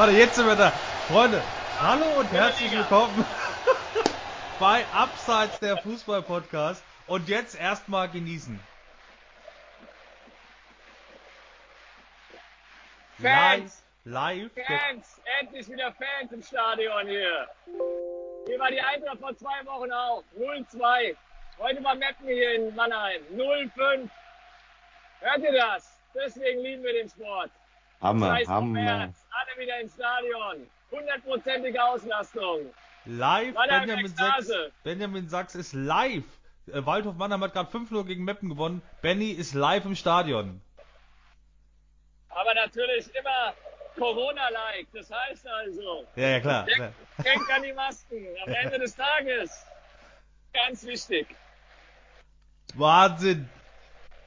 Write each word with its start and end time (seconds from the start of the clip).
Warte, 0.00 0.12
jetzt 0.14 0.36
sind 0.36 0.46
wir 0.46 0.56
da. 0.56 0.70
Freunde, 1.08 1.42
hallo 1.78 2.20
und 2.20 2.32
herzlich 2.32 2.72
willkommen 2.72 3.22
bei 4.58 4.82
Abseits 4.94 5.60
der 5.60 5.76
Fußball-Podcast. 5.76 6.82
Und 7.06 7.28
jetzt 7.28 7.54
erstmal 7.60 8.08
genießen. 8.08 8.58
Fans! 13.20 13.82
Live. 14.04 14.50
live 14.56 14.66
Fans! 14.66 15.20
Endlich 15.38 15.68
wieder 15.68 15.92
Fans 15.92 16.32
im 16.32 16.42
Stadion 16.42 17.06
hier. 17.06 17.46
Hier 18.46 18.58
war 18.58 18.70
die 18.70 18.80
Eintracht 18.80 19.18
vor 19.20 19.36
zwei 19.36 19.66
Wochen 19.66 19.92
auch. 19.92 20.24
0-2. 20.38 21.14
Heute 21.58 21.84
war 21.84 21.94
Meppen 21.94 22.26
hier 22.26 22.54
in 22.54 22.74
Mannheim. 22.74 23.20
0-5. 23.34 24.08
Hört 25.20 25.38
ihr 25.40 25.52
das? 25.52 25.94
Deswegen 26.14 26.62
lieben 26.62 26.84
wir 26.84 26.94
den 26.94 27.10
Sport. 27.10 27.50
Hammer, 28.00 28.38
auf 28.40 28.48
Hammer. 28.48 28.78
Alle 29.30 29.58
wieder 29.62 29.80
ins 29.80 29.94
Stadion. 29.94 30.66
Hundertprozentige 30.90 31.82
Auslastung. 31.82 32.72
Live. 33.04 33.54
Benjamin. 33.54 34.08
Sachs, 34.08 34.50
Benjamin 34.82 35.28
Sachs 35.28 35.54
ist 35.54 35.72
live. 35.72 36.24
Äh, 36.66 36.84
Waldhof 36.84 37.16
Mannheim 37.16 37.42
hat 37.42 37.52
gerade 37.52 37.70
5-0 37.70 38.04
gegen 38.04 38.24
Meppen 38.24 38.48
gewonnen. 38.48 38.82
Benny 39.02 39.30
ist 39.30 39.54
live 39.54 39.84
im 39.84 39.96
Stadion. 39.96 40.60
Aber 42.28 42.54
natürlich 42.54 43.08
immer 43.14 43.54
Corona-like. 43.96 44.86
Das 44.92 45.10
heißt 45.10 45.46
also, 45.46 46.06
Ja, 46.16 46.28
ja, 46.28 46.40
klar. 46.40 46.66
klar. 46.66 46.92
denkt 47.18 47.26
denkt 47.26 47.50
an 47.50 47.62
die 47.62 47.72
Masken. 47.72 48.26
Am 48.46 48.52
Ende 48.52 48.78
des 48.78 48.94
Tages. 48.94 49.66
Ganz 50.52 50.84
wichtig. 50.84 51.26
Wahnsinn. 52.74 53.48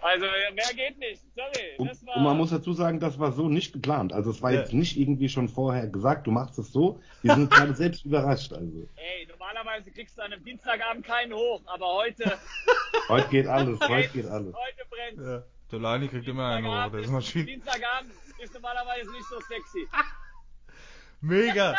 Also 0.04 0.26
mehr 0.26 0.73
geht 0.76 0.98
nicht. 1.00 1.22
Sorry. 1.36 1.76
Und, 1.78 1.90
Das 1.90 2.06
war. 2.06 2.18
und 2.18 2.23
man 2.23 2.38
muss 2.38 2.50
dazu 2.50 2.73
sagen, 2.73 3.00
das 3.00 3.18
war 3.20 3.32
so 3.32 3.48
nicht 3.48 3.72
geplant. 3.73 4.12
Also 4.12 4.32
es 4.32 4.42
war 4.42 4.52
Ja. 4.52 4.59
jetzt 4.59 4.73
nicht 4.73 4.98
irgendwie 4.98 5.30
schon 5.30 5.48
vorher 5.48 5.88
gesagt, 5.88 6.28
du 6.28 6.32
machst 6.32 6.59
es 6.59 6.72
so. 6.73 7.00
Wir 7.22 7.36
sind 7.36 7.50
gerade 7.52 7.73
selbst 7.73 8.04
überrascht. 8.06 8.52
Also 8.52 8.88
Ey, 8.96 9.26
normalerweise 9.28 9.92
kriegst 9.92 10.18
du 10.18 10.22
an 10.24 10.34
einem 10.34 10.44
Dienstagabend 10.44 11.06
keinen 11.06 11.34
hoch, 11.34 11.62
aber 11.68 11.88
heute. 11.94 12.38
heute 13.09 13.30
geht 13.30 13.48
alles, 13.48 13.80
heute 13.80 14.09
geht 14.09 14.26
alles. 14.28 14.54
Heute 14.54 14.90
brennt. 14.90 15.28
Ja. 15.28 15.44
Der 15.72 15.80
Lani 15.80 16.08
kriegt 16.09 16.28
immer 16.28 16.48
einen 16.50 16.68
hoch. 16.68 16.92
Das 16.92 17.02
ist 17.06 17.09
Maschine. 17.12 17.46
Dienstagabend 17.46 18.12
ist 18.40 18.54
normalerweise 18.54 19.09
nicht 19.12 19.26
so 19.30 19.40
sexy. 19.40 19.88
Mega. 21.22 21.76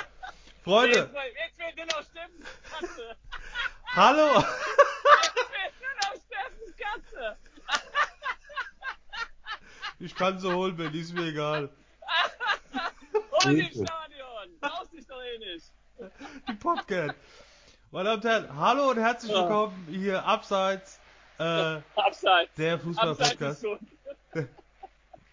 Freunde, 0.64 0.96
Jetzt, 0.96 1.12
jetzt 1.12 1.56
fehlt 1.60 1.76
nur 1.76 1.84
noch 1.86 2.02
Steffens 2.02 2.48
Katze. 2.70 3.16
hallo. 3.94 4.36
Jetzt 4.36 5.50
fehlt 5.50 5.74
nur 5.82 5.94
noch 6.00 6.14
Steffens 6.24 6.76
Katze. 6.78 7.36
Ich 10.04 10.14
kann 10.14 10.38
sie 10.38 10.52
holen, 10.52 10.76
Benny, 10.76 10.98
ist 10.98 11.14
mir 11.14 11.28
egal. 11.28 11.70
Hol 13.42 13.58
im. 13.58 13.66
Stadion. 13.68 13.88
Brauchst 14.60 14.92
dich 14.92 15.06
doch 15.06 15.16
eh 15.22 15.38
nicht. 15.38 15.64
Die 16.46 16.52
Popcat. 16.52 17.14
Meine 17.90 18.04
Damen 18.10 18.16
und 18.18 18.24
Herren, 18.24 18.56
hallo 18.58 18.90
und 18.90 18.98
herzlich 18.98 19.32
Ja. 19.32 19.40
willkommen 19.42 19.86
hier 19.90 20.22
abseits 20.26 21.00
äh, 21.38 21.78
Abseits. 21.96 22.52
der 22.58 22.78
Fußball-Podcast. 22.80 23.62
so. 23.62 23.78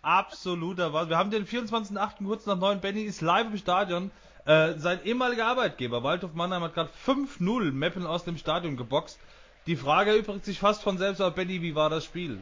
Absoluter 0.03 0.93
was. 0.93 1.09
Wir 1.09 1.17
haben 1.17 1.31
den 1.31 1.45
24.08. 1.45 2.23
kurz 2.25 2.45
nach 2.45 2.57
9. 2.57 2.79
Benny 2.79 3.01
ist 3.01 3.19
live 3.19 3.47
im 3.47 3.57
Stadion. 3.57 4.09
Äh, 4.45 4.75
sein 4.77 5.03
ehemaliger 5.03 5.47
Arbeitgeber, 5.47 6.01
Waldhof 6.01 6.33
Mannheim, 6.33 6.63
hat 6.63 6.75
gerade 6.75 6.89
5-0 7.05 7.71
Meppen 7.73 8.05
aus 8.05 8.23
dem 8.23 8.37
Stadion 8.37 8.77
geboxt. 8.77 9.19
Die 9.67 9.75
Frage 9.75 10.11
erübrigt 10.11 10.45
sich 10.45 10.59
fast 10.59 10.81
von 10.81 10.97
selbst, 10.97 11.19
aber 11.19 11.35
Benny, 11.35 11.61
wie 11.61 11.75
war 11.75 11.89
das 11.89 12.05
Spiel? 12.05 12.41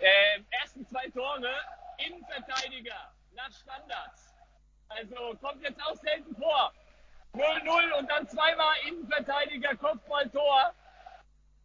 Ähm, 0.00 0.46
ersten 0.62 0.86
zwei 0.86 1.08
Tore, 1.08 1.50
Innenverteidiger 1.98 3.12
nach 3.34 3.50
Standards. 3.52 4.34
Also 4.88 5.36
kommt 5.40 5.62
jetzt 5.62 5.80
auch 5.84 5.96
selten 5.96 6.34
vor. 6.36 6.72
0-0 7.34 7.98
und 7.98 8.10
dann 8.10 8.28
zweimal 8.28 8.74
Innenverteidiger, 8.86 9.74
Kopfballtor. 9.76 10.72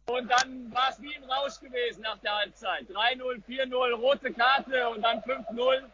Und 0.06 0.28
dann 0.28 0.72
war 0.74 0.90
es 0.90 1.00
wie 1.00 1.14
im 1.14 1.24
Rausch 1.30 1.60
gewesen 1.60 2.02
nach 2.02 2.18
der 2.18 2.36
Halbzeit. 2.36 2.88
3-0, 2.88 3.44
4-0, 3.46 3.92
rote 3.94 4.32
Karte 4.32 4.88
und 4.88 5.02
dann 5.02 5.20
5-0. 5.22 5.84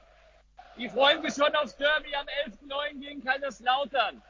Die 0.78 0.88
freuen 0.88 1.22
sich 1.22 1.34
schon 1.34 1.54
aufs 1.56 1.76
Derby 1.76 2.14
am 2.14 2.26
11.9. 2.46 3.00
gegen 3.00 3.24
Kaiserslautern. 3.24 4.22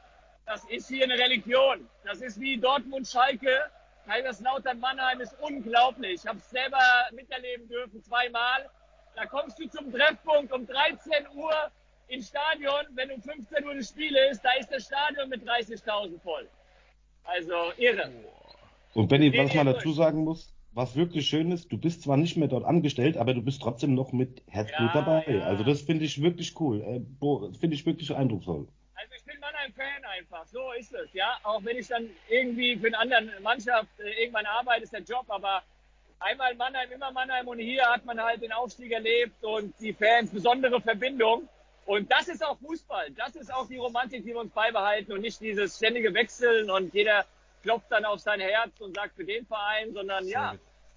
Das 0.45 0.63
ist 0.65 0.87
hier 0.87 1.03
eine 1.03 1.17
Religion. 1.17 1.89
Das 2.03 2.21
ist 2.21 2.39
wie 2.39 2.57
Dortmund-Schalke. 2.57 3.69
Kaiserslautern-Mannheim 4.07 5.21
ist 5.21 5.35
unglaublich. 5.41 6.21
Ich 6.23 6.27
habe 6.27 6.39
es 6.39 6.49
selber 6.49 6.79
miterleben 7.13 7.67
dürfen, 7.67 8.01
zweimal. 8.01 8.69
Da 9.15 9.25
kommst 9.25 9.59
du 9.59 9.67
zum 9.67 9.91
Treffpunkt 9.91 10.51
um 10.53 10.65
13 10.65 11.27
Uhr 11.35 11.53
ins 12.07 12.29
Stadion. 12.29 12.85
Wenn 12.95 13.11
um 13.11 13.21
15 13.21 13.65
Uhr 13.65 13.75
das 13.75 13.89
Spiel 13.89 14.15
ist, 14.31 14.41
da 14.43 14.51
ist 14.59 14.71
das 14.71 14.85
Stadion 14.85 15.29
mit 15.29 15.43
30.000 15.43 16.19
voll. 16.21 16.47
Also 17.23 17.73
irre. 17.77 18.09
Und 18.93 19.09
Benny, 19.09 19.37
was 19.37 19.53
man 19.53 19.65
dazu 19.65 19.91
sagen 19.91 20.23
muss, 20.23 20.53
was 20.71 20.95
wirklich 20.95 21.27
schön 21.27 21.51
ist, 21.51 21.71
du 21.71 21.77
bist 21.77 22.03
zwar 22.03 22.17
nicht 22.17 22.37
mehr 22.37 22.47
dort 22.47 22.63
angestellt, 22.63 23.17
aber 23.17 23.33
du 23.33 23.41
bist 23.41 23.61
trotzdem 23.61 23.95
noch 23.95 24.13
mit 24.13 24.43
Herzblut 24.47 24.93
Ja, 24.93 25.01
dabei. 25.01 25.25
ja. 25.27 25.41
Also 25.41 25.63
das 25.63 25.81
finde 25.81 26.05
ich 26.05 26.21
wirklich 26.21 26.59
cool. 26.59 26.81
Äh, 26.81 27.57
finde 27.57 27.75
ich 27.75 27.85
wirklich 27.85 28.15
eindrucksvoll. 28.15 28.67
Also 28.99 29.13
ich 29.15 29.23
bin 29.25 29.39
Mannheim-Fan 29.39 30.05
einfach, 30.05 30.45
so 30.47 30.71
ist 30.71 30.91
es, 30.91 31.13
ja. 31.13 31.37
Auch 31.43 31.63
wenn 31.63 31.77
ich 31.77 31.87
dann 31.87 32.09
irgendwie 32.29 32.75
für 32.77 32.87
eine 32.87 32.97
andere 32.97 33.39
Mannschaft 33.41 33.99
äh, 33.99 34.23
irgendwann 34.23 34.47
arbeite, 34.47 34.83
ist 34.83 34.93
der 34.93 35.01
Job, 35.01 35.25
aber 35.27 35.61
einmal 36.19 36.55
Mannheim, 36.55 36.91
immer 36.91 37.11
Mannheim 37.11 37.47
und 37.47 37.59
hier 37.59 37.85
hat 37.85 38.05
man 38.05 38.19
halt 38.19 38.41
den 38.41 38.51
Aufstieg 38.51 38.91
erlebt 38.91 39.43
und 39.43 39.73
die 39.79 39.93
Fans, 39.93 40.31
besondere 40.31 40.81
Verbindung. 40.81 41.47
Und 41.85 42.11
das 42.11 42.27
ist 42.27 42.43
auch 42.43 42.57
Fußball, 42.57 43.11
das 43.11 43.35
ist 43.35 43.53
auch 43.53 43.67
die 43.67 43.77
Romantik, 43.77 44.23
die 44.23 44.33
wir 44.33 44.39
uns 44.39 44.51
beibehalten 44.51 45.11
und 45.13 45.21
nicht 45.21 45.39
dieses 45.39 45.77
ständige 45.77 46.13
Wechseln 46.13 46.69
und 46.69 46.93
jeder 46.93 47.23
klopft 47.61 47.91
dann 47.91 48.03
auf 48.03 48.19
sein 48.19 48.39
Herz 48.39 48.81
und 48.81 48.95
sagt 48.95 49.15
für 49.15 49.25
den 49.25 49.45
Verein, 49.45 49.93
sondern 49.93 50.27
ja, 50.27 50.55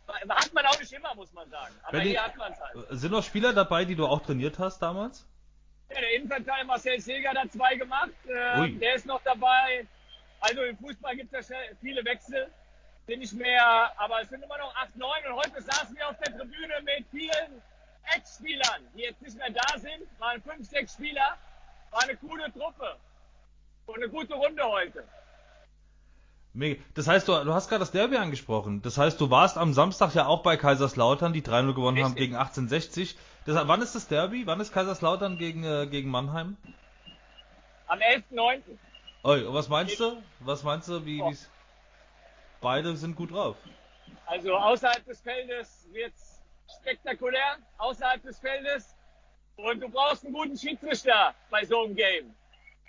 hat 0.08 0.54
man 0.54 0.66
auch 0.66 0.80
nicht 0.80 0.92
immer, 0.92 1.14
muss 1.14 1.32
man 1.32 1.48
sagen. 1.50 1.74
Aber 1.82 1.98
Benny, 1.98 2.10
hier 2.10 2.24
hat 2.24 2.36
man 2.36 2.52
es 2.52 2.60
halt. 2.60 2.86
Sind 2.90 3.12
noch 3.12 3.22
Spieler 3.22 3.52
dabei, 3.52 3.84
die 3.84 3.94
du 3.94 4.06
auch 4.06 4.20
trainiert 4.20 4.58
hast 4.58 4.80
damals? 4.80 5.26
Ja, 5.92 6.00
der 6.00 6.14
Innenverteidiger 6.14 6.64
Marcel 6.64 7.00
Seger 7.00 7.30
hat 7.30 7.52
zwei 7.52 7.74
gemacht. 7.74 8.10
Äh, 8.26 8.70
der 8.72 8.94
ist 8.94 9.06
noch 9.06 9.20
dabei. 9.24 9.86
Also 10.40 10.62
im 10.62 10.76
Fußball 10.78 11.16
gibt 11.16 11.32
es 11.34 11.48
ja 11.48 11.56
viele 11.80 12.04
Wechsel. 12.04 12.50
Sind 13.06 13.20
nicht 13.20 13.32
mehr, 13.32 13.92
aber 13.98 14.22
es 14.22 14.28
sind 14.28 14.42
immer 14.42 14.58
noch 14.58 14.74
8, 14.76 14.96
9. 14.96 15.10
Und 15.28 15.36
heute 15.36 15.62
saßen 15.62 15.96
wir 15.96 16.08
auf 16.08 16.16
der 16.18 16.36
Tribüne 16.36 16.74
mit 16.84 17.06
vielen 17.10 17.60
Ex-Spielern, 18.16 18.86
die 18.94 19.02
jetzt 19.02 19.20
nicht 19.20 19.36
mehr 19.36 19.50
da 19.50 19.78
sind. 19.78 20.06
Waren 20.18 20.40
5, 20.42 20.68
6 20.68 20.92
Spieler. 20.92 21.36
War 21.90 22.02
eine 22.02 22.16
coole 22.16 22.52
Truppe. 22.52 22.96
Und 23.86 23.96
eine 23.96 24.08
gute 24.08 24.34
Runde 24.34 24.62
heute. 24.62 25.04
Mega. 26.52 26.82
Das 26.94 27.06
heißt, 27.06 27.28
du, 27.28 27.44
du 27.44 27.54
hast 27.54 27.68
gerade 27.68 27.80
das 27.80 27.90
Derby 27.90 28.16
angesprochen. 28.16 28.82
Das 28.82 28.98
heißt, 28.98 29.20
du 29.20 29.30
warst 29.30 29.56
am 29.56 29.72
Samstag 29.72 30.14
ja 30.14 30.26
auch 30.26 30.42
bei 30.42 30.56
Kaiserslautern, 30.56 31.32
die 31.32 31.42
3-0 31.42 31.74
gewonnen 31.74 31.98
haben 31.98 32.12
Richtig. 32.12 32.30
gegen 32.30 32.34
1860. 32.36 33.16
Das, 33.54 33.66
wann 33.68 33.82
ist 33.82 33.94
das 33.94 34.06
Derby? 34.06 34.46
Wann 34.46 34.60
ist 34.60 34.72
Kaiserslautern 34.72 35.36
gegen, 35.38 35.64
äh, 35.64 35.86
gegen 35.86 36.08
Mannheim? 36.10 36.56
Am 37.88 37.98
11.9. 37.98 38.62
Oi, 39.24 39.42
und 39.44 39.54
was 39.54 39.68
meinst 39.68 39.98
du? 39.98 40.22
Was 40.40 40.62
meinst 40.62 40.88
du, 40.88 41.04
wie, 41.04 41.20
Oh. 41.22 41.32
Beide 42.60 42.94
sind 42.96 43.16
gut 43.16 43.32
drauf. 43.32 43.56
Also 44.26 44.54
außerhalb 44.54 45.04
des 45.06 45.20
Feldes 45.20 45.88
wird's 45.92 46.40
spektakulär. 46.80 47.56
Außerhalb 47.78 48.22
des 48.22 48.38
Feldes. 48.38 48.94
Und 49.56 49.80
du 49.80 49.88
brauchst 49.88 50.24
einen 50.24 50.34
guten 50.34 50.56
Schiedsrichter 50.56 51.34
bei 51.50 51.64
so 51.64 51.84
einem 51.84 51.96
Game. 51.96 52.34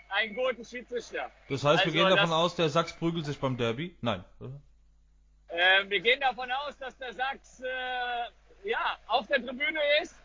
Einen 0.10 0.36
guten 0.36 0.64
Schiedsrichter. 0.66 1.32
Das 1.50 1.64
heißt, 1.64 1.86
wir 1.86 1.92
Also, 1.92 1.92
gehen 1.92 2.10
davon 2.10 2.30
das- 2.30 2.38
aus, 2.38 2.56
der 2.56 2.70
Sachs 2.70 2.94
prügelt 2.94 3.26
sich 3.26 3.40
beim 3.40 3.56
Derby? 3.58 3.96
Nein. 4.02 4.24
Ähm, 5.50 5.90
wir 5.90 6.00
gehen 6.02 6.20
davon 6.20 6.52
aus, 6.52 6.78
dass 6.78 6.98
der 6.98 7.14
Sachs 7.14 7.62
äh, 7.62 8.70
ja, 8.70 8.98
auf 9.08 9.26
der 9.28 9.38
Tribüne 9.44 9.80
ist 10.02 10.16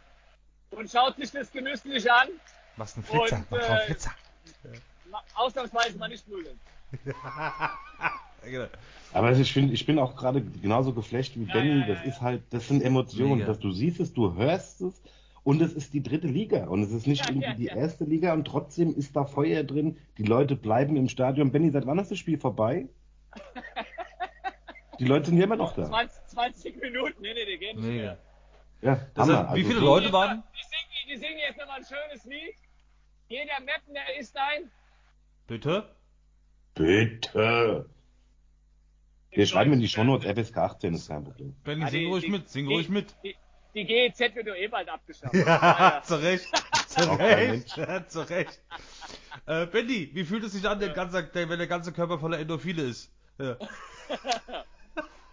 und 0.77 0.91
schaut 0.91 1.17
sich 1.17 1.31
das 1.33 1.51
genüsslich 1.51 2.11
an. 2.11 2.29
Was 2.77 2.97
ein 2.97 3.03
Flitzer, 3.03 3.37
Und, 3.37 3.51
mach 3.51 3.59
mal 3.59 3.65
einen 3.67 3.79
äh, 3.81 3.85
Flitzer. 3.87 4.11
Ausnahmsweise 5.35 5.99
mal 5.99 6.09
nicht 6.09 6.27
prügeln. 6.29 6.59
Genau. 8.49 8.67
Aber 9.13 9.33
ich 9.33 9.53
finde, 9.53 9.75
ich 9.75 9.87
bin 9.87 9.99
auch 9.99 10.15
gerade 10.15 10.41
genauso 10.41 10.93
geflecht 10.93 11.35
wie 11.37 11.47
Ja, 11.47 11.53
Benny. 11.55 11.81
ja, 11.81 11.87
ja, 11.87 11.87
das 11.95 11.99
ja. 12.05 12.11
ist 12.13 12.21
halt, 12.21 12.43
das 12.51 12.69
sind 12.69 12.81
Emotionen, 12.81 13.39
Mega. 13.39 13.47
dass 13.47 13.59
du 13.59 13.73
siehst 13.73 13.99
es, 13.99 14.13
du 14.13 14.35
hörst 14.37 14.83
es 14.83 15.03
und 15.43 15.61
es 15.63 15.73
ist 15.73 15.93
die 15.95 16.01
dritte 16.03 16.29
Liga 16.29 16.67
und 16.67 16.81
es 16.85 16.93
ist 16.93 17.09
nicht 17.09 17.25
Ja, 17.25 17.31
irgendwie 17.31 17.49
ja, 17.49 17.55
die 17.55 17.65
ja. 17.65 17.75
erste 17.75 18.05
Liga 18.05 18.33
und 18.35 18.45
trotzdem 18.47 18.95
ist 18.95 19.17
da 19.17 19.25
Feuer 19.25 19.65
drin. 19.65 19.99
Die 20.17 20.23
Leute 20.23 20.55
bleiben 20.55 20.95
im 20.95 21.09
Stadion. 21.09 21.51
Benny, 21.51 21.71
seit 21.73 21.87
wann 21.87 21.99
ist 21.99 22.13
das 22.13 22.19
Spiel 22.19 22.39
vorbei? 22.39 22.87
Die 25.01 25.05
Leute 25.07 25.27
sind 25.27 25.39
ja 25.39 25.45
immer 25.45 25.57
noch 25.57 25.75
da. 25.75 25.87
20, 25.87 26.27
20 26.29 26.81
Minuten, 26.81 27.21
nee, 27.21 27.35
nee, 27.35 27.45
die 27.45 27.59
gehen 27.59 27.77
nicht 27.77 27.87
Mega. 27.87 28.03
mehr. 28.03 28.19
Ja, 28.81 29.01
Das 29.15 29.29
Hammer. 29.29 29.39
heißt, 29.49 29.57
wie 29.57 29.59
Also 29.61 29.69
viele 29.69 29.81
so- 29.81 29.87
Leute 29.87 30.13
waren? 30.13 30.43
Die 31.09 31.17
singen, 31.17 31.39
jetzt 31.39 31.59
nochmal 31.59 31.79
ein 31.81 31.85
schönes 31.87 32.25
Lied. 32.25 32.55
Jeder 33.29 33.61
Mapner 33.61 34.15
ist 34.19 34.37
ein. 34.37 34.71
Bitte? 35.47 35.95
Bitte. 36.75 37.89
Wir 39.31 39.47
schreiben 39.47 39.73
in 39.75 39.81
die 39.81 39.89
Shownotes 39.89 40.27
FSK 40.31 40.57
18, 40.59 40.95
ist 40.95 41.09
kein 41.09 41.25
Problem. 41.25 41.55
Benny, 41.65 41.83
Ja, 41.83 41.89
sing 41.91 42.07
ruhig 42.09 42.25
die- 42.25 42.31
mit, 42.31 42.49
sing 42.49 42.67
die- 42.69 42.75
ruhig 42.75 42.89
mit. 42.89 43.15
Die, 43.23 43.37
die 43.75 43.85
GEZ 43.85 44.19
wird 44.35 44.49
doch 44.49 44.55
eh 44.55 44.69
bald 44.69 44.89
abgeschafft. 44.89 45.35
Ja, 45.35 46.03
zu 46.05 46.17
Recht. 46.17 46.47
Zu 46.89 47.11
Recht. 47.19 47.77
Ja, 47.77 48.07
zu 48.09 48.21
Recht. 48.29 48.61
Äh, 49.47 49.67
Benny, 49.67 50.11
wie 50.15 50.25
fühlt 50.25 50.45
es 50.45 50.53
sich 50.53 50.67
an, 50.67 50.81
der 50.81 50.91
ganze, 50.91 51.25
der, 51.25 51.49
wenn 51.49 51.59
der 51.59 51.67
ganze 51.69 51.93
Körper 51.93 52.19
voller 52.19 52.39
Endorphine 52.39 52.83
ist? 52.83 53.13
Ja. 53.39 53.57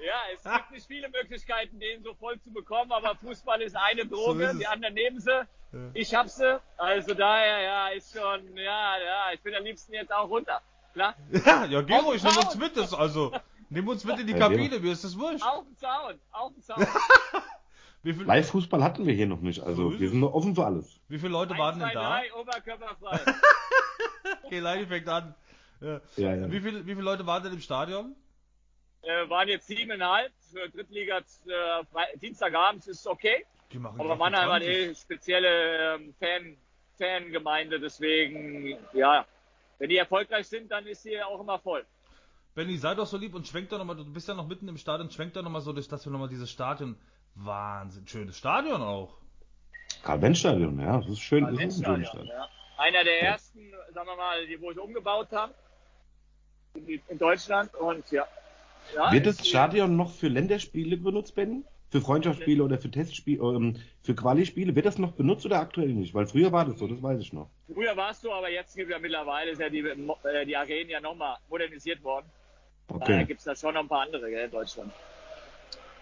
Ja, 0.06 0.20
es 0.36 0.44
gibt 0.58 0.72
nicht 0.72 0.88
viele 0.88 1.10
Möglichkeiten, 1.10 1.80
den 1.80 2.04
so 2.04 2.14
voll 2.16 2.40
zu 2.42 2.52
bekommen, 2.52 2.92
aber 2.92 3.16
Fußball 3.16 3.62
ist 3.62 3.76
eine 3.76 4.06
Droge, 4.14 4.44
ist 4.46 4.52
es. 4.54 4.60
die 4.60 4.68
anderen 4.68 4.94
nehmen 4.94 5.20
sie. 5.20 5.48
Ich 5.94 6.14
hab 6.14 6.30
sie. 6.30 6.62
Also 6.78 7.14
daher, 7.14 7.62
ja, 7.62 7.88
ist 7.90 8.14
schon, 8.14 8.56
ja, 8.58 8.98
ja, 9.00 9.32
ich 9.34 9.42
bin 9.42 9.56
am 9.56 9.64
liebsten 9.64 9.94
jetzt 9.94 10.14
auch 10.14 10.30
runter. 10.30 10.62
Klar? 10.94 11.16
Ja, 11.46 11.66
ja, 11.66 11.82
geh 11.82 11.96
ruhig, 11.96 12.22
nimm 12.24 12.38
uns 12.38 12.56
mit, 12.56 12.78
das, 12.78 12.94
also, 12.94 13.32
nimm 13.70 13.88
uns 13.88 14.04
mit 14.04 14.20
in 14.20 14.28
die 14.28 14.34
Ja, 14.34 14.40
Kabine, 14.40 14.80
mir 14.80 14.92
ist 14.92 15.04
das 15.04 15.18
wurscht. 15.18 15.44
Auf 15.44 15.66
den 15.66 15.76
Zaun, 15.78 16.20
auf 16.32 16.54
den 16.54 16.62
Zaun. 16.62 16.86
Live-Fußball 18.04 18.84
hatten 18.84 19.08
wir 19.08 19.14
hier 19.14 19.28
noch 19.28 19.40
nicht, 19.40 19.62
So 19.62 19.66
also 19.66 19.92
ist 19.92 20.00
wir 20.02 20.10
sind 20.10 20.20
noch 20.20 20.34
offen 20.34 20.54
für 20.56 20.66
alles. 20.66 21.00
wie 21.08 21.18
viele 21.18 21.32
Leute 21.32 21.58
waren 21.58 21.82
1, 21.82 21.84
denn 21.84 21.92
2, 21.92 21.94
da? 21.94 22.10
3, 22.20 22.34
oberkörperfrei. 22.34 23.20
Okay, 24.44 24.60
Leine 24.60 24.86
fängt 24.88 25.08
an. 25.08 25.34
Ja. 25.82 26.02
Ja, 26.18 26.36
ja. 26.36 26.52
Wie, 26.52 26.60
viel, 26.60 26.86
wie 26.86 26.92
viele 26.94 27.02
Leute 27.04 27.26
waren 27.26 27.44
denn 27.44 27.54
im 27.54 27.62
Stadion? 27.62 28.16
Äh, 29.04 29.30
waren 29.30 29.48
jetzt 29.48 29.68
siebeneinhalb 29.68 30.32
für 30.52 30.70
Drittliga 30.70 31.18
äh, 31.20 31.22
Fre- 31.94 32.18
Dienstagabend 32.22 32.88
ist 32.88 33.06
okay. 33.08 33.46
Die 33.72 33.80
machen 33.80 34.00
Aber 34.00 34.14
ich, 34.14 34.20
Mannheim 34.20 34.50
hat 34.50 34.64
20. 34.64 34.70
eh 34.70 34.96
spezielle 34.96 35.96
ähm, 35.96 36.14
Fan, 36.20 36.58
Fangemeinde, 36.98 37.80
deswegen, 37.80 38.78
ja, 38.94 39.26
wenn 39.80 39.90
die 39.90 39.98
erfolgreich 39.98 40.48
sind, 40.48 40.72
dann 40.72 40.86
ist 40.86 41.04
sie 41.04 41.22
auch 41.22 41.40
immer 41.40 41.60
voll. 41.60 41.86
Benny, 42.56 42.78
sei 42.78 42.94
doch 42.94 43.08
so 43.08 43.18
lieb 43.18 43.34
und 43.34 43.48
schwenk 43.48 43.70
doch 43.70 43.80
nochmal, 43.80 43.96
du 43.96 44.06
bist 44.06 44.28
ja 44.28 44.36
noch 44.36 44.48
mitten 44.48 44.68
im 44.68 44.78
Stadion, 44.78 45.10
schwenk 45.10 45.34
doch 45.34 45.42
nochmal 45.42 45.62
so 45.62 45.74
durch, 45.74 45.88
dass 45.88 46.06
wir 46.06 46.12
nochmal 46.12 46.30
dieses 46.30 46.52
Stadion, 46.52 46.96
Wahnsinn, 47.36 48.08
schönes 48.08 48.38
Stadion 48.38 48.82
auch. 48.84 49.18
Karl-Benz-Stadion, 50.04 50.80
ja, 50.80 50.98
das 51.00 51.10
ist 51.10 51.20
schön, 51.20 51.44
das 51.46 51.54
ist 51.54 51.60
ein 51.60 51.72
schönes 51.72 51.78
Stadion, 51.80 52.06
Stadion. 52.06 52.28
ja. 52.28 52.50
Einer 52.78 53.04
der 53.04 53.22
ersten, 53.24 53.72
sagen 53.94 54.08
wir 54.08 54.16
mal, 54.16 54.46
die, 54.46 54.62
wo 54.62 54.72
sie 54.72 54.80
umgebaut 54.80 55.30
haben 55.32 55.54
in, 56.76 57.02
in 57.08 57.18
Deutschland 57.18 57.74
und 57.76 58.10
ja. 58.12 58.28
Ja 58.92 59.12
Wird 59.12 59.26
das 59.26 59.48
Stadion 59.48 59.96
noch 59.98 60.12
für 60.12 60.28
Länderspiele 60.28 60.98
benutzt, 60.98 61.36
Ben? 61.36 61.66
Für 61.90 62.02
Freundschaftsspiele 62.02 62.64
oder 62.64 62.80
für 62.80 62.90
Testspiele, 62.92 63.42
ähm, 63.44 63.78
für 64.02 64.16
Quali-Spiele? 64.16 64.76
Wird 64.76 64.86
das 64.86 64.98
noch 64.98 65.14
benutzt 65.14 65.46
oder 65.46 65.60
aktuell 65.60 65.94
nicht? 65.94 66.14
Weil 66.14 66.28
früher 66.28 66.52
war 66.52 66.66
das 66.66 66.80
so, 66.80 66.88
das 66.88 67.02
weiß 67.02 67.20
ich 67.22 67.34
noch. 67.34 67.52
Früher 67.68 67.96
war 67.98 68.12
es 68.12 68.22
so, 68.22 68.34
aber 68.34 68.50
jetzt 68.50 68.76
gibt 68.76 68.92
ja 68.92 69.00
mittlerweile 69.00 69.52
ist 69.52 69.60
ja 69.60 69.70
die, 69.70 69.80
äh, 69.80 70.46
die 70.46 70.56
Arenen 70.58 70.90
ja 70.90 71.02
nochmal 71.02 71.38
modernisiert 71.50 72.04
worden. 72.04 72.32
Daher 72.98 73.26
Okay. 73.26 73.26
gibt 73.26 73.40
es 73.40 73.46
da 73.46 73.56
schon 73.56 73.74
noch 73.74 73.82
ein 73.82 73.88
paar 73.90 74.02
andere 74.04 74.30
gell, 74.30 74.46
in 74.46 74.52
Deutschland. 74.52 74.94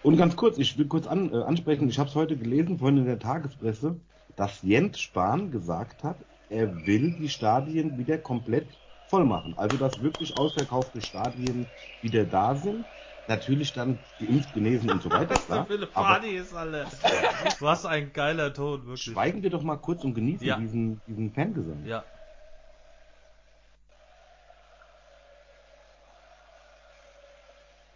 Und 0.02 0.16
ganz 0.16 0.36
kurz, 0.36 0.58
ich 0.58 0.76
will 0.78 0.88
kurz 0.88 1.06
an, 1.06 1.32
äh, 1.32 1.36
ansprechen, 1.36 1.88
ich 1.88 1.98
habe 1.98 2.08
es 2.08 2.14
heute 2.16 2.36
gelesen, 2.38 2.78
vorhin 2.78 2.98
in 2.98 3.06
der 3.06 3.18
Tagespresse, 3.18 4.00
dass 4.36 4.62
Jens 4.62 5.00
Spahn 5.00 5.50
gesagt 5.50 6.02
hat, 6.04 6.26
er 6.48 6.86
will 6.86 7.14
die 7.14 7.28
Stadien 7.28 7.96
wieder 7.98 8.18
komplett 8.18 8.81
voll 9.12 9.26
machen. 9.26 9.52
Also, 9.58 9.76
dass 9.76 10.02
wirklich 10.02 10.34
ausverkaufte 10.38 11.02
Stadien 11.02 11.66
wieder 12.00 12.24
da 12.24 12.54
sind. 12.54 12.86
Natürlich 13.28 13.72
dann 13.74 13.98
geimpft, 14.18 14.52
genesen 14.54 14.90
und 14.90 15.02
so 15.02 15.10
weiter, 15.10 15.34
klar. 15.46 15.66
viele 15.66 15.86
Aber 15.86 16.06
Partys, 16.14 16.52
alle. 16.54 16.86
Was 17.60 17.84
ein 17.84 18.12
geiler 18.14 18.52
Ton, 18.54 18.86
wirklich. 18.86 19.04
schweigen 19.04 19.42
wir 19.42 19.50
doch 19.50 19.62
mal 19.62 19.76
kurz 19.76 20.02
und 20.02 20.14
genießen 20.14 20.46
Ja. 20.46 20.56
diesen, 20.56 21.00
diesen 21.06 21.30
Fangesang. 21.34 21.84
Ja. 21.84 22.04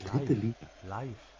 Dritte. 0.04 0.34
Liga. 0.34 0.66
Live. 0.86 1.35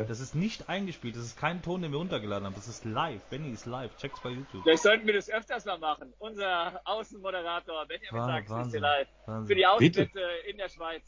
Ja. 0.00 0.06
Das 0.06 0.20
ist 0.20 0.34
nicht 0.34 0.68
eingespielt, 0.68 1.14
das 1.16 1.24
ist 1.24 1.36
kein 1.38 1.62
Ton, 1.62 1.82
den 1.82 1.92
wir 1.92 1.98
runtergeladen 1.98 2.46
haben. 2.46 2.54
Das 2.54 2.68
ist 2.68 2.84
live. 2.84 3.20
Benny 3.30 3.50
ist 3.50 3.66
live. 3.66 3.94
Check's 3.98 4.20
bei 4.20 4.30
YouTube. 4.30 4.62
Vielleicht 4.62 4.82
sollten 4.82 5.06
wir 5.06 5.14
das 5.14 5.28
öfters 5.28 5.64
mal 5.66 5.78
machen. 5.78 6.12
Unser 6.18 6.80
Außenmoderator 6.86 7.86
Benjamin 7.86 8.20
Wah- 8.20 8.26
Sachs 8.26 8.44
ist 8.46 8.50
Wahnsinn. 8.50 8.70
hier 8.72 8.80
live. 8.80 9.08
Wahnsinn. 9.26 9.46
Für 9.48 9.54
die 9.54 9.66
Auswette 9.66 10.20
in 10.48 10.56
der 10.56 10.68
Schweiz. 10.68 11.02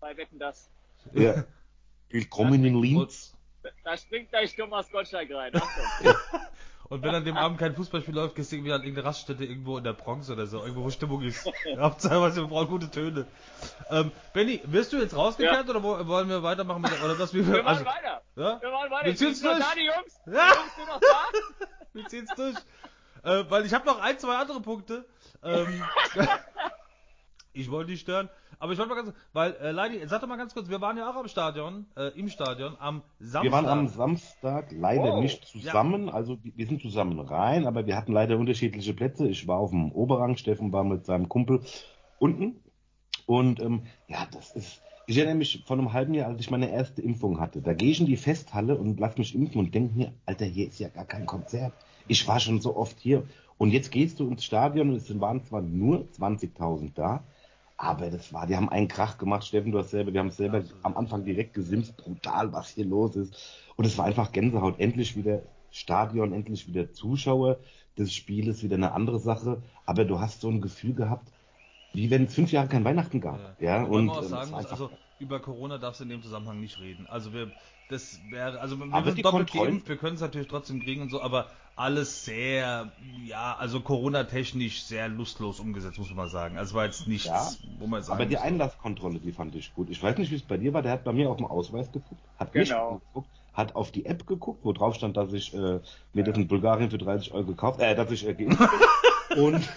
Bei 0.00 0.16
Wetten 0.16 0.38
das. 0.38 0.70
Ja. 1.12 1.44
Willkommen 2.10 2.64
in 2.64 2.80
Linz. 2.80 3.34
Da 3.84 3.96
springt 3.96 4.30
gleich 4.30 4.54
Thomas 4.54 4.88
Gottschalk 4.90 5.30
rein. 5.32 5.52
Achtung. 5.56 6.14
Und 6.90 7.02
wenn 7.02 7.14
an 7.14 7.24
dem 7.24 7.36
Abend 7.36 7.58
kein 7.58 7.74
Fußballspiel 7.74 8.14
läuft, 8.14 8.34
gehst 8.34 8.50
du 8.50 8.56
irgendwie 8.56 8.72
an 8.72 8.80
irgendeine 8.80 9.08
Raststätte 9.08 9.44
irgendwo 9.44 9.76
in 9.76 9.84
der 9.84 9.92
Bronx 9.92 10.30
oder 10.30 10.46
so, 10.46 10.60
irgendwo 10.62 10.84
wo 10.84 10.90
Stimmung 10.90 11.22
ist. 11.22 11.50
Hauptsache, 11.78 12.20
was 12.20 12.36
wir 12.36 12.46
brauchen 12.46 12.68
gute 12.68 12.90
Töne. 12.90 13.26
Ähm, 13.90 14.10
Benny, 14.32 14.60
wirst 14.64 14.92
du 14.94 14.96
jetzt 14.96 15.14
rausgekehrt 15.14 15.68
oder 15.68 15.82
wo, 15.82 16.06
wollen 16.06 16.30
wir 16.30 16.42
weitermachen 16.42 16.80
mit 16.80 16.90
der, 16.90 17.04
oder 17.04 17.18
was 17.18 17.34
wir, 17.34 17.46
Wir 17.46 17.62
machen 17.62 17.66
also, 17.66 17.84
weiter. 17.84 18.22
ja? 18.36 18.62
Wir 18.62 18.70
machen 18.70 18.90
weiter. 18.90 19.06
Wir 19.06 19.16
ziehen's 19.16 19.42
durch. 19.42 19.58
da, 19.58 19.74
die 19.76 19.84
Jungs? 19.84 20.20
Ja. 20.26 20.48
Jungs, 20.54 20.76
sind 20.76 20.88
noch 20.88 21.00
da? 21.00 21.66
Wir 21.92 22.06
ziehen's 22.06 22.34
durch. 22.36 22.56
Äh, 23.24 23.50
weil 23.50 23.66
ich 23.66 23.74
habe 23.74 23.84
noch 23.86 24.00
ein, 24.00 24.18
zwei 24.18 24.36
andere 24.36 24.60
Punkte. 24.60 25.04
Ähm, 25.42 25.82
ich 27.52 27.70
wollte 27.70 27.90
nicht 27.90 28.00
stören. 28.02 28.30
Aber 28.60 28.72
ich 28.72 28.78
wollte 28.78 28.94
mal 28.94 29.02
ganz, 29.02 29.12
weil, 29.32 29.52
äh, 29.60 29.70
Leidi, 29.70 30.00
sag 30.06 30.20
doch 30.20 30.28
mal 30.28 30.36
ganz 30.36 30.52
kurz, 30.54 30.68
wir 30.68 30.80
waren 30.80 30.96
ja 30.96 31.10
auch 31.10 31.16
am 31.16 31.28
Stadion, 31.28 31.86
äh, 31.96 32.08
im 32.18 32.28
Stadion, 32.28 32.76
am 32.78 33.02
Samstag. 33.20 33.42
Wir 33.44 33.52
waren 33.52 33.66
am 33.66 33.88
Samstag 33.88 34.72
leider 34.72 35.14
Wow. 35.14 35.22
nicht 35.22 35.44
zusammen, 35.46 36.08
also 36.08 36.38
wir 36.42 36.66
sind 36.66 36.82
zusammen 36.82 37.20
rein, 37.20 37.66
aber 37.66 37.86
wir 37.86 37.96
hatten 37.96 38.12
leider 38.12 38.36
unterschiedliche 38.36 38.94
Plätze. 38.94 39.28
Ich 39.28 39.46
war 39.46 39.58
auf 39.58 39.70
dem 39.70 39.92
Oberrang, 39.92 40.36
Steffen 40.36 40.72
war 40.72 40.84
mit 40.84 41.06
seinem 41.06 41.28
Kumpel 41.28 41.62
unten. 42.18 42.60
Und 43.26 43.60
ähm, 43.60 43.82
ja, 44.08 44.26
das 44.32 44.52
ist. 44.52 44.80
Ich 45.06 45.16
erinnere 45.16 45.36
mich 45.36 45.64
von 45.66 45.78
einem 45.78 45.92
halben 45.94 46.12
Jahr, 46.12 46.28
als 46.28 46.40
ich 46.40 46.50
meine 46.50 46.70
erste 46.70 47.00
Impfung 47.00 47.40
hatte. 47.40 47.62
Da 47.62 47.72
gehe 47.72 47.90
ich 47.90 48.00
in 48.00 48.06
die 48.06 48.16
Festhalle 48.18 48.76
und 48.76 49.00
lass 49.00 49.16
mich 49.16 49.34
impfen 49.34 49.58
und 49.60 49.74
denke 49.74 49.96
mir, 49.96 50.12
Alter, 50.26 50.44
hier 50.44 50.68
ist 50.68 50.78
ja 50.80 50.88
gar 50.88 51.06
kein 51.06 51.24
Konzert. 51.24 51.72
Ich 52.08 52.26
war 52.28 52.40
schon 52.40 52.60
so 52.60 52.76
oft 52.76 52.98
hier. 53.00 53.22
Und 53.56 53.70
jetzt 53.70 53.90
gehst 53.90 54.20
du 54.20 54.28
ins 54.28 54.44
Stadion 54.44 54.90
und 54.90 54.96
es 54.96 55.20
waren 55.20 55.42
zwar 55.44 55.62
nur 55.62 56.06
20.000 56.18 56.92
da, 56.94 57.24
aber 57.78 58.10
das 58.10 58.32
war, 58.32 58.46
die 58.48 58.56
haben 58.56 58.68
einen 58.68 58.88
Krach 58.88 59.18
gemacht, 59.18 59.46
Steffen, 59.46 59.70
du 59.70 59.78
hast 59.78 59.90
selber, 59.90 60.12
wir 60.12 60.18
haben 60.18 60.28
es 60.28 60.36
selber 60.36 60.64
am 60.82 60.96
Anfang 60.96 61.24
direkt 61.24 61.54
gesimst, 61.54 61.96
brutal, 61.96 62.52
was 62.52 62.70
hier 62.70 62.84
los 62.84 63.14
ist. 63.14 63.34
Und 63.76 63.84
es 63.84 63.96
war 63.96 64.04
einfach 64.04 64.32
Gänsehaut. 64.32 64.80
Endlich 64.80 65.16
wieder 65.16 65.42
Stadion, 65.70 66.32
endlich 66.32 66.66
wieder 66.66 66.92
Zuschauer. 66.92 67.58
Das 67.94 68.12
Spiel 68.12 68.48
ist 68.48 68.64
wieder 68.64 68.74
eine 68.74 68.92
andere 68.92 69.20
Sache. 69.20 69.62
Aber 69.86 70.04
du 70.04 70.18
hast 70.18 70.40
so 70.40 70.50
ein 70.50 70.60
Gefühl 70.60 70.92
gehabt, 70.92 71.30
wie 71.92 72.10
wenn 72.10 72.24
es 72.24 72.34
fünf 72.34 72.50
Jahre 72.50 72.66
kein 72.66 72.84
Weihnachten 72.84 73.20
gab. 73.20 73.38
Ja, 73.60 73.82
Wobei 73.82 73.96
und 73.96 74.10
auch 74.10 74.22
ähm, 74.22 74.28
sagen 74.28 74.54
also 74.54 74.90
über 75.20 75.38
Corona 75.38 75.78
darfst 75.78 76.00
du 76.00 76.04
in 76.04 76.10
dem 76.10 76.22
Zusammenhang 76.22 76.60
nicht 76.60 76.80
reden. 76.80 77.06
Also 77.06 77.32
wir, 77.32 77.52
das 77.88 78.20
wäre, 78.28 78.60
also 78.60 78.76
wir 78.78 78.92
Aber 78.92 79.06
sind 79.06 79.16
die 79.18 79.22
doppelt 79.22 79.48
Kontrollen- 79.50 79.70
geimpft, 79.72 79.88
wir 79.88 79.96
können 79.96 80.14
es 80.16 80.20
natürlich 80.20 80.48
trotzdem 80.48 80.80
kriegen 80.80 81.02
und 81.02 81.10
so, 81.10 81.22
aber 81.22 81.48
alles 81.74 82.24
sehr, 82.24 82.92
ja, 83.24 83.56
also 83.56 83.80
Corona-technisch 83.80 84.82
sehr 84.82 85.08
lustlos 85.08 85.60
umgesetzt, 85.60 85.98
muss 85.98 86.08
man 86.08 86.16
mal 86.16 86.28
sagen. 86.28 86.58
Also 86.58 86.74
war 86.74 86.84
jetzt 86.84 87.06
nichts, 87.06 87.26
Ja, 87.26 87.48
wo 87.78 87.86
man 87.86 88.00
jetzt 88.00 88.10
aber 88.10 88.26
die 88.26 88.36
Einlasskontrolle, 88.36 89.20
die 89.20 89.32
fand 89.32 89.54
ich 89.54 89.72
gut. 89.74 89.88
Ich 89.90 90.02
weiß 90.02 90.18
nicht, 90.18 90.30
wie 90.32 90.34
es 90.36 90.42
bei 90.42 90.56
dir 90.56 90.72
war. 90.74 90.82
Der 90.82 90.90
hat 90.92 91.04
bei 91.04 91.12
mir 91.12 91.30
auf 91.30 91.36
dem 91.36 91.46
Ausweis 91.46 91.90
geguckt, 91.92 92.20
hat 92.36 92.52
mich 92.54 92.68
Genau. 92.68 93.00
geguckt, 93.12 93.30
hat 93.52 93.76
auf 93.76 93.92
die 93.92 94.06
App 94.06 94.26
geguckt, 94.26 94.64
wo 94.64 94.72
drauf 94.72 94.96
stand, 94.96 95.16
dass 95.16 95.32
ich 95.32 95.54
äh, 95.54 95.80
mir 96.12 96.24
das 96.24 96.36
in 96.36 96.48
Bulgarien 96.48 96.90
für 96.90 96.98
30 96.98 97.32
Euro 97.32 97.44
gekauft, 97.46 97.80
äh, 97.80 97.94
dass 97.94 98.10
ich 98.10 98.26
äh, 98.26 98.34
geimpft 98.34 98.58
bin. 98.58 99.38
und 99.44 99.68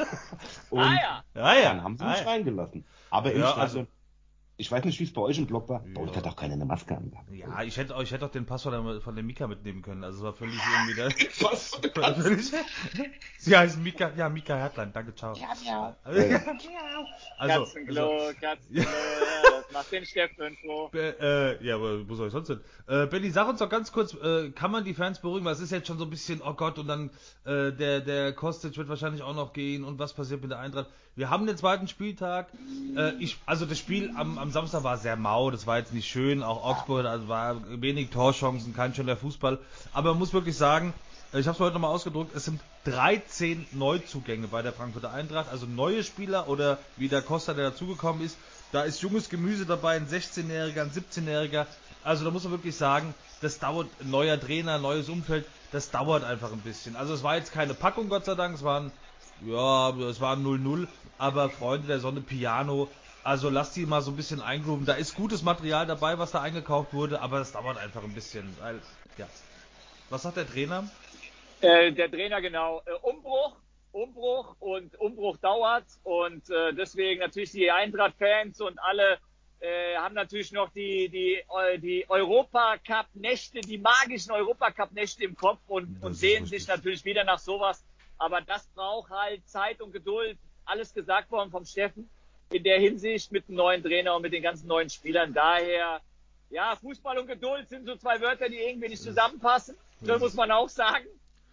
und 0.72 0.80
Ah 0.80 0.94
ja. 0.96 1.24
Ja, 1.36 1.53
ja. 1.56 1.62
dann 1.74 1.84
haben 1.84 1.98
sie 1.98 2.03
ah, 2.03 2.10
mich 2.12 2.20
ja. 2.22 2.25
reingelassen. 2.25 2.84
Aber 3.12 3.32
im 3.32 3.41
Ja, 3.41 3.48
Stadion, 3.51 3.82
also- 3.82 3.91
ich 4.62 4.72
weiß 4.72 4.86
nicht, 4.86 5.00
wie 5.00 5.03
es 5.06 5.12
bei 5.12 5.22
euch 5.22 5.38
im 5.39 5.48
Blog 5.48 5.68
war. 5.68 5.84
Bei 5.94 6.01
uns 6.01 6.12
Ja. 6.12 6.18
hat 6.18 6.27
auch 6.27 6.36
keiner 6.36 6.53
eine 6.53 6.65
Maske 6.65 6.96
angehabt. 6.96 7.27
Ja, 7.34 7.63
ich 7.63 7.75
hätte, 7.77 7.96
ich 8.01 8.12
hätte 8.12 8.25
auch 8.25 8.32
den 8.32 8.46
Pass 8.46 8.62
von 8.62 8.72
der, 9.15 9.24
Mika 9.24 9.48
mitnehmen 9.48 9.82
können. 9.82 10.03
Also 10.03 10.20
es 10.20 10.24
war 10.24 10.34
völlig 10.34 10.60
irgendwie 10.72 10.94
der. 10.94 11.08
Was? 11.41 11.80
völlig, 12.22 12.51
Sie 13.39 13.58
heißt 13.58 13.80
Mika, 13.80 14.12
ja, 14.15 14.30
Mika 14.30 14.56
Hertlein, 14.56 14.94
danke, 14.94 15.15
ciao. 15.15 15.36
Ja, 15.36 15.48
ja. 15.65 15.96
Also, 17.38 17.63
Katzenklo, 17.63 18.12
also 18.12 18.38
Katzenklo, 18.39 18.82
ja, 18.84 19.62
das 19.63 19.72
macht 19.74 19.91
den 19.91 20.06
Steffen 20.06 20.56
froh. 20.58 20.89
Be- 20.91 21.15
äh, 21.60 21.65
ja, 21.65 21.75
aber 21.75 22.08
wo 22.08 22.13
soll 22.13 22.27
ich 22.27 22.34
sonst 22.34 22.48
hin? 22.48 22.60
Äh, 22.88 23.08
Benny, 23.08 23.32
sag 23.32 23.48
uns 23.48 23.58
doch 23.60 23.70
ganz 23.70 23.91
kurz, 23.91 24.13
äh, 24.13 24.51
kann 24.51 24.70
man 24.70 24.84
die 24.84 24.94
Fans 24.94 25.20
beruhigen? 25.20 25.46
Weil 25.46 25.53
es 25.53 25.60
ist 25.60 25.72
jetzt 25.72 25.88
schon 25.88 25.98
so 25.98 26.03
ein 26.03 26.10
bisschen, 26.12 26.41
oh 26.46 26.53
Gott, 26.53 26.77
und 26.77 26.88
dann 26.88 27.10
äh, 27.46 27.72
der, 27.72 28.01
der 28.01 28.34
Kostic 28.34 28.77
wird 28.77 28.89
wahrscheinlich 28.89 29.24
auch 29.24 29.36
noch 29.36 29.53
gehen 29.53 29.84
und 29.84 29.98
was 29.98 30.13
passiert 30.13 30.41
mit 30.41 30.51
der 30.51 30.60
Eintracht? 30.60 30.88
Wir 31.15 31.30
haben 31.30 31.46
den 31.46 31.58
zweiten 31.58 31.88
Spieltag. 31.89 32.48
Äh, 32.96 33.13
ich, 33.20 33.38
also 33.46 33.65
das 33.65 33.77
Spiel 33.77 34.12
am, 34.15 34.38
am 34.38 34.51
Samstag 34.51 34.84
war 34.84 34.98
sehr 34.98 35.18
mau, 35.18 35.51
das 35.51 35.68
war 35.68 35.77
jetzt 35.77 35.94
nicht 35.94 36.10
schön. 36.10 36.41
Auch 36.41 36.63
Augsburg 36.63 37.06
also 37.06 37.27
war 37.27 37.58
wenig 37.82 38.10
Torchancen, 38.12 38.74
kein 38.74 38.96
schöner 38.96 39.18
Fußball. 39.18 39.60
Aber 39.91 40.12
man 40.12 40.20
muss 40.20 40.34
wirklich 40.34 40.56
sagen, 40.56 40.94
äh, 41.34 41.39
ich 41.39 41.48
habe 41.48 41.56
es 41.56 41.60
heute 41.60 41.74
nochmal 41.74 41.91
ausgedruckt, 41.91 42.36
es 42.36 42.46
sind 42.46 42.62
13 42.86 43.68
Neuzugänge 43.74 44.48
bei 44.48 44.62
der 44.62 44.72
Frankfurter 44.72 45.12
Eintracht, 45.12 45.50
also 45.50 45.65
neue 45.65 46.03
Spieler 46.03 46.48
oder 46.48 46.80
wie 46.98 47.10
der 47.10 47.22
Costa, 47.22 47.53
der 47.53 47.72
dazugekommen 47.72 48.24
ist. 48.24 48.38
Da 48.72 48.84
ist 48.84 49.01
junges 49.01 49.30
Gemüse 49.30 49.65
dabei, 49.65 49.98
ein 49.98 50.08
16-Jähriger, 50.08 50.82
ein 50.82 50.91
17-Jähriger. 50.91 51.68
Also 52.03 52.24
da 52.24 52.32
muss 52.32 52.46
man 52.46 52.53
wirklich 52.53 52.75
sagen, 52.75 53.13
das 53.41 53.60
dauert, 53.60 53.88
neuer 54.03 54.39
Trainer, 54.39 54.77
neues 54.77 55.10
Umfeld, 55.10 55.46
das 55.72 55.91
dauert 55.91 56.24
einfach 56.24 56.51
ein 56.51 56.62
bisschen. 56.62 56.96
Also 56.96 57.13
es 57.13 57.22
war 57.22 57.36
jetzt 57.36 57.51
keine 57.51 57.74
Packung, 57.74 58.08
Gott 58.08 58.25
sei 58.25 58.36
Dank, 58.36 58.56
es 58.56 58.63
waren, 58.63 58.91
ja, 59.45 59.89
es 60.10 60.21
waren 60.21 60.45
0-0, 60.45 60.88
aber 61.17 61.50
Freunde 61.50 61.88
der 61.88 62.00
Sonne, 62.00 62.21
Piano, 62.21 62.89
also 63.24 63.50
lasst 63.50 63.75
die 63.75 63.86
mal 63.86 64.01
so 64.01 64.12
ein 64.12 64.15
bisschen 64.15 64.41
eingrooven. 64.41 64.86
Da 64.86 64.93
ist 64.93 65.15
gutes 65.15 65.43
Material 65.43 65.86
dabei, 65.86 66.17
was 66.17 66.31
da 66.31 66.41
eingekauft 66.41 66.93
wurde, 66.93 67.21
aber 67.21 67.39
es 67.39 67.51
dauert 67.51 67.77
einfach 67.77 68.03
ein 68.03 68.13
bisschen, 68.13 68.55
weil, 68.60 68.79
ja. 69.17 69.27
Was 70.10 70.24
sagt 70.24 70.38
der 70.38 70.48
Trainer? 70.48 70.89
Äh, 71.62 71.91
der 71.91 72.10
Trainer 72.10 72.41
genau. 72.41 72.81
Äh, 72.86 72.91
Umbruch, 73.01 73.55
Umbruch 73.91 74.55
und 74.60 74.95
Umbruch 75.00 75.38
dauert 75.38 75.86
und 76.03 76.50
äh, 76.50 76.74
deswegen 76.74 77.19
natürlich 77.21 77.51
die 77.51 77.69
Eintracht-Fans 77.71 78.60
und 78.62 78.79
alle 78.79 79.19
äh, 79.60 79.95
haben 79.95 80.15
natürlich 80.15 80.51
noch 80.51 80.69
die 80.71 81.07
die 81.10 81.36
äh, 81.36 81.77
die 81.77 82.10
Europacup-Nächte, 82.10 83.62
die 83.62 83.77
magischen 83.77 84.31
Europacup-Nächte 84.31 85.24
im 85.24 85.36
Kopf 85.36 85.60
und, 85.67 85.95
Das 85.95 86.03
und 86.03 86.13
sehen 86.15 86.45
sich 86.45 86.67
natürlich 86.67 87.05
wieder 87.05 87.24
nach 87.24 87.39
sowas. 87.39 87.83
Aber 88.21 88.41
das 88.41 88.67
braucht 88.75 89.09
halt 89.09 89.47
Zeit 89.49 89.81
und 89.81 89.91
Geduld. 89.93 90.37
Alles 90.65 90.93
gesagt 90.93 91.31
worden 91.31 91.49
vom 91.49 91.65
Steffen 91.65 92.07
in 92.51 92.63
der 92.63 92.79
Hinsicht 92.79 93.31
mit 93.31 93.47
dem 93.47 93.55
neuen 93.55 93.81
Trainer 93.81 94.15
und 94.15 94.21
mit 94.21 94.31
den 94.31 94.43
ganzen 94.43 94.67
neuen 94.67 94.91
Spielern. 94.91 95.33
Daher, 95.33 96.01
ja, 96.51 96.75
Fußball 96.75 97.17
und 97.17 97.27
Geduld 97.27 97.67
sind 97.69 97.87
so 97.87 97.95
zwei 97.95 98.21
Wörter, 98.21 98.47
die 98.47 98.57
irgendwie 98.57 98.89
nicht 98.89 99.01
zusammenpassen. 99.01 99.75
So 100.01 100.19
muss 100.19 100.35
man 100.35 100.51
auch 100.51 100.69
sagen. 100.69 101.07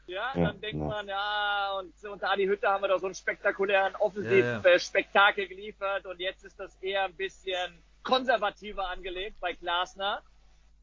Ja, 0.06 0.32
Ja, 0.34 0.44
dann 0.46 0.60
denkt 0.60 0.80
ja. 0.80 0.86
man, 0.86 1.08
ja, 1.08 1.78
und 1.78 1.92
unter 2.04 2.30
Adi 2.30 2.46
Hütte 2.46 2.68
haben 2.68 2.82
wir 2.82 2.88
doch 2.88 2.98
so 2.98 3.06
einen 3.06 3.14
spektakulären 3.14 3.92
Ja, 3.92 4.00
Offensiv-Spektakel 4.00 5.48
geliefert 5.48 6.06
und 6.06 6.20
jetzt 6.20 6.44
ist 6.44 6.58
das 6.58 6.74
eher 6.82 7.04
ein 7.04 7.14
bisschen 7.14 7.78
konservativer 8.02 8.88
angelegt 8.88 9.36
bei 9.40 9.52
Glasner. 9.54 10.22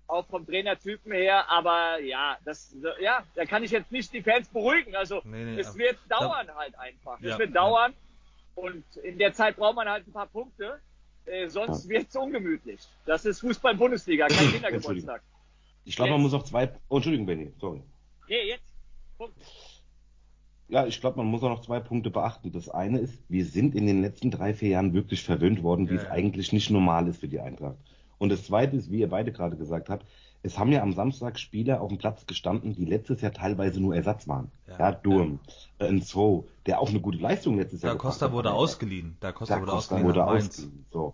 Auch 0.08 0.28
vom 0.28 0.46
Trainertypen 0.46 1.12
her, 1.12 1.50
aber 1.50 2.00
ja, 2.00 2.38
das, 2.46 2.76
ja, 3.02 3.24
da 3.34 3.46
kann 3.46 3.64
ich 3.64 3.72
jetzt 3.72 3.92
nicht 3.92 4.14
die 4.14 4.22
Fans 4.22 4.48
beruhigen. 4.50 4.96
Also, 4.96 5.22
Nee, 5.24 5.44
nee, 5.46 5.60
es 5.60 5.76
wird 5.78 5.98
dauern 6.10 6.48
halt 6.56 6.78
einfach. 6.78 7.20
Ja, 7.22 7.34
es 7.34 7.40
wird 7.40 7.56
ja. 7.56 7.62
dauern. 7.62 7.94
Und 8.54 8.84
in 8.98 9.18
der 9.18 9.34
Zeit 9.34 9.58
braucht 9.58 9.76
man 9.76 9.90
halt 9.90 10.08
ein 10.08 10.14
paar 10.14 10.28
Punkte. 10.28 10.80
Äh, 11.26 11.48
sonst 11.48 11.90
wird's 11.90 12.16
ungemütlich. 12.16 12.80
Das 13.06 13.26
ist 13.26 13.40
Fußball-Bundesliga, 13.40 14.28
kein 14.28 14.48
Kindergeburtstag. 14.52 15.22
Ich 15.86 15.96
glaube, 15.96 16.12
man 16.12 16.22
muss 16.22 16.34
auch 16.34 16.44
zwei. 16.44 16.72
Oh, 16.88 16.98
Entschuldigung, 16.98 17.26
Benny, 17.26 17.52
sorry. 17.60 17.82
Nee, 18.28 18.50
jetzt. 18.50 18.64
Punkt. 19.18 19.36
Ja, 20.68 20.86
ich 20.88 21.00
glaube, 21.00 21.18
man 21.18 21.28
muss 21.28 21.44
auch 21.44 21.50
noch 21.50 21.62
zwei 21.62 21.80
Punkte 21.80 22.10
beachten. 22.10 22.52
Das 22.52 22.70
eine 22.70 23.00
ist, 23.00 23.20
wir 23.30 23.46
sind 23.46 23.76
in 23.76 23.86
den 23.86 24.02
letzten 24.02 24.32
drei, 24.32 24.54
vier 24.54 24.70
Jahren 24.70 24.94
wirklich 24.94 25.24
verwöhnt 25.24 25.62
worden, 25.64 25.90
wie 25.90 25.96
Ja, 25.96 26.02
es 26.02 26.08
ja. 26.08 26.12
eigentlich 26.12 26.54
nicht 26.54 26.70
normal 26.72 27.08
ist 27.08 27.20
für 27.20 27.28
die 27.28 27.40
Eintracht. 27.40 27.78
Und 28.18 28.30
das 28.30 28.46
zweite 28.46 28.76
ist, 28.76 28.92
wie 28.92 29.00
ihr 29.00 29.10
beide 29.10 29.32
gerade 29.32 29.56
gesagt 29.56 29.90
habt, 29.90 30.06
es 30.44 30.60
haben 30.60 30.72
ja 30.72 30.84
am 30.84 30.94
Samstag 30.94 31.40
Spieler 31.40 31.82
auf 31.82 31.90
dem 31.90 31.98
Platz 31.98 32.28
gestanden, 32.28 32.76
die 32.76 32.86
letztes 32.86 33.22
Jahr 33.22 33.34
teilweise 33.34 33.82
nur 33.82 33.96
Ersatz 33.96 34.28
waren. 34.28 34.52
Ja. 34.68 34.78
Ja, 34.80 34.92
Durm, 34.92 35.40
äh, 35.80 35.92
Nzo, 35.92 36.48
der 36.68 36.80
auch 36.80 36.90
eine 36.90 37.00
gute 37.00 37.18
Leistung 37.18 37.58
letztes 37.58 37.82
Da 37.82 37.88
Jahr 37.88 37.98
Costa 37.98 38.28
gebracht 38.28 38.46
hat. 38.46 38.52
wurde 38.52 38.54
ausgeliehen. 38.54 39.18
Da 39.20 39.32
Costa 39.32 39.56
Da 39.56 39.62
wurde 39.62 39.72
Costa 39.72 39.96
ausgeliehen 39.96 40.08
wurde 40.08 40.26
ausgeliehen. 40.28 40.86
So. 40.92 41.14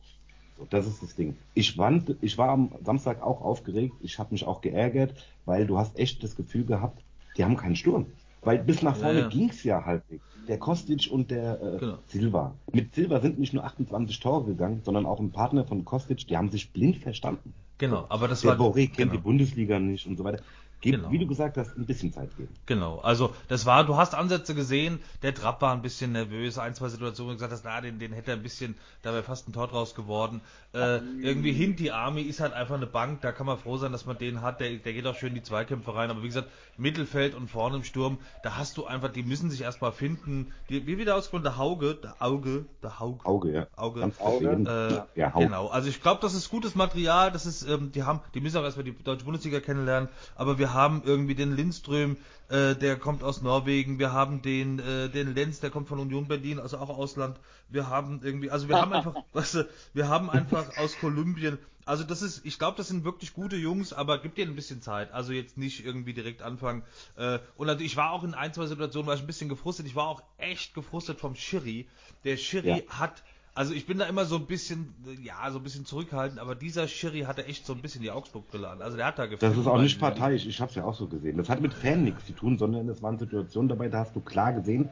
so, 0.58 0.67
das 0.70 0.86
ist 0.86 1.01
das 1.01 1.15
Ding. 1.15 1.38
Ich, 1.53 1.75
fand, 1.75 2.17
ich 2.22 2.38
war 2.38 2.50
am 2.50 2.74
Samstag 2.84 3.22
auch 3.22 3.41
aufgeregt. 3.41 3.96
Ich 4.01 4.20
habe 4.20 4.34
mich 4.34 4.46
auch 4.46 4.60
geärgert, 4.60 5.13
weil 5.46 5.65
du 5.65 5.77
hast 5.77 5.98
echt 5.98 6.24
das 6.24 6.36
Gefühl 6.36 6.65
gehabt, 6.65 7.01
die 7.38 7.46
haben 7.46 7.55
keinen 7.55 7.77
Sturm. 7.77 8.08
Weil 8.41 8.60
bis 8.60 8.81
nach 8.81 8.95
Ja, 8.98 9.03
vorne 9.03 9.19
ja. 9.21 9.27
ging's 9.29 9.63
ja 9.63 9.86
halbwegs. 9.86 10.24
Der 10.48 10.57
Kostic 10.57 11.10
und 11.12 11.29
der 11.31 11.62
äh, 11.62 11.77
Genau. 11.79 11.98
Silva. 12.07 12.55
Mit 12.71 12.95
Silva 12.95 13.19
sind 13.21 13.39
nicht 13.39 13.53
nur 13.53 13.63
28 13.63 14.19
Tore 14.19 14.45
gegangen, 14.45 14.81
sondern 14.83 15.05
auch 15.05 15.19
ein 15.19 15.31
Partner 15.31 15.65
von 15.65 15.86
Kostic, 15.86 16.25
die 16.27 16.38
haben 16.38 16.50
sich 16.50 16.71
blind 16.74 16.98
verstanden. 16.98 17.53
Genau, 17.77 18.05
aber 18.10 18.27
das 18.27 18.41
Der 18.41 18.57
war 18.57 18.67
Boré 18.67 18.86
kennt 18.88 18.98
genau. 18.98 19.12
die 19.12 19.17
Bundesliga 19.19 19.79
nicht 19.79 20.05
und 20.07 20.17
so 20.17 20.24
weiter. 20.24 20.43
Gibt, 20.81 20.97
Genau. 20.97 21.11
wie 21.11 21.19
du 21.19 21.27
gesagt 21.27 21.57
hast, 21.57 21.77
ein 21.77 21.85
bisschen 21.85 22.11
Zeit 22.11 22.35
geben. 22.38 22.50
Genau, 22.65 23.00
also 23.00 23.33
das 23.47 23.65
war, 23.67 23.83
du 23.85 23.97
hast 23.97 24.15
Ansätze 24.15 24.55
gesehen, 24.55 25.00
der 25.21 25.33
Trapp 25.33 25.61
war 25.61 25.73
ein 25.73 25.81
bisschen 25.83 26.11
nervös, 26.11 26.57
ein, 26.57 26.73
zwei 26.73 26.89
Situationen, 26.89 27.29
wo 27.29 27.31
du 27.33 27.38
gesagt 27.38 27.53
hast, 27.53 27.63
na, 27.65 27.79
den, 27.81 28.00
den 28.00 28.13
hätte 28.13 28.31
er 28.31 28.38
ein 28.38 28.43
bisschen, 28.43 28.75
da 29.03 29.13
wäre 29.13 29.21
fast 29.23 29.47
ein 29.47 29.53
Tor 29.53 29.67
draus 29.67 29.93
geworden. 29.93 30.41
Äh, 30.73 30.97
irgendwie 31.21 31.51
Hinti 31.51 31.91
Army 31.91 32.21
ist 32.23 32.39
halt 32.39 32.53
einfach 32.53 32.75
eine 32.75 32.88
Bank, 32.88 33.21
da 33.21 33.31
kann 33.31 33.45
man 33.45 33.57
froh 33.59 33.77
sein, 33.77 33.91
dass 33.91 34.05
man 34.05 34.17
den 34.17 34.41
hat, 34.41 34.59
der, 34.59 34.71
der 34.77 34.93
geht 34.93 35.05
auch 35.05 35.15
schön 35.15 35.29
in 35.29 35.35
die 35.35 35.43
Zweikämpfe 35.43 35.93
rein, 35.93 36.09
aber 36.09 36.23
wie 36.23 36.27
gesagt, 36.27 36.50
Mittelfeld 36.77 37.35
und 37.35 37.47
vorne 37.50 37.75
im 37.77 37.83
Sturm, 37.83 38.17
da 38.43 38.57
hast 38.57 38.77
du 38.77 38.85
einfach, 38.85 39.09
die 39.09 39.23
müssen 39.23 39.51
sich 39.51 39.61
erstmal 39.61 39.91
finden, 39.91 40.51
die, 40.69 40.88
wie 40.88 40.97
wieder 40.97 41.15
ausgesprochen, 41.15 41.43
der 41.43 41.57
Hauge, 41.57 41.95
der 41.95 42.15
Auge, 42.19 42.65
der 42.81 43.00
Hauge, 43.00 43.25
Auge, 43.25 43.51
ja. 43.51 43.67
Auge. 43.75 44.00
Ganz. 44.00 44.19
Auge. 44.19 45.05
Äh, 45.15 45.19
ja, 45.19 45.33
Hauge. 45.33 45.45
genau, 45.45 45.67
also 45.67 45.89
ich 45.89 46.01
glaube, 46.01 46.21
das 46.21 46.33
ist 46.33 46.50
gutes 46.50 46.73
Material, 46.73 47.31
das 47.31 47.45
ist, 47.45 47.63
ähm, 47.63 47.91
die 47.91 48.03
haben, 48.03 48.21
die 48.33 48.41
müssen 48.41 48.57
auch 48.57 48.63
erstmal 48.63 48.85
die 48.85 48.95
deutsche 49.03 49.25
Bundesliga 49.25 49.59
kennenlernen, 49.59 50.09
aber 50.35 50.57
wir 50.57 50.70
haben 50.73 51.01
irgendwie 51.05 51.35
den 51.35 51.55
Lindström, 51.55 52.17
äh, 52.49 52.75
der 52.75 52.97
kommt 52.97 53.23
aus 53.23 53.41
Norwegen, 53.41 53.99
wir 53.99 54.11
haben 54.11 54.41
den, 54.41 54.79
äh, 54.79 55.09
den 55.09 55.33
Lenz, 55.33 55.59
der 55.59 55.69
kommt 55.69 55.87
von 55.87 55.99
Union 55.99 56.27
Berlin, 56.27 56.59
also 56.59 56.77
auch 56.77 56.89
Ausland, 56.89 57.39
wir 57.69 57.87
haben 57.89 58.21
irgendwie, 58.23 58.49
also 58.51 58.67
wir 58.69 58.79
haben 58.79 58.93
einfach, 58.93 59.15
weißt 59.33 59.55
du, 59.55 59.69
wir 59.93 60.09
haben 60.09 60.29
einfach 60.29 60.77
aus 60.77 60.97
Kolumbien, 60.99 61.57
also 61.85 62.03
das 62.03 62.21
ist, 62.21 62.45
ich 62.45 62.59
glaube, 62.59 62.77
das 62.77 62.87
sind 62.87 63.03
wirklich 63.03 63.33
gute 63.33 63.55
Jungs, 63.55 63.91
aber 63.93 64.19
gib 64.19 64.35
denen 64.35 64.51
ein 64.51 64.55
bisschen 64.55 64.81
Zeit. 64.81 65.11
Also 65.11 65.33
jetzt 65.33 65.57
nicht 65.57 65.83
irgendwie 65.83 66.13
direkt 66.13 66.41
anfangen. 66.41 66.83
Äh, 67.15 67.39
und 67.57 67.69
also 67.69 67.83
ich 67.83 67.97
war 67.97 68.11
auch 68.11 68.23
in 68.23 68.33
ein, 68.33 68.53
zwei 68.53 68.67
Situationen, 68.67 69.07
war 69.07 69.15
ich 69.15 69.21
ein 69.21 69.27
bisschen 69.27 69.49
gefrustet. 69.49 69.87
Ich 69.87 69.95
war 69.95 70.07
auch 70.07 70.21
echt 70.37 70.73
gefrustet 70.73 71.19
vom 71.19 71.35
Schiri. 71.35 71.87
Der 72.23 72.37
Schiri 72.37 72.85
Ja. 72.87 72.99
hat, 72.99 73.23
also 73.53 73.74
ich 73.74 73.86
bin 73.86 73.98
da 73.98 74.05
immer 74.05 74.25
so 74.25 74.38
ein 74.38 74.46
bisschen, 74.48 74.93
ja, 75.22 75.50
so 75.51 75.60
ein 75.60 75.63
bisschen 75.63 75.86
zurückhaltend, 75.86 76.39
aber 76.39 76.55
dieser 76.55 76.88
Schiri 76.88 77.22
hatte 77.22 77.46
echt 77.46 77.65
so 77.65 77.74
ein 77.74 77.81
bisschen 77.81 78.01
die 78.01 78.12
Augsburg-Brille 78.12 78.70
an. 78.70 78.81
Also 78.81 78.98
der 78.98 79.08
hat 79.08 79.20
da 79.20 79.24
Das 79.24 79.31
gefilmt 79.31 79.58
ist 79.58 79.67
auch 79.67 79.81
nicht 79.81 80.00
parteiisch, 80.00 80.46
ich 80.46 80.62
habe 80.62 80.70
es 80.70 80.75
ja 80.75 80.86
auch 80.86 80.96
so 80.96 81.08
gesehen. 81.08 81.38
Das 81.38 81.50
hat 81.50 81.62
mit 81.62 81.74
Fan 81.74 82.03
nichts 82.03 82.25
zu 82.25 82.34
tun, 82.34 82.58
sondern 82.58 82.88
es 82.89 83.01
waren 83.01 83.17
Situationen 83.20 83.67
dabei, 83.70 83.89
da 83.89 84.00
hast 84.00 84.15
du 84.15 84.22
klar 84.22 84.53
gesehen, 84.53 84.89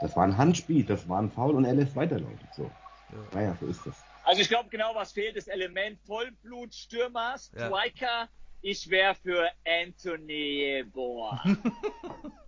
das 0.00 0.16
war 0.16 0.24
ein 0.24 0.38
Handspiel, 0.38 0.84
das 0.84 1.08
war 1.08 1.20
ein 1.20 1.30
Foul 1.30 1.54
und 1.54 1.64
er 1.64 1.74
lässt 1.74 1.96
weiterlaufen. 1.96 2.48
So. 2.52 2.70
Naja, 3.32 3.56
so 3.60 3.66
ist 3.66 3.86
das. 3.86 3.94
Also 4.24 4.42
ich 4.42 4.48
glaube 4.48 4.68
genau, 4.70 4.94
was 4.94 5.12
fehlt, 5.12 5.36
das 5.36 5.46
Element 5.48 5.98
Vollblut-Stürmer, 6.06 7.36
Ja. 7.56 7.66
Striker. 7.66 8.28
Ich 8.60 8.90
wäre 8.90 9.14
für 9.14 9.48
Anthony 9.64 10.84
Boa. 10.92 11.42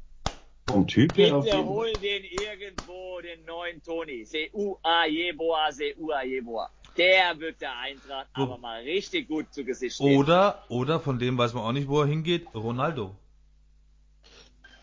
Vom 0.73 0.87
Typ 0.87 1.17
her 1.17 1.35
Bitte 1.41 1.47
jeden 1.57 1.67
hol 1.69 1.99
den 1.99 2.23
irgendwo, 2.25 3.21
den 3.21 3.45
neuen 3.45 3.83
Toni. 3.83 4.25
Seua 4.25 5.07
Jeboa, 5.07 5.71
Seua 5.73 6.23
Jeboa. 6.25 6.69
Der 6.97 7.39
wird 7.39 7.61
der 7.61 7.79
Eintracht 7.79 8.29
Wo- 8.37 8.43
aber 8.43 8.59
mal 8.59 8.83
richtig 8.83 9.29
gut 9.29 9.53
zu 9.53 9.65
Gesicht 9.65 9.95
stehen. 9.97 10.17
Oder, 10.19 10.65
oder 10.69 11.01
von 11.01 11.19
dem 11.19 11.39
weiß 11.39 11.55
man 11.55 11.63
auch 11.65 11.73
nicht, 11.73 11.89
wo 11.89 12.01
er 12.01 12.07
hingeht, 12.07 12.47
Ronaldo. 12.55 13.15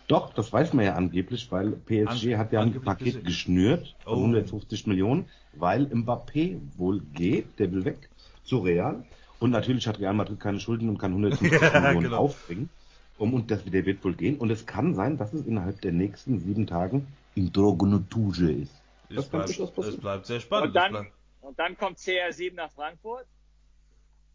Doch, 0.08 0.34
das 0.34 0.54
weiß 0.54 0.72
man 0.74 0.86
ja 0.86 0.96
angeblich, 0.96 1.52
weil 1.52 1.72
PSG 1.72 2.34
An- 2.34 2.38
hat 2.40 2.54
ja 2.54 2.62
ein 2.62 2.82
Paket 2.82 3.26
geschnürt 3.26 3.96
von 4.06 4.14
Oh. 4.14 4.22
150 4.22 4.88
Millionen, 4.88 5.30
weil 5.54 5.84
Mbappé 5.88 6.60
wohl 6.78 7.02
geht, 7.14 7.60
der 7.60 7.72
will 7.74 7.84
weg 7.84 8.10
zu 8.44 8.60
Real. 8.60 9.04
Und 9.40 9.52
natürlich 9.52 9.86
hat 9.86 10.00
Real 10.00 10.14
Madrid 10.14 10.40
keine 10.40 10.60
Schulden 10.62 10.88
und 10.90 10.98
kann 10.98 11.12
150 11.12 11.52
Ja, 11.62 11.80
Millionen 11.82 12.04
genau. 12.04 12.18
aufbringen. 12.20 12.70
Um, 13.18 13.34
und 13.34 13.50
das, 13.50 13.64
der 13.66 13.86
wird 13.86 14.04
wohl 14.04 14.14
gehen. 14.14 14.38
Und 14.38 14.52
es 14.52 14.66
kann 14.66 14.94
sein, 14.94 15.18
dass 15.18 15.34
es 15.34 15.46
innerhalb 15.46 15.82
der 15.82 15.92
nächsten 15.92 16.40
sieben 16.40 16.68
Tagen 16.68 17.08
in 17.36 17.52
Drogonotuge 17.52 18.52
ist. 18.52 18.72
Es 19.10 19.16
Das 19.16 19.32
kann 19.32 19.46
bleibt, 19.46 19.78
es 19.78 19.98
bleibt 19.98 20.26
sehr 20.28 20.40
spannend. 20.40 20.76
Und 20.76 20.82
es 20.84 20.92
dann, 20.92 21.08
und 21.42 21.60
dann 21.60 21.78
kommt 21.78 21.98
CR7 21.98 22.54
nach 22.54 22.72
Frankfurt, 22.72 23.26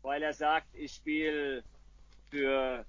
weil 0.03 0.23
er 0.23 0.33
sagt, 0.35 0.67
ich 0.75 0.93
spiele 0.95 1.63
für, 2.31 2.85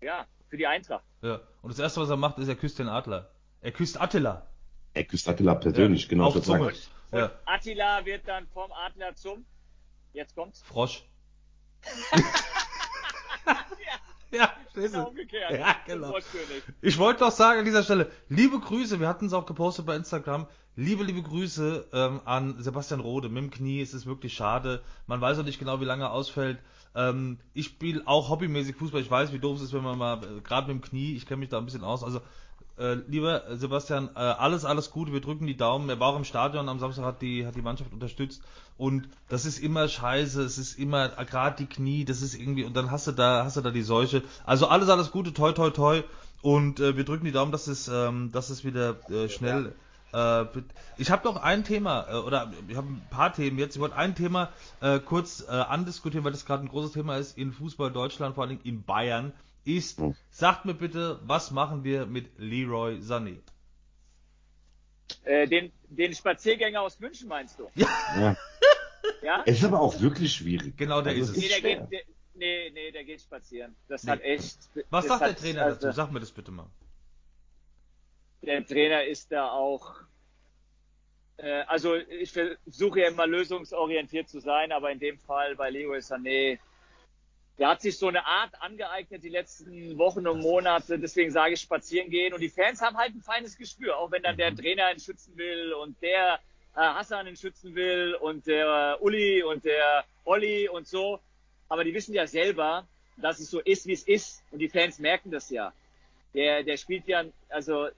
ja, 0.00 0.26
für 0.48 0.56
die 0.56 0.66
Eintracht. 0.66 1.04
ja. 1.22 1.40
Und 1.62 1.70
das 1.70 1.78
erste, 1.78 2.00
was 2.00 2.08
er 2.10 2.16
macht, 2.16 2.38
ist, 2.38 2.48
er 2.48 2.56
küsst 2.56 2.78
den 2.78 2.88
Adler. 2.88 3.30
Er 3.60 3.72
küsst 3.72 4.00
Attila. 4.00 4.46
Er 4.94 5.04
küsst 5.04 5.28
Attila 5.28 5.54
persönlich, 5.56 6.02
Ja, 6.04 6.08
genau. 6.08 6.24
auf 6.26 6.40
Zunge. 6.42 6.66
Und 6.68 6.90
Ja. 7.12 7.30
Attila 7.44 8.04
wird 8.04 8.26
dann 8.26 8.46
vom 8.48 8.72
Adler 8.72 9.14
zum, 9.14 9.44
jetzt 10.12 10.34
kommt's, 10.34 10.62
Frosch. 10.62 11.04
ja, 14.32 14.50
genau 14.74 15.08
umgekehrt. 15.08 15.52
Ja, 15.52 15.76
genau. 15.86 16.14
Ich 16.82 16.98
wollte 16.98 17.20
doch 17.20 17.30
sagen 17.30 17.60
an 17.60 17.64
dieser 17.64 17.82
Stelle, 17.82 18.10
liebe 18.28 18.58
Grüße, 18.58 19.00
wir 19.00 19.08
hatten 19.08 19.26
es 19.26 19.32
auch 19.32 19.46
gepostet 19.46 19.86
bei 19.86 19.96
Instagram, 19.96 20.46
liebe, 20.74 21.04
liebe 21.04 21.22
Grüße 21.22 21.86
ähm, 21.92 22.20
an 22.24 22.60
Sebastian 22.62 23.00
Rode 23.00 23.28
mit 23.28 23.42
dem 23.42 23.50
Knie, 23.50 23.80
es 23.80 23.94
ist 23.94 24.06
wirklich 24.06 24.34
schade, 24.34 24.82
man 25.06 25.20
weiß 25.20 25.38
auch 25.38 25.44
nicht 25.44 25.58
genau, 25.58 25.80
wie 25.80 25.84
lange 25.84 26.04
er 26.04 26.12
ausfällt. 26.12 26.58
Ähm, 26.94 27.38
ich 27.54 27.66
spiele 27.66 28.02
auch 28.06 28.28
hobbymäßig 28.28 28.76
Fußball, 28.76 29.00
ich 29.00 29.10
weiß, 29.10 29.32
wie 29.32 29.38
doof 29.38 29.58
es 29.58 29.64
ist, 29.64 29.72
wenn 29.72 29.82
man 29.82 29.98
mal, 29.98 30.22
äh, 30.22 30.40
gerade 30.40 30.72
mit 30.72 30.82
dem 30.82 30.88
Knie, 30.88 31.14
ich 31.14 31.26
kenne 31.26 31.40
mich 31.40 31.48
da 31.48 31.58
ein 31.58 31.64
bisschen 31.64 31.84
aus, 31.84 32.02
also 32.02 32.20
äh, 32.78 32.94
lieber 33.06 33.56
Sebastian, 33.56 34.10
äh, 34.14 34.18
alles, 34.18 34.64
alles 34.64 34.90
Gute, 34.90 35.12
wir 35.12 35.20
drücken 35.20 35.46
die 35.46 35.56
Daumen. 35.56 35.88
Er 35.88 35.98
war 35.98 36.08
auch 36.08 36.16
im 36.16 36.24
Stadion 36.24 36.68
am 36.68 36.78
Samstag, 36.78 37.04
hat 37.04 37.22
die, 37.22 37.46
hat 37.46 37.56
die 37.56 37.62
Mannschaft 37.62 37.92
unterstützt. 37.92 38.42
Und 38.78 39.08
das 39.28 39.46
ist 39.46 39.58
immer 39.58 39.88
scheiße, 39.88 40.42
es 40.42 40.58
ist 40.58 40.78
immer, 40.78 41.08
gerade 41.08 41.56
die 41.56 41.66
Knie, 41.66 42.04
das 42.04 42.20
ist 42.20 42.34
irgendwie, 42.34 42.64
und 42.64 42.76
dann 42.76 42.90
hast 42.90 43.06
du 43.06 43.12
da, 43.12 43.44
hast 43.44 43.56
du 43.56 43.62
da 43.62 43.70
die 43.70 43.82
Seuche. 43.82 44.22
Also 44.44 44.68
alles, 44.68 44.88
alles 44.88 45.10
Gute, 45.10 45.32
toi, 45.32 45.52
toi, 45.52 45.70
toi. 45.70 46.02
Und 46.42 46.78
äh, 46.80 46.96
wir 46.96 47.04
drücken 47.04 47.24
die 47.24 47.32
Daumen, 47.32 47.52
dass 47.52 47.66
es, 47.66 47.88
ähm, 47.88 48.30
dass 48.32 48.50
es 48.50 48.64
wieder 48.64 48.96
äh, 49.10 49.28
schnell. 49.28 49.74
Äh, 50.12 50.18
wird. 50.54 50.66
ich 50.98 51.10
habe 51.10 51.26
noch 51.26 51.36
ein 51.42 51.64
Thema, 51.64 52.06
äh, 52.08 52.14
oder 52.16 52.52
ich 52.68 52.76
habe 52.76 52.86
ein 52.86 53.02
paar 53.10 53.32
Themen 53.32 53.58
jetzt. 53.58 53.74
Ich 53.76 53.80
wollte 53.80 53.96
ein 53.96 54.14
Thema 54.14 54.50
äh, 54.80 54.98
kurz 55.00 55.44
äh, 55.48 55.50
andiskutieren, 55.50 56.24
weil 56.24 56.32
das 56.32 56.44
gerade 56.44 56.64
ein 56.64 56.68
großes 56.68 56.92
Thema 56.92 57.16
ist 57.16 57.36
in 57.36 57.52
Fußball 57.52 57.90
Deutschland, 57.90 58.34
vor 58.34 58.44
allem 58.44 58.60
in 58.62 58.82
Bayern. 58.84 59.32
Ist, 59.64 59.98
Hm. 59.98 60.14
sagt 60.30 60.64
mir 60.64 60.74
bitte, 60.74 61.18
was 61.26 61.50
machen 61.50 61.82
wir 61.82 62.06
mit 62.06 62.38
Leroy 62.38 63.00
Sané? 63.00 63.38
Äh, 65.26 65.48
den, 65.48 65.72
den 65.88 66.14
Spaziergänger 66.14 66.80
aus 66.80 67.00
München 67.00 67.28
meinst 67.28 67.58
du? 67.58 67.68
Ja. 67.74 68.36
Ja? 69.22 69.42
Es 69.44 69.58
ist 69.58 69.64
aber 69.64 69.80
auch 69.80 70.00
wirklich 70.00 70.32
schwierig. 70.32 70.76
Genau, 70.76 71.00
der 71.02 71.14
Also 71.14 71.32
ist 71.32 71.36
es. 71.36 71.42
Nee, 71.42 71.48
der 71.48 71.56
schwer. 71.56 71.76
geht, 71.80 71.92
der, 71.92 72.00
nee, 72.34 72.70
nee, 72.70 72.90
der 72.92 73.04
geht 73.04 73.20
spazieren. 73.20 73.74
Das 73.88 74.04
Nee. 74.04 74.12
hat 74.12 74.20
echt. 74.22 74.58
Was 74.90 75.06
sagt 75.06 75.22
der 75.22 75.36
Trainer 75.36 75.62
also, 75.62 75.80
dazu? 75.80 75.96
Sag 75.96 76.12
mir 76.12 76.20
das 76.20 76.30
bitte 76.30 76.52
mal. 76.52 76.66
Der 78.42 78.64
Trainer 78.64 79.04
ist 79.04 79.32
da 79.32 79.50
auch. 79.50 79.94
Äh, 81.38 81.62
also 81.66 81.96
ich 81.96 82.32
versuche 82.32 83.00
ja 83.00 83.08
immer 83.08 83.26
lösungsorientiert 83.26 84.28
zu 84.28 84.40
sein, 84.40 84.70
aber 84.70 84.92
in 84.92 85.00
dem 85.00 85.18
Fall 85.18 85.56
bei 85.56 85.70
Leroy 85.70 85.98
Sané, 85.98 86.58
der 87.58 87.68
hat 87.68 87.80
sich 87.80 87.96
so 87.96 88.08
eine 88.08 88.26
Art 88.26 88.60
angeeignet 88.60 89.22
die 89.22 89.30
letzten 89.30 89.96
Wochen 89.96 90.26
und 90.26 90.40
Monate. 90.40 90.98
Deswegen 90.98 91.30
sage 91.30 91.54
ich 91.54 91.60
spazieren 91.60 92.10
gehen. 92.10 92.34
Und 92.34 92.40
die 92.40 92.50
Fans 92.50 92.82
haben 92.82 92.98
halt 92.98 93.14
ein 93.14 93.22
feines 93.22 93.56
Gespür, 93.56 93.96
auch 93.96 94.10
wenn 94.10 94.22
dann 94.22 94.36
der 94.36 94.54
Trainer 94.54 94.92
ihn 94.92 95.00
schützen 95.00 95.36
will 95.36 95.72
und 95.72 96.00
der 96.02 96.34
äh, 96.34 96.80
Hassan 96.80 97.26
ihn 97.26 97.36
schützen 97.36 97.74
will 97.74 98.14
und 98.14 98.46
der 98.46 98.98
Uli 99.00 99.42
und 99.42 99.64
der 99.64 100.04
Olli 100.24 100.68
und 100.68 100.86
so. 100.86 101.18
Aber 101.68 101.82
die 101.82 101.94
wissen 101.94 102.14
ja 102.14 102.26
selber, 102.26 102.86
dass 103.16 103.40
es 103.40 103.50
so 103.50 103.60
ist, 103.60 103.86
wie 103.86 103.94
es 103.94 104.02
ist. 104.02 104.42
Und 104.50 104.58
die 104.58 104.68
Fans 104.68 104.98
merken 104.98 105.30
das 105.30 105.48
ja. 105.48 105.72
Der, 106.34 106.62
der 106.62 106.76
spielt 106.76 107.08
ja, 107.08 107.24
also 107.48 107.88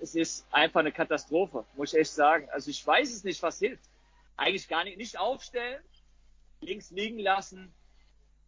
es 0.00 0.14
ist 0.14 0.46
einfach 0.50 0.80
eine 0.80 0.92
Katastrophe, 0.92 1.66
muss 1.76 1.92
ich 1.92 2.00
echt 2.00 2.12
sagen. 2.12 2.48
Also 2.50 2.70
ich 2.70 2.84
weiß 2.86 3.12
es 3.12 3.22
nicht, 3.22 3.42
was 3.42 3.58
hilft. 3.58 3.84
Eigentlich 4.38 4.66
gar 4.66 4.84
nicht, 4.84 4.96
nicht 4.96 5.18
aufstellen, 5.18 5.82
links 6.62 6.90
liegen 6.90 7.18
lassen 7.18 7.70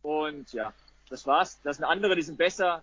und 0.05 0.53
ja, 0.53 0.73
das 1.09 1.27
war's. 1.27 1.61
Das 1.63 1.77
sind 1.77 1.85
andere, 1.87 2.15
die 2.15 2.23
sind 2.23 2.37
besser. 2.39 2.83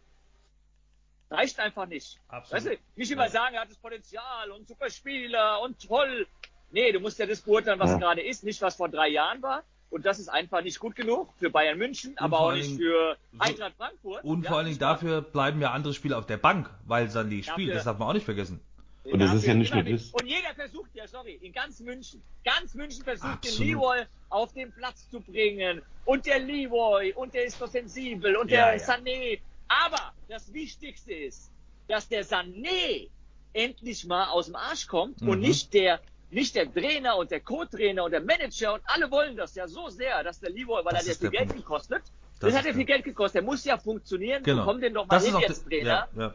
Reicht 1.29 1.59
einfach 1.59 1.85
nicht. 1.85 2.19
Absolut. 2.27 2.65
Weißt 2.65 2.75
du, 2.75 2.79
nicht 2.97 3.11
immer 3.11 3.25
Ja. 3.25 3.29
sagen, 3.31 3.55
er 3.55 3.61
hat 3.61 3.69
das 3.69 3.77
Potenzial 3.77 4.51
und 4.51 4.67
super 4.67 4.89
Spieler 4.89 5.61
und 5.61 5.79
toll. 5.87 6.27
Nee, 6.71 6.91
du 6.91 6.99
musst 6.99 7.19
ja 7.19 7.25
das 7.25 7.41
beurteilen, 7.41 7.79
was 7.79 7.91
Ja. 7.91 7.97
gerade 7.97 8.21
ist, 8.21 8.43
nicht 8.43 8.61
was 8.61 8.75
vor 8.75 8.89
drei 8.89 9.07
Jahren 9.07 9.41
war. 9.41 9.63
Und 9.89 10.05
das 10.05 10.19
ist 10.19 10.29
einfach 10.29 10.61
nicht 10.61 10.79
gut 10.79 10.95
genug 10.95 11.33
für 11.37 11.49
Bayern 11.49 11.77
München, 11.77 12.17
aber 12.17 12.39
auch 12.39 12.53
nicht 12.53 12.77
für 12.77 13.17
Eintracht 13.39 13.73
Frankfurt. 13.77 14.23
Und 14.23 14.43
Ja, 14.43 14.49
vor 14.49 14.57
allen 14.57 14.67
Dingen 14.67 14.79
dafür 14.79 15.21
bleiben 15.21 15.61
ja 15.61 15.71
andere 15.71 15.93
Spieler 15.93 16.17
auf 16.17 16.25
der 16.25 16.37
Bank, 16.37 16.69
weil 16.85 17.07
Sané 17.07 17.43
spielt. 17.43 17.75
Das 17.75 17.83
darf 17.83 17.97
man 17.97 18.07
auch 18.07 18.13
nicht 18.13 18.23
vergessen. 18.25 18.61
Und 19.03 19.19
das 19.19 19.33
ist 19.33 19.45
ja 19.45 19.53
nicht 19.53 19.73
nur 19.73 19.83
das. 19.83 20.09
Und 20.11 20.25
jeder 20.25 20.53
versucht 20.55 20.91
ja, 20.93 21.07
sorry, 21.07 21.33
in 21.41 21.51
ganz 21.53 21.79
München, 21.79 22.21
ganz 22.45 22.73
München 22.75 23.03
versucht 23.03 23.29
Absolut. 23.33 23.59
den 23.59 23.67
Leroy 23.67 24.03
auf 24.29 24.53
den 24.53 24.71
Platz 24.71 25.09
zu 25.09 25.19
bringen. 25.21 25.81
Und 26.05 26.25
der 26.25 26.39
Leroy, 26.39 27.13
und 27.13 27.33
der 27.33 27.45
ist 27.45 27.57
so 27.57 27.65
sensibel, 27.65 28.35
und 28.35 28.51
Ja, 28.51 28.71
der 28.71 28.77
ja. 28.79 28.83
Sané. 28.87 29.39
Aber 29.67 30.13
das 30.27 30.53
Wichtigste 30.53 31.13
ist, 31.13 31.49
dass 31.87 32.07
der 32.07 32.23
Sané 32.25 33.09
endlich 33.53 34.05
mal 34.05 34.25
aus 34.29 34.45
dem 34.45 34.55
Arsch 34.55 34.87
kommt 34.87 35.21
und 35.21 35.37
Mhm. 35.39 35.39
nicht 35.39 35.73
der, 35.73 35.99
nicht 36.29 36.55
der 36.55 36.71
Trainer 36.71 37.17
und 37.17 37.31
der 37.31 37.41
Co-Trainer 37.41 38.03
und 38.05 38.11
der 38.11 38.21
Manager 38.21 38.75
und 38.75 38.81
alle 38.85 39.09
wollen 39.11 39.35
das 39.35 39.55
ja 39.55 39.67
so 39.67 39.89
sehr, 39.89 40.23
dass 40.23 40.39
der 40.39 40.51
Leroy, 40.51 40.85
weil 40.85 40.93
Das 40.93 41.05
er 41.07 41.11
ist 41.13 41.21
viel 41.21 41.31
Geld 41.31 41.53
gekostet. 41.53 42.03
Das 42.39 42.51
Das, 42.51 42.59
hat 42.59 42.65
ja 42.65 42.73
viel 42.73 42.85
Geld 42.85 43.03
gekostet. 43.03 43.35
Der 43.35 43.43
muss 43.43 43.65
ja 43.65 43.77
funktionieren. 43.77 44.41
Genau. 44.43 44.63
Komm 44.65 44.79
den 44.79 44.93
doch 44.93 45.05
mal 45.07 45.15
Das 45.15 45.25
hin 45.25 45.35
jetzt, 45.41 45.65
Trainer 45.65 46.07
ja, 46.15 46.21
ja. 46.21 46.33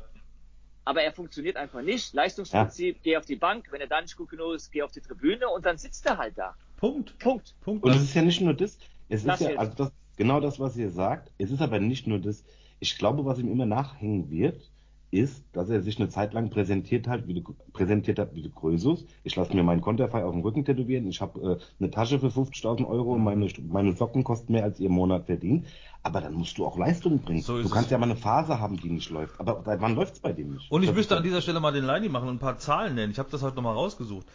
Aber 0.86 1.02
er 1.02 1.12
funktioniert 1.12 1.56
einfach 1.56 1.82
nicht. 1.82 2.14
Leistungsprinzip, 2.14 3.02
geh 3.02 3.16
auf 3.16 3.26
die 3.26 3.34
Bank, 3.34 3.66
wenn 3.72 3.80
er 3.80 3.88
da 3.88 4.00
nicht 4.00 4.16
gut 4.16 4.30
genug 4.30 4.54
ist, 4.54 4.70
geh 4.70 4.82
auf 4.82 4.92
die 4.92 5.00
Tribüne 5.00 5.48
und 5.48 5.66
dann 5.66 5.76
sitzt 5.76 6.06
er 6.06 6.16
halt 6.16 6.38
da. 6.38 6.54
Punkt. 6.76 7.18
Punkt. 7.18 7.54
Punkt. 7.60 7.84
Und 7.84 7.90
es 7.90 8.02
ist 8.02 8.14
ja 8.14 8.22
nicht 8.22 8.40
nur 8.40 8.54
das, 8.54 8.78
es 9.08 9.24
Das 9.24 9.40
ist 9.40 9.50
ja, 9.50 9.56
also 9.56 9.72
das, 9.74 9.92
genau 10.16 10.38
das, 10.38 10.60
was 10.60 10.76
ihr 10.76 10.90
sagt, 10.90 11.32
es 11.38 11.50
ist 11.50 11.60
aber 11.60 11.80
nicht 11.80 12.06
nur 12.06 12.20
das, 12.20 12.44
ich 12.78 12.96
glaube, 12.98 13.24
was 13.24 13.40
ihm 13.40 13.50
immer 13.50 13.66
nachhängen 13.66 14.30
wird, 14.30 14.70
ist, 15.10 15.44
dass 15.52 15.70
er 15.70 15.82
sich 15.82 15.98
eine 15.98 16.08
Zeit 16.08 16.32
lang 16.34 16.50
präsentiert 16.50 17.06
hat, 17.06 17.26
wie 17.26 17.34
du, 17.34 17.54
präsentiert 17.72 18.18
hat 18.18 18.34
wie 18.34 18.42
der 18.42 18.50
Krösus. 18.50 19.06
Ich 19.25 19.36
lasse 19.36 19.54
mir 19.54 19.62
meinen 19.62 19.80
Konterfei 19.80 20.25
auf 20.25 20.32
dem 20.32 20.42
Rücken 20.42 20.64
tätowieren. 20.64 21.06
Ich 21.08 21.21
habe 21.21 21.58
äh, 21.60 21.64
eine 21.78 21.90
Tasche 21.90 22.19
für 22.19 22.28
50.000 22.28 22.86
Euro 22.86 23.12
und 23.12 23.23
meine, 23.23 23.49
meine 23.69 23.92
Socken 23.95 24.25
kosten 24.25 24.52
mehr, 24.52 24.64
als 24.64 24.80
ihr 24.80 24.86
im 24.86 24.92
Monat 24.92 25.26
verdient. 25.26 25.66
Aber 26.02 26.21
dann 26.21 26.34
musst 26.34 26.58
du 26.58 26.66
auch 26.66 26.76
Leistung 26.76 27.21
bringen. 27.21 27.42
So 27.42 27.62
du 27.62 27.69
kannst 27.69 27.86
es. 27.86 27.90
ja 27.92 27.99
mal 27.99 28.04
eine 28.04 28.16
Phase 28.16 28.60
haben, 28.60 28.76
die 28.76 28.90
nicht 28.90 29.10
läuft. 29.10 29.38
Aber 29.40 29.62
seit 29.64 29.80
wann 29.80 29.95
läuft's 29.95 30.21
bei 30.21 30.32
dem 30.32 30.54
nicht? 30.54 30.71
Und 30.71 30.82
ich 30.82 30.88
Das 30.88 30.97
müsste 30.97 31.16
an 31.16 31.23
dieser 31.23 31.40
Stelle 31.40 31.60
mal 31.60 31.73
den 31.73 31.84
Leini 31.84 32.08
machen 32.08 32.28
und 32.28 32.36
ein 32.36 32.40
paar 32.40 32.58
Zahlen 32.58 32.95
nennen. 32.95 33.12
Ich 33.12 33.19
habe 33.19 33.30
das 33.30 33.42
heute 33.42 33.56
nochmal 33.56 33.75
rausgesucht. 33.75 34.26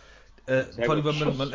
Äh, 0.45 0.63
vor 0.63 0.95
allem, 0.95 1.03
man, 1.03 1.38
man, 1.38 1.51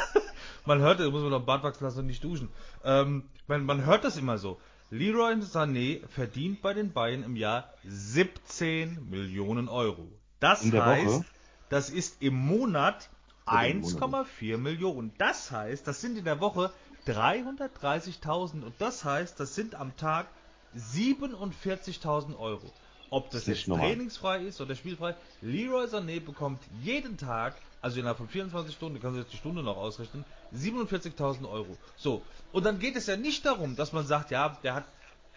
man 0.64 0.80
hört, 0.80 1.00
da 1.00 1.10
muss 1.10 1.22
man 1.22 1.30
noch 1.30 1.44
Bart 1.44 1.62
wachsen 1.62 1.84
lassen 1.84 2.00
und 2.00 2.06
nicht 2.06 2.22
duschen. 2.22 2.48
Ähm, 2.84 3.24
man, 3.46 3.64
man 3.64 3.84
hört 3.84 4.04
das 4.04 4.16
immer 4.16 4.38
so. 4.38 4.58
Leroy 4.94 5.34
Sané 5.42 6.06
verdient 6.06 6.62
bei 6.62 6.72
den 6.72 6.92
Bayern 6.92 7.24
im 7.24 7.34
Jahr 7.34 7.68
17 7.82 9.10
Millionen 9.10 9.68
Euro. 9.68 10.06
Das 10.38 10.62
heißt, 10.62 11.06
Woche? 11.06 11.24
das 11.68 11.90
ist 11.90 12.22
im 12.22 12.36
Monat 12.36 13.10
Oder 13.44 13.66
im 13.66 13.80
Monat. 13.80 14.28
1,4 14.28 14.56
Millionen. 14.56 15.12
Das 15.18 15.50
heißt, 15.50 15.84
das 15.88 16.00
sind 16.00 16.16
in 16.16 16.24
der 16.24 16.38
Woche 16.38 16.72
330.000 17.08 18.62
und 18.62 18.74
das 18.78 19.04
heißt, 19.04 19.40
das 19.40 19.56
sind 19.56 19.74
am 19.74 19.96
Tag 19.96 20.28
47.000 20.76 22.38
Euro. 22.38 22.72
Ob 23.10 23.30
das 23.30 23.46
nicht 23.46 23.58
jetzt 23.58 23.68
normal. 23.68 23.88
trainingsfrei 23.88 24.40
ist 24.40 24.60
oder 24.60 24.74
spielfrei, 24.74 25.14
Leroy 25.40 25.86
Sané 25.86 26.20
bekommt 26.20 26.62
jeden 26.82 27.16
Tag, 27.16 27.54
also 27.80 27.98
innerhalb 27.98 28.18
von 28.18 28.28
24 28.28 28.74
Stunden, 28.74 28.96
du 28.96 29.00
kannst 29.00 29.18
jetzt 29.18 29.32
die 29.32 29.36
Stunde 29.36 29.62
noch 29.62 29.76
ausrechnen, 29.76 30.24
47.000 30.52 31.48
Euro. 31.48 31.78
So, 31.96 32.26
und 32.52 32.64
dann 32.64 32.78
geht 32.78 32.96
es 32.96 33.06
ja 33.06 33.16
nicht 33.16 33.44
darum, 33.46 33.76
dass 33.76 33.92
man 33.92 34.06
sagt, 34.06 34.30
ja, 34.30 34.58
der 34.62 34.74
hat 34.74 34.84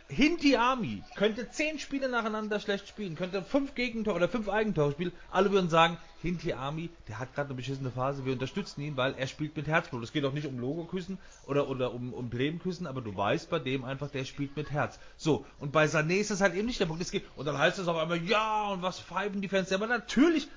Hinti 0.09 0.55
Army 0.55 1.03
könnte 1.15 1.49
zehn 1.49 1.79
Spiele 1.79 2.07
nacheinander 2.07 2.61
schlecht 2.61 2.87
spielen, 2.87 3.15
könnte 3.15 3.43
fünf 3.43 3.75
Gegentore 3.75 4.15
oder 4.15 4.29
fünf 4.29 4.47
Eigentore 4.47 4.93
spielen. 4.93 5.11
Alle 5.31 5.51
würden 5.51 5.69
sagen, 5.69 5.97
Hinti 6.21 6.53
Army, 6.53 6.89
der 7.09 7.19
hat 7.19 7.35
gerade 7.35 7.49
eine 7.49 7.57
beschissene 7.57 7.91
Phase, 7.91 8.25
wir 8.25 8.31
unterstützen 8.31 8.81
ihn, 8.81 8.95
weil 8.95 9.15
er 9.17 9.27
spielt 9.27 9.57
mit 9.57 9.67
Herzblut. 9.67 10.01
Es 10.03 10.13
geht 10.13 10.23
auch 10.23 10.31
nicht 10.31 10.47
um 10.47 10.59
Logoküssen 10.59 11.17
oder, 11.45 11.67
oder 11.67 11.93
um, 11.93 12.13
um 12.13 12.29
Blemküssen, 12.29 12.87
aber 12.87 13.01
du 13.01 13.17
weißt 13.17 13.49
bei 13.49 13.59
dem 13.59 13.83
einfach, 13.83 14.09
der 14.09 14.23
spielt 14.23 14.55
mit 14.55 14.71
Herz. 14.71 14.97
So, 15.17 15.45
und 15.59 15.73
bei 15.73 15.85
Sané 15.85 16.19
ist 16.19 16.31
es 16.31 16.39
halt 16.39 16.55
eben 16.55 16.67
nicht 16.67 16.79
der 16.79 16.85
Punkt. 16.85 17.01
Es 17.01 17.11
geht, 17.11 17.25
und 17.35 17.45
dann 17.45 17.57
heißt 17.57 17.77
es 17.77 17.89
auf 17.89 17.97
einmal, 17.97 18.21
ja, 18.23 18.69
und 18.69 18.81
was 18.81 19.01
pfeifen 19.01 19.41
die 19.41 19.49
Fans? 19.49 19.69
Ja, 19.69 19.75
aber 19.75 19.87
natürlich, 19.87 20.47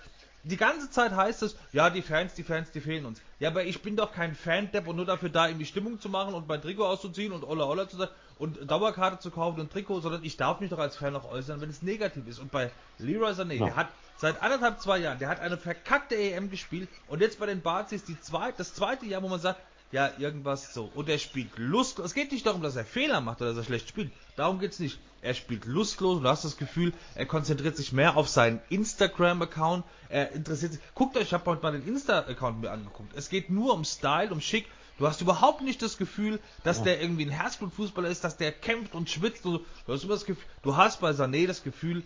die 0.45 0.57
ganze 0.57 0.91
Zeit 0.91 1.11
heißt 1.11 1.43
es, 1.43 1.57
ja, 1.73 1.91
die 1.91 2.03
Fans, 2.03 2.35
die 2.35 2.45
Fans, 2.45 2.71
die 2.71 2.81
fehlen 2.81 3.05
uns. 3.05 3.21
Ja, 3.41 3.51
aber 3.51 3.65
ich 3.65 3.83
bin 3.83 3.97
doch 3.97 4.13
kein 4.13 4.37
Fan-Depp 4.37 4.87
und 4.87 4.95
nur 4.95 5.07
dafür 5.07 5.29
da, 5.29 5.49
irgendwie 5.49 5.67
Stimmung 5.67 6.01
zu 6.01 6.09
machen 6.09 6.35
und 6.35 6.47
mein 6.47 6.63
Trikot 6.63 6.87
auszuziehen 6.87 7.33
und 7.33 7.43
Olla 7.43 7.65
Olla 7.65 7.89
zu 7.89 7.97
sagen 7.97 8.13
und 8.40 8.70
Dauerkarte 8.70 9.18
zu 9.20 9.31
kaufen 9.31 9.61
und 9.61 9.70
Trikot, 9.70 10.00
sondern 10.00 10.24
ich 10.24 10.37
darf 10.37 10.61
mich 10.61 10.70
doch 10.70 10.79
als 10.79 10.96
Fan 10.96 11.14
auch 11.14 11.31
äußern, 11.31 11.61
wenn 11.61 11.70
es 11.70 11.83
negativ 11.83 12.26
ist. 12.26 12.38
Und 12.38 12.50
bei 12.50 12.70
Leroy 12.98 13.33
Sané, 13.33 13.55
Ja. 13.55 13.66
der 13.66 13.76
hat 13.76 13.88
seit 14.16 14.42
anderthalb, 14.42 14.81
zwei 14.81 14.98
Jahren, 14.98 15.18
der 15.18 15.29
hat 15.29 15.40
eine 15.40 15.57
verkackte 15.59 16.16
EM 16.16 16.50
gespielt 16.50 16.88
und 17.07 17.20
jetzt 17.20 17.38
bei 17.38 17.46
den 17.46 17.61
Barzis 17.61 18.03
die 18.05 18.18
zweit, 18.20 18.59
das 18.59 18.74
zweite 18.74 19.07
Jahr, 19.07 19.22
wo 19.22 19.29
man 19.29 19.40
sagt, 19.40 19.61
ja, 19.92 20.11
irgendwas 20.18 20.72
so. 20.72 20.88
Und 20.94 21.09
er 21.09 21.18
spielt 21.18 21.59
lustlos. 21.59 22.07
Es 22.07 22.14
geht 22.14 22.31
nicht 22.31 22.46
darum, 22.46 22.62
dass 22.62 22.76
er 22.76 22.85
Fehler 22.85 23.20
macht 23.20 23.40
oder 23.40 23.50
dass 23.50 23.59
er 23.59 23.64
schlecht 23.64 23.88
spielt. 23.88 24.12
Darum 24.37 24.61
geht's 24.61 24.79
nicht. 24.79 25.00
Er 25.20 25.35
spielt 25.35 25.64
lustlos 25.64 26.18
und 26.18 26.22
du 26.22 26.29
hast 26.29 26.44
das 26.44 26.57
Gefühl, 26.57 26.92
er 27.16 27.26
konzentriert 27.26 27.76
sich 27.76 27.92
mehr 27.92 28.16
auf 28.16 28.29
seinen 28.29 28.61
Instagram-Account. 28.70 29.85
Er 30.09 30.33
interessiert 30.33 30.72
sich. 30.72 30.81
Guckt 30.94 31.16
euch, 31.16 31.24
ich 31.24 31.33
habe 31.35 31.44
heute 31.46 31.62
mal 31.62 31.72
den 31.72 31.87
Insta-Account 31.87 32.61
mir 32.61 32.70
angeguckt. 32.70 33.12
Es 33.16 33.29
geht 33.29 33.50
nur 33.50 33.74
um 33.74 33.85
Style, 33.85 34.31
um 34.31 34.40
Schick. 34.40 34.66
Du 35.01 35.07
hast 35.09 35.23
überhaupt 35.23 35.63
nicht 35.63 35.81
das 35.81 35.97
Gefühl, 35.97 36.39
dass 36.63 36.83
der 36.83 37.01
irgendwie 37.01 37.25
ein 37.25 37.31
Herzblutfußballer 37.31 38.09
ist, 38.11 38.23
dass 38.23 38.37
der 38.37 38.53
kämpft 38.53 38.95
und 38.95 39.09
schwitzt. 39.09 39.47
Und 39.47 39.53
so. 39.53 39.65
du 39.87 39.93
hast 39.95 40.05
immer 40.05 40.13
das 40.13 40.27
Gefühl, 40.27 40.45
du 40.63 40.77
hast 40.77 41.01
bei 41.01 41.11
Sané 41.13 41.47
das 41.47 41.63
Gefühl, 41.65 42.03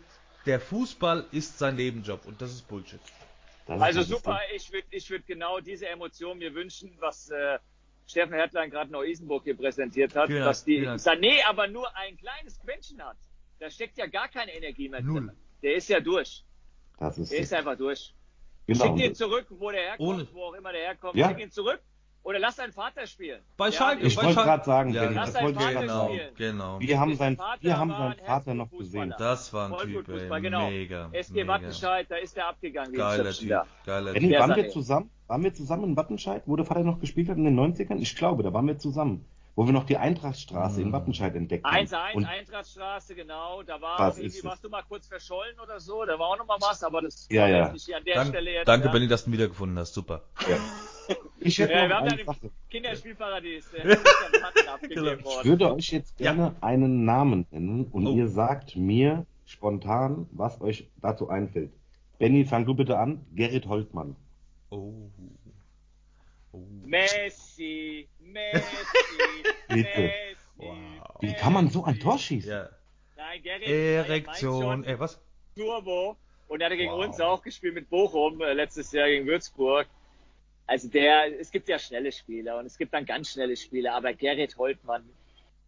der 0.46 0.60
Fußball 0.60 1.26
ist 1.32 1.58
sein 1.58 1.74
Nebenjob 1.74 2.24
und 2.24 2.40
das 2.40 2.52
ist 2.52 2.68
Bullshit. 2.68 3.00
Das 3.66 3.76
ist 3.78 3.82
Also 3.82 3.98
das 4.00 4.08
super, 4.08 4.38
ich 4.54 4.72
würde 4.72 4.86
ich 4.92 5.10
würd 5.10 5.26
genau 5.26 5.58
diese 5.58 5.88
Emotion 5.88 6.38
mir 6.38 6.54
wünschen, 6.54 6.96
was 7.00 7.30
äh, 7.30 7.58
Steffen 8.06 8.34
Hertlein 8.34 8.70
gerade 8.70 8.92
Neu-Isenburg 8.92 9.42
hier 9.42 9.56
präsentiert 9.56 10.14
hat, 10.14 10.26
Vielen 10.28 10.38
Dank, 10.40 10.50
dass 10.50 10.64
die 10.64 10.78
vielen. 10.80 10.98
Sané 10.98 11.44
aber 11.48 11.66
nur 11.66 11.88
ein 11.96 12.16
kleines 12.16 12.60
Quäntchen 12.60 13.02
hat. 13.02 13.16
Da 13.58 13.70
steckt 13.70 13.98
ja 13.98 14.06
gar 14.06 14.28
keine 14.28 14.54
Energie 14.54 14.88
mehr 14.88 15.02
Null. 15.02 15.20
drin. 15.26 15.36
Der 15.62 15.74
ist 15.74 15.88
ja 15.88 15.98
durch. 15.98 16.44
Das 17.00 17.18
ist 17.18 17.32
Der 17.32 17.40
ist 17.40 17.52
einfach 17.52 17.76
durch. 17.76 18.14
genau. 18.68 18.84
Schick 18.96 19.04
ihn 19.04 19.14
zurück, 19.16 19.46
wo 19.50 19.72
der 19.72 19.80
herkommt, 19.80 20.08
Ohne- 20.08 20.28
wo 20.32 20.44
auch 20.44 20.54
immer 20.54 20.70
der 20.70 20.82
herkommt. 20.82 21.16
Ja. 21.16 21.30
Schick 21.30 21.40
ihn 21.40 21.50
zurück 21.50 21.80
oder 22.24 22.38
lass 22.40 22.56
deinen 22.56 22.72
Vater 22.72 23.06
spielen. 23.06 23.40
Bei 23.56 23.70
Schalke, 23.70 24.06
Ich 24.06 24.16
wollte 24.16 24.34
gerade 24.34 24.64
sagen, 24.64 24.92
Ja, 24.92 25.02
Benny, 25.02 25.14
lass 25.14 25.32
das 25.32 25.42
wollte 25.42 25.58
ich 25.58 25.64
Vater 25.64 25.72
gerade 25.74 25.86
Genau, 25.86 25.98
sagen. 26.00 26.14
spielen. 26.14 26.34
genau. 26.36 26.80
Wir 26.80 27.00
haben, 27.00 27.16
sein, 27.16 27.36
Vater 27.36 27.62
wir 27.62 27.78
haben 27.78 27.90
war 27.90 27.98
seinen 27.98 28.12
ein 28.18 28.26
Vater 28.26 28.54
noch 28.54 28.70
gesehen. 28.70 29.14
Das 29.18 29.52
war 29.52 29.66
ein 29.70 29.78
Typ, 29.86 30.08
ey. 30.08 30.40
Genau. 30.40 30.70
Mega. 30.70 31.08
SG 31.12 31.34
mega. 31.34 31.48
Wattenscheid, 31.48 32.06
da 32.10 32.16
ist 32.16 32.36
der 32.36 32.48
abgegangen 32.48 32.92
Geiler 32.94 33.30
Typ, 33.30 33.48
da. 33.48 33.66
geiler 33.86 34.14
Typ. 34.14 34.38
Waren 34.38 34.56
wir 34.56 34.68
zusammen? 34.70 35.10
Waren 35.26 35.42
wir 35.44 35.54
zusammen 35.54 35.84
in 35.84 35.96
Wattenscheid, 35.96 36.42
wo 36.46 36.56
der 36.56 36.66
Vater 36.66 36.82
noch 36.82 36.98
gespielt 37.00 37.28
hat 37.28 37.36
in 37.36 37.44
den 37.44 37.58
90ern? 37.58 37.98
Ich 37.98 38.16
glaube, 38.16 38.42
da 38.42 38.52
waren 38.52 38.66
wir 38.66 38.78
zusammen. 38.78 39.24
Wo 39.56 39.66
wir 39.66 39.72
noch 39.72 39.84
die 39.84 39.96
Eintrachtstraße 39.96 40.80
in 40.82 40.88
Mhm. 40.88 40.92
Wattenscheid 40.92 41.34
entdeckt 41.36 41.64
haben. 41.64 41.76
1-1, 41.76 42.14
Und 42.16 42.24
Eintrachtstraße, 42.24 43.14
genau. 43.14 43.62
Da 43.62 43.80
war 43.80 43.98
Was 44.00 44.18
irgendwie, 44.18 44.42
warst 44.42 44.64
du 44.64 44.68
mal 44.68 44.82
kurz 44.82 45.06
verschollen 45.06 45.58
oder 45.62 45.78
so. 45.78 46.04
Da 46.04 46.18
war 46.18 46.28
auch 46.30 46.38
noch 46.38 46.46
mal 46.46 46.58
was, 46.60 46.82
aber 46.82 47.02
das 47.02 47.28
Ja, 47.30 47.42
war 47.42 47.48
ja. 47.48 47.62
jetzt 47.64 47.72
nicht 47.74 47.86
hier 47.86 47.96
an 47.98 48.04
der 48.04 48.14
Dank, 48.16 48.28
Stelle 48.30 48.50
jetzt. 48.52 48.66
danke, 48.68 48.86
ja. 48.86 48.92
Benny, 48.92 49.06
dass 49.06 49.24
du 49.24 49.30
ihn 49.30 49.34
wiedergefunden 49.34 49.78
hast. 49.78 49.94
Super. 49.94 50.22
ich 51.38 51.56
hätte 51.58 51.72
Ja, 51.72 51.82
wir 51.82 51.88
noch 51.88 51.96
haben 51.98 52.08
eine 52.08 52.20
im 52.20 52.26
Sache. 52.26 52.50
Kinderspielparadies. 52.70 53.70
Genau. 54.88 55.12
Ich 55.40 55.44
würde 55.44 55.72
euch 55.74 55.90
jetzt 55.92 56.18
Ja. 56.20 56.32
gerne 56.32 56.54
einen 56.60 57.04
Namen 57.04 57.46
nennen 57.50 57.84
und 57.90 58.06
Oh. 58.06 58.14
ihr 58.14 58.28
sagt 58.28 58.76
mir 58.76 59.24
spontan, 59.46 60.26
was 60.32 60.60
euch 60.60 60.88
dazu 61.00 61.28
einfällt. 61.28 61.72
Benny, 62.18 62.44
fang 62.44 62.64
du 62.66 62.74
bitte 62.74 62.98
an. 62.98 63.24
Gerrit 63.34 63.66
Holtmann. 63.66 64.16
Oh. 64.70 64.92
Oh. 66.54 66.66
Messi, 66.86 68.08
Messi. 68.20 68.62
Messi. 69.68 70.10
Wow. 70.56 70.76
Wie 71.20 71.32
kann 71.34 71.52
man 71.52 71.68
so 71.70 71.84
ein 71.84 71.98
Tor 71.98 72.18
schießen? 72.18 72.50
Ja. 72.50 72.68
Nein, 73.16 73.42
Gerrit. 73.42 73.68
Erektion. 73.68 74.84
Ey, 74.84 74.98
was? 75.00 75.20
Turbo. 75.56 76.16
Und 76.48 76.60
er 76.60 76.70
hat 76.70 76.76
gegen 76.76 76.92
Wow. 76.92 77.04
uns 77.06 77.20
auch 77.20 77.42
gespielt 77.42 77.74
mit 77.74 77.88
Bochum, 77.90 78.40
äh, 78.40 78.52
letztes 78.52 78.92
Jahr 78.92 79.08
gegen 79.08 79.26
Würzburg. 79.26 79.86
Also 80.66 80.88
der, 80.88 81.40
es 81.40 81.50
gibt 81.50 81.68
ja 81.68 81.78
schnelle 81.78 82.12
Spieler 82.12 82.58
und 82.58 82.66
es 82.66 82.78
gibt 82.78 82.94
dann 82.94 83.04
ganz 83.04 83.30
schnelle 83.32 83.56
Spieler, 83.56 83.94
aber 83.94 84.14
Gerrit 84.14 84.56
Holtmann, 84.56 85.04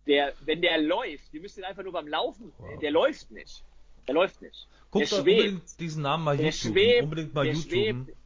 der, 0.07 0.33
wenn 0.45 0.63
der 0.63 0.79
läuft, 0.79 1.33
die 1.33 1.41
müssen 1.41 1.65
einfach 1.65 1.83
nur 1.83 1.93
beim 1.93 2.07
Laufen, 2.09 2.53
Wow. 2.59 2.79
der 2.81 2.91
läuft 2.93 3.31
nicht. 3.31 3.65
Der 4.07 4.15
läuft 4.15 4.41
nicht. 4.41 4.69
Guckt 4.91 5.03
der 5.11 5.17
schwebt. 5.17 5.29
unbedingt 5.41 5.81
diesen 5.81 6.03
Namen 6.03 6.25
mal 6.25 6.37
Der 6.37 6.47
YouTube. 6.47 6.73
schwebt, 6.73 7.03
Unbedingt 7.05 7.35
mal 7.35 7.45
der 7.45 7.55
YouTube. 7.55 7.71
schwebt. 7.73 8.17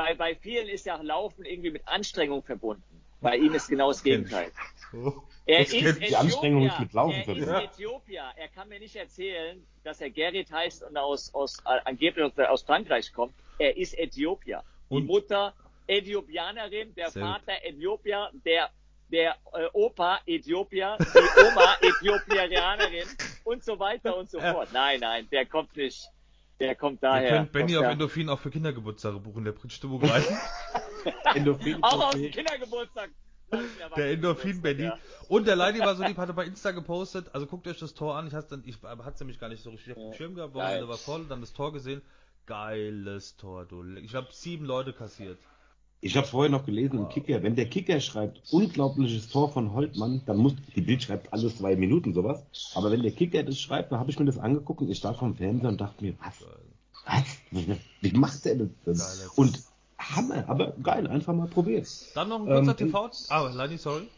Bei, 0.00 0.14
bei 0.14 0.34
vielen 0.34 0.66
ist 0.68 0.86
ja 0.86 0.96
Laufen 1.02 1.44
irgendwie 1.44 1.70
mit 1.70 1.86
Anstrengung 1.86 2.42
verbunden. 2.42 2.82
Bei 3.20 3.36
ihm 3.36 3.52
ist 3.52 3.68
genau 3.68 3.88
das 3.88 4.02
Gegenteil. 4.02 4.50
Er 5.44 5.60
ist 5.60 5.72
die 5.74 5.84
Äthiopier. 5.84 6.50
nicht 6.54 6.80
mit 6.80 6.92
Laufen 6.94 7.22
Er 7.26 7.36
ist. 7.36 7.74
Äthiopier. 7.74 8.24
Er 8.34 8.48
kann 8.48 8.70
mir 8.70 8.80
nicht 8.80 8.96
erzählen, 8.96 9.62
dass 9.84 10.00
er 10.00 10.08
Gerrit 10.08 10.50
heißt 10.50 10.84
und 10.84 10.96
aus, 10.96 11.34
aus, 11.34 11.58
äh, 11.66 11.80
angeblich 11.84 12.32
aus- 12.48 12.62
Frankreich 12.62 13.12
kommt. 13.12 13.34
Er 13.58 13.76
ist 13.76 13.92
Äthiopier. 13.98 14.62
Die 14.88 14.94
Und- 14.94 15.06
Mutter 15.06 15.52
Äthiopianerin, 15.86 16.94
der 16.94 17.10
Sehr 17.10 17.22
gut. 17.22 17.32
Vater 17.32 17.62
Äthiopier, 17.62 18.30
der, 18.46 18.70
der 19.12 19.36
äh, 19.52 19.66
Opa 19.74 20.20
Äthiopier, 20.26 20.96
die 20.98 21.40
Oma 21.46 21.76
Äthiopianerin 21.82 23.06
und 23.44 23.62
so 23.62 23.78
weiter 23.78 24.16
und 24.16 24.30
so 24.30 24.40
fort. 24.40 24.70
Nein, 24.72 25.00
nein, 25.00 25.28
der 25.30 25.44
kommt 25.44 25.76
nicht. 25.76 26.08
Der 26.60 26.74
kommt 26.74 27.02
Ihr 27.02 27.08
daher. 27.08 27.30
könnt 27.38 27.52
Benny 27.52 27.76
auf 27.76 27.86
Endorphin 27.86 28.28
auch 28.28 28.38
für 28.38 28.50
Kindergeburtstage 28.50 29.18
buchen. 29.18 29.44
Der 29.44 29.52
bringt 29.52 29.72
Stimmung 29.72 30.04
rein. 30.04 30.22
Endorphin 31.34 31.82
Auch 31.82 32.08
aus 32.08 32.14
okay. 32.14 32.24
dem 32.24 32.32
Kindergeburtstag. 32.32 33.10
Der 33.96 34.12
Endorphin-Benny. 34.12 34.84
Ja. 34.84 34.98
Und 35.28 35.46
der 35.46 35.56
Leidi 35.56 35.80
war 35.80 35.96
so 35.96 36.04
lieb, 36.04 36.16
hatte 36.18 36.34
bei 36.34 36.44
Insta 36.44 36.70
gepostet, 36.70 37.30
also 37.32 37.46
guckt 37.46 37.66
euch 37.66 37.78
das 37.80 37.94
Tor 37.94 38.16
an, 38.16 38.28
ich 38.28 38.34
hatte 38.34 38.62
ich 38.64 38.78
hat's 38.82 39.18
nämlich 39.18 39.40
gar 39.40 39.48
nicht 39.48 39.62
so 39.62 39.70
richtig 39.70 39.96
auf 39.96 40.02
dem. 40.02 40.12
Schirm 40.14 40.34
gehabt. 40.36 40.54
Wochenende 40.54 40.88
war 40.88 40.96
voll, 40.96 41.26
dann 41.28 41.40
das 41.40 41.52
Tor 41.52 41.72
gesehen, 41.72 42.00
geiles 42.46 43.36
Tor, 43.36 43.64
du. 43.64 43.82
Ich 43.96 44.14
habe 44.14 44.28
sieben 44.30 44.66
Leute 44.66 44.92
kassiert. 44.92 45.38
Ich 46.02 46.16
habe 46.16 46.26
vorher 46.26 46.50
noch 46.50 46.64
gelesen 46.64 46.98
im. 46.98 47.08
Kicker, 47.08 47.42
wenn 47.42 47.56
der 47.56 47.68
Kicker 47.68 48.00
schreibt, 48.00 48.40
unglaubliches 48.50 49.28
Tor 49.28 49.50
von 49.50 49.74
Holtmann, 49.74 50.22
dann 50.24 50.38
muss, 50.38 50.54
die 50.74 50.80
Bild 50.80 51.02
schreibt 51.02 51.32
alles 51.32 51.58
zwei 51.58 51.76
Minuten 51.76 52.14
sowas, 52.14 52.42
aber 52.74 52.90
wenn 52.90 53.02
der 53.02 53.12
Kicker 53.12 53.42
das 53.42 53.58
schreibt, 53.58 53.92
dann 53.92 53.98
habe 53.98 54.10
ich 54.10 54.18
mir 54.18 54.24
das 54.24 54.38
angeguckt 54.38 54.80
und 54.80 54.90
ich 54.90 54.98
stand 54.98 55.18
vom 55.18 55.34
Fernseher 55.34 55.68
und 55.68 55.80
dachte 55.80 56.02
mir, 56.02 56.14
was, 56.20 56.34
was, 57.04 57.78
wie 58.00 58.12
macht 58.12 58.44
der 58.44 58.56
das 58.56 58.68
denn? 58.86 59.28
Und 59.36 59.62
Hammer, 59.98 60.48
aber 60.48 60.72
geil, 60.82 61.06
einfach 61.06 61.34
mal 61.34 61.46
probiert. 61.48 61.86
Dann 62.14 62.30
noch 62.30 62.40
ein 62.40 62.46
kurzer 62.46 62.80
Ähm, 62.80 62.86
TV, 62.86 63.10
ah, 63.28 63.50
Leidi, 63.52 63.76
sorry. 63.76 64.08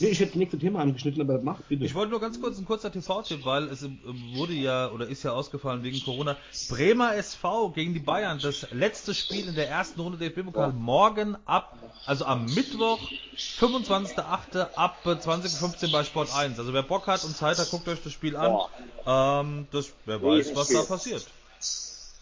Nee, 0.00 0.08
ich 0.08 0.20
hätte 0.20 0.30
das 0.30 0.38
nächste 0.38 0.58
Thema 0.58 0.80
angeschnitten, 0.80 1.20
aber 1.20 1.40
mach 1.42 1.60
bitte. 1.62 1.84
Ich 1.84 1.94
wollte 1.94 2.10
nur 2.10 2.20
ganz 2.20 2.40
kurz 2.40 2.58
ein 2.58 2.64
kurzer 2.64 2.90
TV-Tipp, 2.90 3.44
weil 3.44 3.64
es 3.64 3.82
äh, 3.82 3.90
wurde 4.34 4.54
ja 4.54 4.90
oder 4.90 5.06
ist 5.06 5.22
ja 5.22 5.32
ausgefallen 5.32 5.82
wegen 5.82 6.02
Corona. 6.02 6.36
Bremer 6.70 7.16
SV 7.16 7.70
gegen 7.70 7.92
die 7.92 8.00
Bayern, 8.00 8.38
das 8.40 8.66
letzte 8.72 9.14
Spiel 9.14 9.46
in 9.46 9.54
der 9.54 9.68
ersten 9.68 10.00
Runde 10.00 10.16
der 10.16 10.30
DFB-Pokal 10.30 10.72
morgen 10.72 11.36
ab, 11.44 11.76
also 12.06 12.24
am 12.24 12.46
Mittwoch, 12.46 12.98
25.08. 13.36 14.74
ab 14.74 14.96
äh, 15.04 15.10
20.15 15.10 15.92
bei 15.92 16.02
Sport 16.02 16.34
1. 16.34 16.58
Also 16.58 16.72
wer 16.72 16.82
Bock 16.82 17.06
hat 17.06 17.22
und 17.24 17.36
Zeit 17.36 17.58
hat, 17.58 17.70
guckt 17.70 17.86
euch 17.86 18.02
das 18.02 18.14
Spiel 18.14 18.36
an. 18.36 18.58
Ähm, 19.06 19.66
das, 19.70 19.92
wer 20.06 20.22
weiß, 20.22 20.56
was 20.56 20.68
da 20.68 20.82
passiert. 20.82 21.26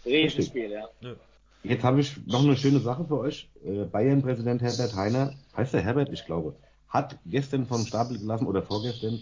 Riesenspiel, 0.05 0.71
ja. 0.73 0.89
Ja. 1.01 1.15
Jetzt 1.63 1.85
habe 1.85 2.01
ich 2.01 2.17
noch 2.27 2.43
eine 2.43 2.57
schöne 2.57 2.81
Sache 2.81 3.05
für 3.05 3.19
euch. 3.19 3.49
Äh, 3.65 3.85
Bayern-Präsident 3.85 4.63
Herbert 4.63 4.97
Heiner, 4.97 5.35
heißt 5.57 5.75
der 5.75 5.83
Herbert, 5.83 6.09
ich 6.13 6.25
glaube, 6.25 6.57
hat 6.89 7.19
gestern 7.27 7.67
vom 7.67 7.87
Stapel 7.87 8.19
gelassen 8.19 8.47
oder 8.47 8.63
vorgestern, 8.63 9.21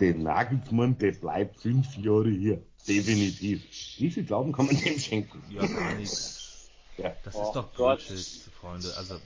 der 0.00 0.14
Nagelsmann, 0.14 0.98
der 0.98 1.12
bleibt 1.12 1.60
fünf 1.60 1.96
Jahre 1.96 2.30
hier. 2.30 2.62
Definitiv. 2.86 3.62
Wie 3.98 4.10
viel 4.10 4.24
Glauben 4.24 4.52
kann 4.52 4.66
man 4.66 4.76
dem 4.76 4.98
schenken? 4.98 5.42
Ja, 5.50 5.66
gar 5.66 5.94
nichts. 5.94 6.42
Ja. 6.98 7.12
Das 7.24 7.34
Oh 7.34 7.42
ist 7.42 7.52
doch 7.52 7.74
Gott. 7.74 7.98
Bullshit, 8.08 8.26
Freunde. 8.58 8.90
Also, 8.96 9.16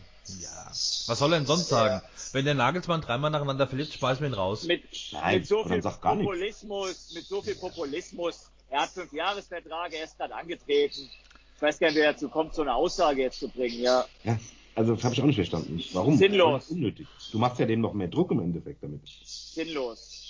ja. 0.40 0.66
Was 0.66 1.18
soll 1.20 1.32
er 1.32 1.38
denn 1.38 1.46
sonst 1.46 1.68
sagen? 1.68 2.02
Wenn 2.32 2.44
der 2.44 2.54
Nagelsmann 2.54 3.00
dreimal 3.00 3.30
nacheinander 3.30 3.68
verliert, 3.68 3.92
schmeißen 3.92 4.22
wir 4.22 4.28
ihn 4.30 4.34
raus. 4.34 4.64
Mit, 4.64 4.82
Nein, 5.12 5.38
mit 5.38 5.46
so 5.46 5.62
viel. 5.62 5.80
Populismus, 5.80 7.12
mit 7.14 7.24
so 7.26 7.42
viel 7.42 7.54
Populismus. 7.54 8.50
Er 8.70 8.82
hat 8.82 8.90
fünf 8.90 9.12
Jahresverträge, 9.12 9.98
er 9.98 10.04
ist 10.04 10.18
gerade 10.18 10.34
angetreten. 10.34 11.08
Ich 11.54 11.62
weiß 11.62 11.78
gar 11.78 11.88
nicht, 11.88 11.96
wer 11.96 12.12
dazu 12.12 12.28
kommt, 12.28 12.56
so 12.56 12.62
eine 12.62 12.74
Aussage 12.74 13.22
jetzt 13.22 13.38
zu 13.38 13.48
bringen, 13.48 13.80
ja. 13.80 14.04
ja. 14.24 14.36
Also, 14.74 14.94
das 14.94 15.04
habe 15.04 15.14
ich 15.14 15.20
auch 15.20 15.26
nicht 15.26 15.36
verstanden. 15.36 15.82
Warum? 15.92 16.16
Sinnlos. 16.16 16.68
Unnötig. 16.68 17.08
Du 17.30 17.38
machst 17.38 17.58
ja 17.58 17.66
dem 17.66 17.80
noch 17.80 17.92
mehr 17.92 18.08
Druck 18.08 18.30
im 18.30 18.40
Endeffekt 18.40 18.82
damit. 18.82 19.00
Sinnlos. 19.24 20.20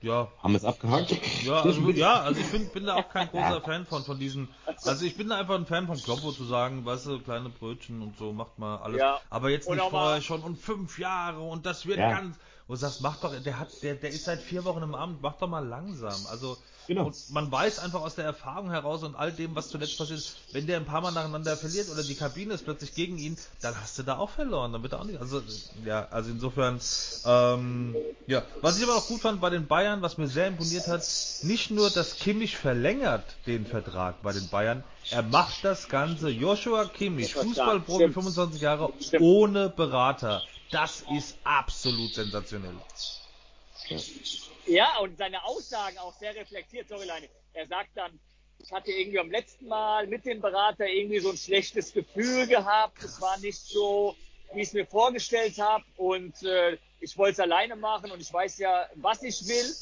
Ja, 0.00 0.28
Haben 0.42 0.52
wir 0.52 0.58
es 0.58 0.64
abgehakt? 0.64 1.10
Ja, 1.44 1.62
also, 1.62 1.90
ja, 1.90 2.20
also 2.22 2.40
ich 2.40 2.50
bin, 2.52 2.68
bin 2.68 2.86
da 2.86 2.94
auch 2.94 3.08
kein 3.08 3.28
großer 3.28 3.60
Fan 3.60 3.84
von, 3.84 4.04
von 4.04 4.18
diesen, 4.18 4.48
also 4.84 5.04
ich 5.04 5.16
bin 5.16 5.28
da 5.28 5.38
einfach 5.38 5.56
ein 5.56 5.66
Fan 5.66 5.88
von 5.88 6.00
Kloppo 6.02 6.30
zu 6.30 6.44
sagen, 6.44 6.84
weißt 6.84 7.06
du, 7.06 7.18
kleine 7.18 7.48
Brötchen 7.48 8.00
und 8.02 8.16
so, 8.16 8.32
macht 8.32 8.58
mal 8.60 8.76
alles. 8.76 9.00
Ja. 9.00 9.20
Aber 9.28 9.50
jetzt 9.50 9.66
Und 9.66 9.76
nicht 9.76 9.90
vorher 9.90 10.22
schon 10.22 10.42
und 10.42 10.56
fünf 10.56 11.00
Jahre 11.00 11.40
und 11.40 11.66
das 11.66 11.86
wird 11.86 11.98
Ja. 11.98 12.10
ganz, 12.10 12.38
wo 12.68 12.74
du 12.74 12.78
sagst, 12.78 13.00
mach 13.00 13.16
doch, 13.16 13.34
der 13.42 13.58
hat, 13.58 13.82
der, 13.82 13.96
der 13.96 14.10
ist 14.10 14.24
seit 14.24 14.40
vier 14.40 14.64
Wochen 14.64 14.82
im 14.82 14.94
Amt, 14.94 15.20
mach 15.20 15.36
doch 15.36 15.48
mal 15.48 15.66
langsam. 15.66 16.26
Also, 16.26 16.58
Genau. 16.88 17.04
und 17.04 17.30
man 17.30 17.52
weiß 17.52 17.80
einfach 17.80 18.00
aus 18.00 18.14
der 18.14 18.24
Erfahrung 18.24 18.70
heraus 18.70 19.02
und 19.02 19.14
all 19.14 19.30
dem, 19.30 19.54
was 19.54 19.68
zuletzt 19.68 19.98
passiert 19.98 20.20
ist, 20.20 20.36
wenn 20.52 20.66
der 20.66 20.78
ein 20.78 20.86
paar 20.86 21.02
Mal 21.02 21.12
nacheinander 21.12 21.54
verliert 21.54 21.90
oder 21.90 22.02
die 22.02 22.14
Kabine 22.14 22.54
ist 22.54 22.64
plötzlich 22.64 22.94
gegen 22.94 23.18
ihn, 23.18 23.36
dann 23.60 23.78
hast 23.78 23.98
du 23.98 24.02
da 24.02 24.16
auch 24.16 24.30
verloren, 24.30 24.72
dann 24.72 24.82
wird 24.82 24.94
er 24.94 25.00
auch 25.00 25.04
nicht, 25.04 25.20
also, 25.20 25.42
ja, 25.84 26.08
also 26.10 26.30
insofern, 26.30 26.80
ähm, 27.26 27.94
ja, 28.26 28.42
was 28.62 28.78
ich 28.78 28.84
aber 28.84 28.96
auch 28.96 29.06
gut 29.06 29.20
fand 29.20 29.38
bei 29.38 29.50
den 29.50 29.66
Bayern, 29.66 30.00
was 30.00 30.16
mir 30.16 30.28
sehr 30.28 30.48
imponiert 30.48 30.88
hat, 30.88 31.06
nicht 31.42 31.70
nur, 31.70 31.90
dass 31.90 32.16
Kimmich 32.16 32.56
verlängert 32.56 33.36
den 33.46 33.66
Vertrag 33.66 34.22
bei 34.22 34.32
den 34.32 34.48
Bayern, 34.48 34.82
er 35.10 35.22
macht 35.22 35.64
das 35.64 35.88
Ganze, 35.88 36.30
Joshua 36.30 36.86
Kimmich. 36.86 37.34
Fußballprofi, 37.34 38.04
Stimmt. 38.04 38.14
25 38.14 38.62
Jahre, 38.62 38.92
Stimmt. 38.98 39.22
ohne 39.22 39.68
Berater. 39.68 40.42
Das 40.70 41.04
ist 41.14 41.36
absolut 41.44 42.14
sensationell. 42.14 42.74
Ja, 43.88 43.98
und 45.00 45.16
seine 45.16 45.44
Aussagen 45.44 45.98
auch 45.98 46.14
sehr 46.14 46.34
reflektiert, 46.34 46.88
sorry 46.88 47.06
Leine. 47.06 47.28
Er 47.54 47.66
sagt 47.66 47.90
dann, 47.94 48.18
ich 48.58 48.72
hatte 48.72 48.90
irgendwie 48.90 49.18
beim 49.18 49.30
letzten 49.30 49.66
Mal 49.66 50.06
mit 50.06 50.24
dem 50.24 50.40
Berater 50.40 50.86
irgendwie 50.86 51.20
so 51.20 51.30
ein 51.30 51.36
schlechtes 51.36 51.92
Gefühl 51.92 52.46
gehabt. 52.46 53.02
Es 53.02 53.20
war 53.20 53.38
nicht 53.38 53.58
so, 53.58 54.16
wie 54.52 54.60
ich 54.60 54.68
es 54.68 54.74
mir 54.74 54.86
vorgestellt 54.86 55.58
habe. 55.58 55.84
Und 55.96 56.42
äh, 56.42 56.76
ich 57.00 57.16
wollte 57.16 57.32
es 57.32 57.40
alleine 57.40 57.76
machen 57.76 58.10
und 58.10 58.20
ich 58.20 58.32
weiß 58.32 58.58
ja, 58.58 58.88
was 58.96 59.22
ich 59.22 59.46
will. 59.48 59.74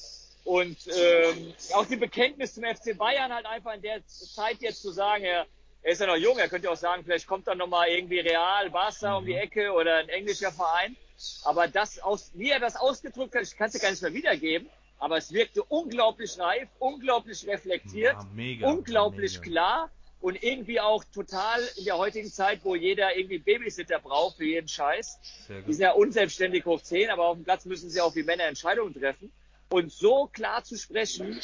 Und 0.45 0.77
ähm, 0.87 1.55
auch 1.75 1.87
die 1.87 1.97
Bekenntnis 1.97 2.55
zum 2.55 2.65
FC 2.65 2.97
Bayern 2.97 3.33
halt 3.33 3.47
einfach 3.47 3.75
in 3.75 3.83
der 3.83 4.07
Zeit 4.07 4.59
jetzt 4.61 4.83
zu 4.83 4.93
sagen, 4.93 5.25
er, 5.25 5.47
er 5.83 5.93
ist 5.93 6.01
ja 6.01 6.07
noch 6.07 6.17
jung, 6.17 6.39
er 6.39 6.49
könnte 6.49 6.71
auch 6.71 6.77
sagen, 6.77 7.03
vielleicht 7.03 7.27
kommt 7.27 7.49
dann 7.49 7.59
nochmal 7.59 7.89
irgendwie 7.89 8.21
Real, 8.21 8.71
Barca 8.71 9.17
um 9.17 9.27
die 9.27 9.35
Ecke 9.35 9.73
oder 9.73 9.97
ein 9.97 10.09
englischer 10.09 10.53
Verein. 10.53 10.97
Aber 11.43 11.67
das 11.67 11.99
aus, 11.99 12.31
wie 12.35 12.51
er 12.51 12.61
das 12.61 12.77
ausgedrückt 12.77 13.35
hat, 13.35 13.43
ich 13.43 13.57
kann 13.57 13.69
es 13.69 13.73
dir 13.73 13.81
gar 13.81 13.91
nicht 13.91 14.03
mehr 14.03 14.15
wiedergeben, 14.15 14.69
aber 14.99 15.17
es 15.19 15.33
wirkte 15.33 15.63
unglaublich 15.63 16.39
reif, 16.39 16.69
unglaublich 16.79 17.47
reflektiert, 17.47 18.15
Ja, 18.15 18.29
mega, 18.35 18.69
unglaublich 18.71 19.39
mega. 19.41 19.43
klar 19.51 19.91
und 20.21 20.43
irgendwie 20.43 20.81
auch 20.81 21.05
total 21.05 21.61
in 21.77 21.85
der 21.85 21.99
heutigen 21.99 22.31
Zeit, 22.31 22.61
wo 22.65 22.75
jeder 22.75 23.17
irgendwie 23.17 23.39
Babysitter 23.39 23.99
braucht 24.01 24.39
für 24.39 24.45
jeden 24.47 24.69
Scheiß. 24.69 25.19
Die 25.67 25.73
sind 25.73 25.83
ja 25.83 25.93
unselbstständig 25.93 26.65
hoch 26.65 26.81
10, 26.81 27.11
aber 27.11 27.27
auf 27.27 27.37
dem 27.37 27.45
Platz 27.45 27.65
müssen 27.67 27.91
sie 27.91 28.01
auch 28.01 28.15
wie 28.17 28.23
Männer 28.23 28.45
Entscheidungen 28.45 28.95
treffen. 28.95 29.31
Und 29.69 29.93
so 29.93 30.27
klar 30.29 30.65
zu 30.65 30.77
sprechen, 30.79 31.41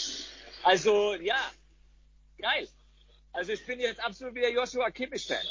also 0.62 1.14
ja, 1.14 1.38
geil. 2.38 2.68
Also 3.32 3.52
ich 3.52 3.64
bin 3.66 3.80
jetzt 3.80 4.02
absolut 4.02 4.34
wieder 4.34 4.50
Joshua 4.50 4.90
Kimmich-Fan. 4.90 5.44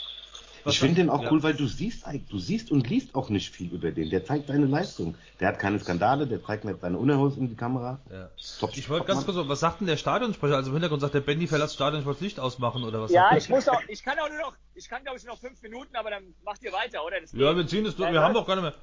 Was 0.63 0.73
Ich 0.75 0.79
finde 0.79 0.95
den 0.95 1.09
auch 1.09 1.23
ja. 1.23 1.31
cool, 1.31 1.41
weil 1.43 1.53
du 1.53 1.65
siehst, 1.67 2.03
du 2.29 2.39
siehst 2.39 2.71
und 2.71 2.89
liest 2.89 3.15
auch 3.15 3.29
nicht 3.29 3.53
viel 3.53 3.71
über 3.73 3.91
den. 3.91 4.09
Der 4.09 4.23
zeigt 4.25 4.47
seine 4.47 4.65
Leistung. 4.65 5.15
Der 5.39 5.47
hat 5.49 5.59
keine 5.59 5.79
Skandale, 5.79 6.27
der 6.27 6.43
zeigt 6.43 6.65
nicht 6.65 6.81
seine 6.81 6.97
Unterhose 6.97 7.39
in 7.39 7.49
die 7.49 7.55
Kamera. 7.55 7.99
Ja. 8.11 8.29
Top, 8.59 8.71
Ich 8.75 8.89
wollte 8.89 9.07
ganz 9.07 9.25
kurz, 9.25 9.37
was 9.47 9.59
sagt 9.59 9.79
denn 9.81 9.87
der 9.87 9.97
Stadionsprecher? 9.97 10.55
Also 10.55 10.69
im 10.69 10.75
Hintergrund 10.75 11.01
sagt 11.01 11.13
der 11.13 11.21
Benny 11.21 11.47
verlässt 11.47 11.69
das 11.69 11.73
Stadion, 11.75 12.01
ich 12.01 12.05
wollte 12.05 12.19
das 12.19 12.23
Licht 12.25 12.39
ausmachen 12.39 12.83
oder 12.83 13.01
was? 13.01 13.11
Ja, 13.11 13.29
sagt 13.29 13.41
ich 13.43 13.49
muss 13.49 13.67
auch, 13.67 13.81
ich 13.87 14.03
kann 14.03 14.19
auch 14.19 14.29
nur 14.29 14.39
noch, 14.39 14.53
ich 14.75 14.87
kann 14.89 15.03
glaube 15.03 15.17
ich 15.17 15.25
noch 15.25 15.39
fünf 15.39 15.61
Minuten, 15.61 15.95
aber 15.95 16.09
dann 16.11 16.23
macht 16.43 16.61
ihr 16.63 16.71
weiter, 16.73 17.03
oder? 17.05 17.19
Das? 17.21 17.31
Ja, 17.33 17.49
geht. 17.49 17.57
wir 17.57 17.67
ziehen 17.67 17.85
es 17.85 17.95
durch, 17.95 18.07
Ja, 18.07 18.13
wir 18.13 18.21
haben 18.21 18.33
doch 18.33 18.45
gar 18.47 18.55
nicht 18.55 18.63
mehr. 18.63 18.73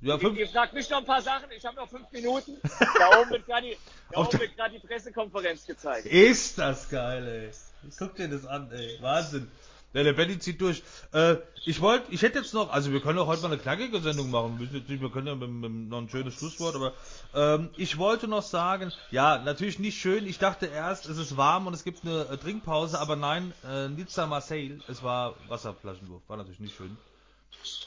Ja, 0.00 0.14
Ihr, 0.14 0.20
fünf. 0.20 0.38
ihr 0.38 0.48
fragt 0.48 0.74
mich 0.74 0.88
noch 0.90 0.98
ein 0.98 1.04
paar 1.06 1.22
Sachen, 1.22 1.46
ich 1.56 1.64
habe 1.66 1.74
noch 1.76 1.88
fünf 1.88 2.10
Minuten. 2.12 2.52
Da 2.98 3.20
oben 3.20 3.30
wird 3.30 3.46
gerade 3.46 3.66
die, 3.66 3.76
da 4.12 4.18
Auf 4.20 4.26
oben 4.28 4.38
der- 4.38 4.40
wird 4.48 4.56
gerade 4.56 4.78
die 4.80 4.86
Pressekonferenz 4.86 5.66
gezeigt. 5.66 6.06
Ist 6.06 6.56
das 6.58 6.88
geil, 6.88 7.26
ey. 7.26 7.90
Guck 7.98 8.14
dir 8.16 8.28
das 8.28 8.44
an, 8.46 8.70
ey. 8.72 8.98
Wahnsinn. 9.00 9.48
Der 9.94 10.12
Benny 10.12 10.38
zieht 10.38 10.60
durch. 10.60 10.82
Äh, 11.12 11.36
ich 11.64 11.80
wollte, 11.80 12.12
ich 12.12 12.22
hätte 12.22 12.38
jetzt 12.38 12.52
noch, 12.52 12.70
also 12.70 12.92
wir 12.92 13.00
können 13.00 13.18
auch 13.18 13.26
heute 13.26 13.42
mal 13.42 13.48
eine 13.48 13.58
knackige 13.58 14.00
Sendung 14.00 14.30
machen. 14.30 14.58
Wir, 14.60 15.10
können 15.10 15.26
ja 15.26 15.34
mit, 15.34 15.50
mit 15.50 15.88
noch 15.88 15.98
ein 15.98 16.08
schönes 16.10 16.34
Schlusswort, 16.34 16.74
aber 16.76 16.92
ähm, 17.34 17.70
ich 17.76 17.96
wollte 17.96 18.28
noch 18.28 18.42
sagen, 18.42 18.92
ja, 19.10 19.38
natürlich 19.38 19.78
nicht 19.78 19.98
schön. 19.98 20.26
Ich 20.26 20.38
dachte 20.38 20.66
erst, 20.66 21.06
es 21.06 21.16
ist 21.16 21.36
warm 21.36 21.66
und 21.66 21.74
es 21.74 21.84
gibt 21.84 22.04
eine 22.04 22.26
äh, 22.28 22.36
Trinkpause, 22.36 23.00
aber 23.00 23.16
nein, 23.16 23.52
äh, 23.66 23.88
Nizza 23.88 24.26
Marseille, 24.26 24.78
es 24.88 25.02
war 25.02 25.34
Wasserflaschenwurf. 25.48 26.22
War 26.28 26.36
natürlich 26.36 26.60
nicht 26.60 26.76
schön. 26.76 26.96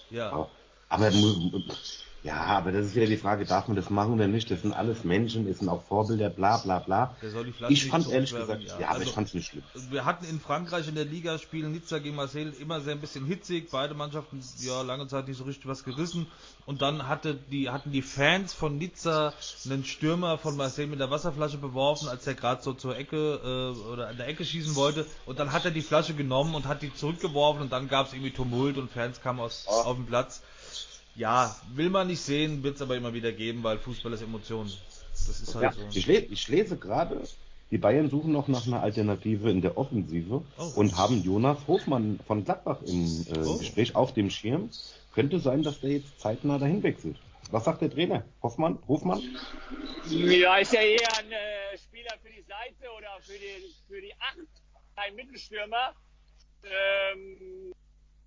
Ja. 0.09 0.49
Aber 0.89 1.11
ja, 2.23 2.35
aber 2.35 2.71
das 2.71 2.85
ist 2.85 2.95
wieder 2.95 3.07
die 3.07 3.17
Frage, 3.17 3.45
darf 3.45 3.67
man 3.67 3.75
das 3.75 3.89
machen 3.89 4.13
oder 4.13 4.27
nicht? 4.27 4.51
Das 4.51 4.61
sind 4.61 4.73
alles 4.73 5.03
Menschen, 5.03 5.47
das 5.47 5.57
sind 5.57 5.69
auch 5.69 5.81
Vorbilder, 5.83 6.29
bla 6.29 6.57
bla 6.57 6.77
bla. 6.77 7.15
Der 7.19 7.31
soll 7.31 7.45
die 7.45 7.51
Flasche 7.51 7.73
Ich 7.73 7.87
fand 7.87 8.07
ehrlich 8.11 8.31
gesagt, 8.31 8.61
ja, 8.61 8.75
aber 8.75 8.89
Also, 8.89 9.01
ich 9.03 9.11
fand's 9.11 9.33
nicht 9.33 9.47
schlimm. 9.47 9.63
Wir 9.89 10.05
hatten 10.05 10.25
in 10.25 10.39
Frankreich 10.39 10.87
in 10.87 10.93
der 10.93 11.05
Liga 11.05 11.39
spielen 11.39 11.71
Nizza 11.71 11.97
gegen 11.97 12.15
Marseille 12.15 12.51
immer 12.59 12.79
sehr 12.81 12.93
ein 12.93 13.01
bisschen 13.01 13.25
hitzig. 13.25 13.69
Beide 13.71 13.95
Mannschaften 13.95 14.39
ja 14.59 14.83
lange 14.83 15.07
Zeit 15.07 15.27
nicht 15.27 15.37
so 15.37 15.45
richtig 15.45 15.65
was 15.65 15.83
gerissen. 15.83 16.27
Und 16.67 16.83
dann 16.83 17.07
hatte 17.07 17.33
die, 17.33 17.71
hatten 17.71 17.91
die 17.91 18.03
Fans 18.03 18.53
von 18.53 18.77
Nizza 18.77 19.33
einen 19.65 19.83
Stürmer 19.83 20.37
von 20.37 20.55
Marseille 20.55 20.85
mit 20.85 20.99
der 20.99 21.09
Wasserflasche 21.09 21.57
beworfen, 21.57 22.07
als 22.07 22.27
er 22.27 22.35
gerade 22.35 22.61
so 22.61 22.73
zur 22.73 22.95
Ecke 22.97 23.39
äh, 23.43 23.91
oder 23.91 24.09
an 24.09 24.17
der 24.17 24.27
Ecke 24.27 24.45
schießen 24.45 24.75
wollte. 24.75 25.07
Und 25.25 25.39
dann 25.39 25.51
hat 25.53 25.65
er 25.65 25.71
die 25.71 25.81
Flasche 25.81 26.13
genommen 26.13 26.53
und 26.53 26.67
hat 26.67 26.83
die 26.83 26.93
zurückgeworfen 26.93 27.63
und 27.63 27.71
dann 27.71 27.87
gab 27.87 28.07
es 28.07 28.13
irgendwie 28.13 28.31
Tumult 28.31 28.77
und 28.77 28.91
Fans 28.91 29.21
kamen 29.21 29.39
aus, 29.39 29.65
auf 29.67 29.95
den 29.95 30.05
Platz. 30.05 30.43
Ja, 31.21 31.55
will 31.75 31.91
man 31.91 32.07
nicht 32.07 32.19
sehen, 32.21 32.63
wird 32.63 32.77
es 32.77 32.81
aber 32.81 32.95
immer 32.97 33.13
wieder 33.13 33.31
geben, 33.31 33.61
weil 33.63 33.77
Fußball 33.77 34.11
ist 34.13 34.23
Emotion. 34.23 34.65
Das 35.11 35.39
ist 35.39 35.53
halt 35.53 35.63
Ja, 35.63 35.71
so. 35.73 35.81
ich, 35.93 36.07
le 36.07 36.17
ich 36.17 36.47
lese 36.47 36.77
gerade, 36.77 37.21
die 37.69 37.77
Bayern 37.77 38.09
suchen 38.09 38.31
noch 38.31 38.47
nach 38.47 38.65
einer 38.65 38.81
Alternative 38.81 39.51
in 39.51 39.61
der 39.61 39.77
Offensive 39.77 40.41
Oh. 40.57 40.71
und 40.79 40.97
haben 40.97 41.21
Jonas 41.21 41.59
Hofmann 41.67 42.19
von 42.25 42.43
Gladbach 42.43 42.81
im 42.87 43.05
äh, 43.29 43.37
Oh. 43.45 43.57
Gespräch 43.59 43.93
auf 43.95 44.13
dem 44.15 44.31
Schirm. 44.31 44.71
Könnte 45.13 45.39
sein, 45.39 45.61
dass 45.61 45.79
der 45.81 45.91
jetzt 45.91 46.19
zeitnah 46.19 46.57
dahin 46.57 46.81
wechselt. 46.81 47.17
Was 47.51 47.65
sagt 47.65 47.81
der 47.83 47.91
Trainer? 47.91 48.23
Hoffmann? 48.41 48.79
Hofmann? 48.87 49.21
Ja, 50.09 50.57
ist 50.57 50.73
ja 50.73 50.81
eher 50.81 51.17
ein 51.19 51.31
äh, 51.31 51.77
Spieler 51.77 52.15
für 52.23 52.29
die 52.31 52.41
Seite 52.41 52.89
oder 52.97 53.11
für 53.21 53.33
die, 53.33 53.71
für 53.87 54.01
die 54.01 54.13
Acht, 54.13 54.47
ein 54.95 55.15
Mittelstürmer. 55.15 55.93
Ähm, 56.63 57.73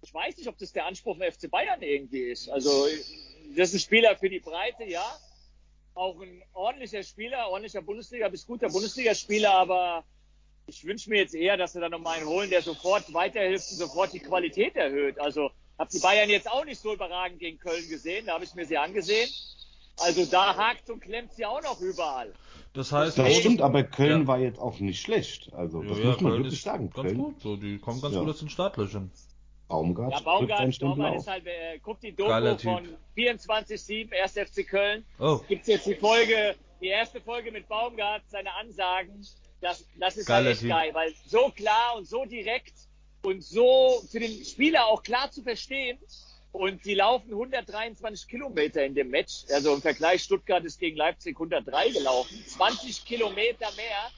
ich 0.04 0.12
weiß 0.12 0.36
nicht, 0.36 0.48
ob 0.48 0.58
das 0.58 0.72
der 0.72 0.86
Anspruch 0.86 1.16
vom 1.16 1.22
FC 1.32 1.50
Bayern 1.50 1.80
irgendwie 1.82 2.20
ist. 2.20 2.48
Also, 2.50 2.86
das 3.56 3.70
ist 3.70 3.74
ein 3.74 3.78
Spieler 3.80 4.16
für 4.16 4.28
die 4.28 4.40
Breite, 4.40 4.84
ja. 4.84 5.04
Auch 5.94 6.20
ein 6.20 6.42
ordentlicher 6.52 7.02
Spieler, 7.02 7.48
ordentlicher 7.48 7.80
Bundesliga 7.82 8.28
bis 8.28 8.46
guter 8.46 8.68
Bundesligaspieler, 8.68 9.52
aber 9.52 10.04
ich 10.66 10.84
wünsche 10.84 11.08
mir 11.08 11.20
jetzt 11.20 11.34
eher, 11.34 11.56
dass 11.56 11.72
sie 11.72 11.80
da 11.80 11.88
nochmal 11.88 12.18
einen 12.18 12.26
holen, 12.26 12.50
der 12.50 12.62
sofort 12.62 13.12
weiterhilft 13.14 13.70
und 13.70 13.78
sofort 13.78 14.12
die 14.12 14.20
Qualität 14.20 14.76
erhöht. 14.76 15.18
Also, 15.18 15.50
habe 15.78 15.90
die 15.90 16.00
Bayern 16.00 16.28
jetzt 16.28 16.50
auch 16.50 16.64
nicht 16.64 16.80
so 16.80 16.92
überragend 16.92 17.38
gegen 17.38 17.58
Köln 17.58 17.88
gesehen, 17.88 18.26
da 18.26 18.34
habe 18.34 18.44
ich 18.44 18.54
mir 18.54 18.66
sie 18.66 18.76
angesehen. 18.76 19.28
Also 20.00 20.26
da 20.26 20.56
hakt 20.56 20.90
und 20.90 21.00
klemmt 21.00 21.32
sie 21.34 21.46
auch 21.46 21.62
noch 21.62 21.80
überall. 21.80 22.32
Das 22.72 22.90
heißt, 22.90 23.16
Das 23.16 23.36
stimmt, 23.36 23.62
aber 23.62 23.84
Köln 23.84 24.22
Ja. 24.22 24.26
war 24.26 24.38
jetzt 24.40 24.58
auch 24.58 24.80
nicht 24.80 25.00
schlecht. 25.00 25.52
Also, 25.54 25.82
das 25.84 25.98
ja, 25.98 26.04
muss 26.06 26.20
man 26.20 26.32
Köln 26.32 26.42
wirklich 26.42 26.58
ist 26.58 26.64
sagen. 26.64 26.90
Ganz 26.90 27.06
Köln, 27.06 27.18
gut, 27.18 27.40
so, 27.40 27.56
die 27.56 27.78
kommen 27.78 28.00
ganz 28.00 28.14
Ja. 28.14 28.20
gut 28.20 28.30
aus 28.30 28.38
den 28.40 28.48
Startlöchern. 28.50 29.12
Baumgart, 29.74 30.12
Ja, 30.12 30.20
Baumgart, 30.20 30.78
Baumgart 30.80 31.16
ist 31.16 31.26
halt, 31.26 31.46
äh, 31.46 31.78
guckt 31.80 32.02
die 32.04 32.14
Geiler 32.14 32.52
Doku 32.56 32.62
Typ. 32.62 32.70
von 32.72 32.96
24-7, 33.16 34.12
1. 34.12 34.32
FC 34.38 34.64
Köln. 34.68 35.04
Oh, 35.18 35.40
Gibt's 35.48 35.66
jetzt 35.66 35.86
die 35.86 35.96
Folge, 35.96 36.54
die 36.80 36.88
erste 36.88 37.20
Folge 37.20 37.50
mit 37.50 37.66
Baumgart, 37.68 38.22
seine 38.28 38.54
Ansagen. 38.54 39.26
Das, 39.60 39.84
das 39.98 40.16
ist 40.16 40.26
Geiler 40.26 40.44
halt 40.46 40.52
echt 40.52 40.60
Typ. 40.60 40.70
geil, 40.70 40.90
weil 40.94 41.12
so 41.26 41.50
klar 41.50 41.96
und 41.96 42.06
so 42.06 42.24
direkt 42.24 42.74
und 43.22 43.42
so 43.42 44.00
für 44.10 44.20
den 44.20 44.44
Spieler 44.44 44.86
auch 44.86 45.02
klar 45.02 45.30
zu 45.30 45.42
verstehen. 45.42 45.98
Und 46.52 46.84
die 46.84 46.94
laufen 46.94 47.30
123 47.32 48.28
Kilometer 48.28 48.84
in 48.84 48.94
dem 48.94 49.08
Match. 49.10 49.44
Also 49.52 49.74
im 49.74 49.82
Vergleich 49.82 50.22
Stuttgart 50.22 50.64
ist 50.64 50.78
gegen 50.78 50.96
Leipzig 50.96 51.34
103 51.36 51.90
gelaufen. 51.90 52.36
20 52.46 53.04
Kilometer 53.04 53.66
mehr 53.76 54.10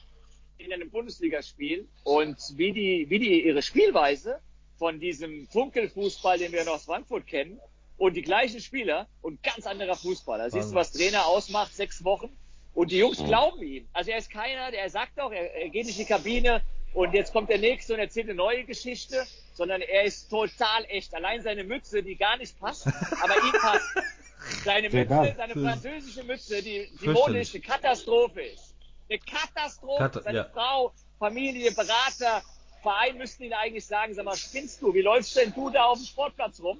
in 0.59 0.71
einem 0.71 0.91
Bundesligaspiel. 0.91 1.87
Und 2.03 2.37
wie 2.55 2.71
die, 2.73 3.09
wie 3.09 3.17
die 3.17 3.43
ihre 3.43 3.63
Spielweise 3.63 4.39
von 4.77 4.99
diesem 4.99 5.47
Funkelfußball, 5.47 6.37
den 6.37 6.51
wir 6.51 6.63
noch 6.65 6.73
aus 6.75 6.85
Frankfurt 6.85 7.27
kennen, 7.27 7.59
und 7.97 8.13
die 8.13 8.21
gleichen 8.21 8.59
Spieler 8.61 9.07
und 9.23 9.41
ganz 9.41 9.65
anderer 9.65 9.95
Fußball. 9.95 10.37
Da 10.37 10.49
siehst 10.51 10.69
du, 10.71 10.75
was 10.75 10.91
Trainer 10.91 11.25
ausmacht, 11.25 11.75
sechs 11.75 12.03
Wochen. 12.03 12.29
Und 12.75 12.91
die 12.91 12.99
Jungs 12.99 13.17
glauben 13.17 13.59
ihm. 13.63 13.87
Also 13.91 14.11
er 14.11 14.19
ist 14.19 14.29
keiner, 14.29 14.69
der 14.69 14.87
sagt 14.91 15.17
doch, 15.17 15.31
er, 15.31 15.51
er 15.55 15.69
geht 15.69 15.87
nicht 15.87 15.97
in 15.97 16.05
die 16.05 16.11
Kabine 16.13 16.61
und 16.93 17.11
jetzt 17.15 17.33
kommt 17.33 17.49
der 17.49 17.57
Nächste 17.57 17.95
und 17.95 17.99
erzählt 17.99 18.27
eine 18.27 18.35
neue 18.35 18.65
Geschichte, 18.65 19.25
sondern 19.53 19.81
er 19.81 20.03
ist 20.03 20.29
total 20.29 20.85
echt. 20.89 21.15
Allein 21.15 21.41
seine 21.41 21.63
Mütze, 21.63 22.03
die 22.03 22.15
gar 22.15 22.37
nicht 22.37 22.59
passt, 22.59 22.85
aber 22.85 23.35
ihm 23.35 23.59
passt. 23.59 23.89
Seine 24.63 24.89
Sehr 24.91 25.01
Mütze, 25.01 25.13
geil. 25.15 25.33
seine 25.35 25.53
französische 25.55 26.23
Mütze, 26.23 26.61
die, 26.61 26.87
die 26.91 26.97
Fürchterlich. 26.99 27.15
modisch 27.27 27.55
eine 27.55 27.63
Katastrophe 27.63 28.41
ist. 28.43 28.75
Eine 29.09 29.19
Katastrophe. 29.19 30.03
Kata- 30.03 30.21
Seine 30.21 30.37
ja. 30.37 30.43
Frau, 30.53 30.93
Familie, 31.19 31.71
Berater, 31.71 32.43
Verein 32.87 33.17
müssten 33.17 33.43
ihn 33.43 33.53
eigentlich 33.53 33.85
sagen, 33.85 34.13
sag 34.13 34.23
mal, 34.25 34.35
spinnst 34.37 34.81
du? 34.81 34.93
Wie 34.93 35.01
läufst 35.01 35.35
denn 35.35 35.53
du 35.53 35.69
da 35.69 35.85
auf 35.85 35.97
dem 35.97 36.05
Sportplatz 36.05 36.59
rum? 36.61 36.79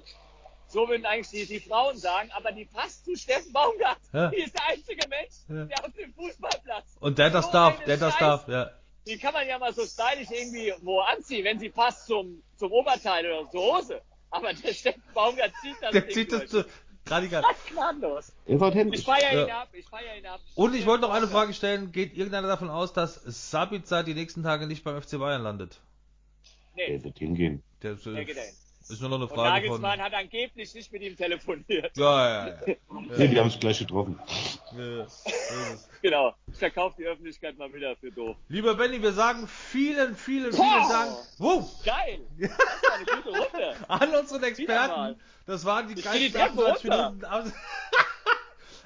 So 0.68 0.88
würden 0.88 1.04
eigentlich 1.06 1.28
die, 1.28 1.46
die 1.46 1.60
Frauen 1.60 1.96
sagen, 1.96 2.30
aber 2.36 2.52
die 2.52 2.64
passt 2.66 3.04
zu 3.04 3.14
Steffen 3.16 3.52
Baumgart. 3.52 3.98
Ja. 4.12 4.28
Die 4.30 4.42
ist 4.42 4.54
der 4.54 4.66
einzige 4.68 5.08
Mensch, 5.08 5.34
Ja. 5.48 5.64
der 5.66 5.84
auf 5.84 5.92
dem 5.92 6.12
Fußballplatz. 6.14 6.96
und 7.00 7.18
der 7.18 7.30
das 7.30 7.46
So 7.46 7.52
darf, 7.52 7.84
der 7.84 7.96
das 7.96 8.14
Scheiß- 8.14 8.20
darf, 8.20 8.48
ja. 8.48 8.70
Die 9.06 9.16
kann 9.18 9.32
man 9.32 9.46
ja 9.48 9.58
mal 9.58 9.72
so 9.72 9.84
stylisch 9.86 10.28
irgendwie 10.30 10.72
wo 10.82 11.00
anziehen, 11.00 11.44
wenn 11.44 11.58
sie 11.58 11.70
passt 11.70 12.06
zum, 12.06 12.42
zum 12.56 12.70
Oberteil 12.72 13.24
oder 13.30 13.50
zur 13.50 13.62
Hose. 13.78 14.00
Aber 14.30 14.52
der 14.52 14.72
Steffen 14.74 15.02
Baumgart 15.14 15.52
zieht 15.62 15.76
das 15.80 15.92
Der 15.92 16.00
Ding 16.02 16.10
zieht 16.14 16.32
das 16.32 16.40
durch. 16.50 16.66
zu, 16.66 16.70
radikal. 17.10 17.40
Das 17.42 17.56
ist 17.56 17.66
gnadenlos. 17.70 18.32
Er 18.44 18.56
ist 18.56 18.62
authentisch. 18.62 19.00
Ich 19.00 19.06
feiere 19.06 19.32
ihn 19.42 19.48
Ja. 19.48 19.62
ab, 19.62 19.68
ich 19.72 19.86
feiere 19.88 20.16
ihn 20.18 20.26
ab. 20.26 20.40
Und 20.54 20.74
ich 20.74 20.84
wollte 20.84 21.02
noch 21.02 21.10
eine 21.14 21.26
Frage 21.28 21.54
stellen, 21.54 21.92
geht 21.92 22.14
irgendeiner 22.14 22.48
davon 22.48 22.68
aus, 22.68 22.92
dass 22.92 23.14
Sabitzer 23.24 24.02
die 24.04 24.12
nächsten 24.12 24.42
Tage 24.42 24.66
nicht 24.66 24.84
beim 24.84 25.00
FC 25.00 25.18
Bayern 25.18 25.42
landet? 25.42 25.80
Nee, 26.78 27.02
wird 27.04 27.18
hingehen. 27.18 27.62
Der 27.82 27.92
ist, 27.92 28.06
der 28.06 28.14
äh, 28.14 28.24
geht 28.24 28.36
dahin. 28.36 28.52
ist 28.88 29.00
nur 29.00 29.10
noch 29.10 29.16
eine 29.16 29.26
Und 29.26 29.34
Frage 29.34 29.66
von... 29.68 29.80
Nagelsmann 29.80 30.00
hat 30.00 30.14
angeblich 30.14 30.74
nicht 30.74 30.92
mit 30.92 31.02
ihm 31.02 31.16
telefoniert. 31.16 31.96
Ja, 31.96 32.28
ja, 32.28 32.48
ja. 32.48 32.74
Nee, 33.16 33.28
die 33.28 33.38
haben 33.38 33.50
sich 33.50 33.60
gleich 33.60 33.78
getroffen. 33.78 34.18
ja. 34.76 35.04
es. 35.04 35.24
Genau. 36.00 36.32
Ich 36.52 36.58
verkaufe 36.58 36.94
die 36.96 37.04
Öffentlichkeit 37.06 37.58
mal 37.58 37.72
wieder 37.74 37.96
für 37.96 38.12
doof. 38.12 38.36
Lieber 38.48 38.74
Benny, 38.76 39.02
wir 39.02 39.12
sagen 39.12 39.48
vielen, 39.48 40.14
vielen, 40.14 40.52
vielen 40.52 40.62
Wow. 40.64 40.88
Dank. 40.92 41.16
Wow. 41.38 41.84
Geil! 41.84 42.20
Das 42.38 42.50
war 42.50 42.94
eine 42.94 43.04
gute 43.04 43.28
Runde. 43.30 43.76
An 43.88 44.14
unseren. 44.14 44.42
Experten. 44.44 45.20
Das 45.46 45.64
waren 45.64 45.88
die 45.88 46.00
geilsten 46.00 46.32
Treppe 46.32 46.52
28 46.72 46.90
runter. 46.90 47.10
Minuten. 47.10 47.54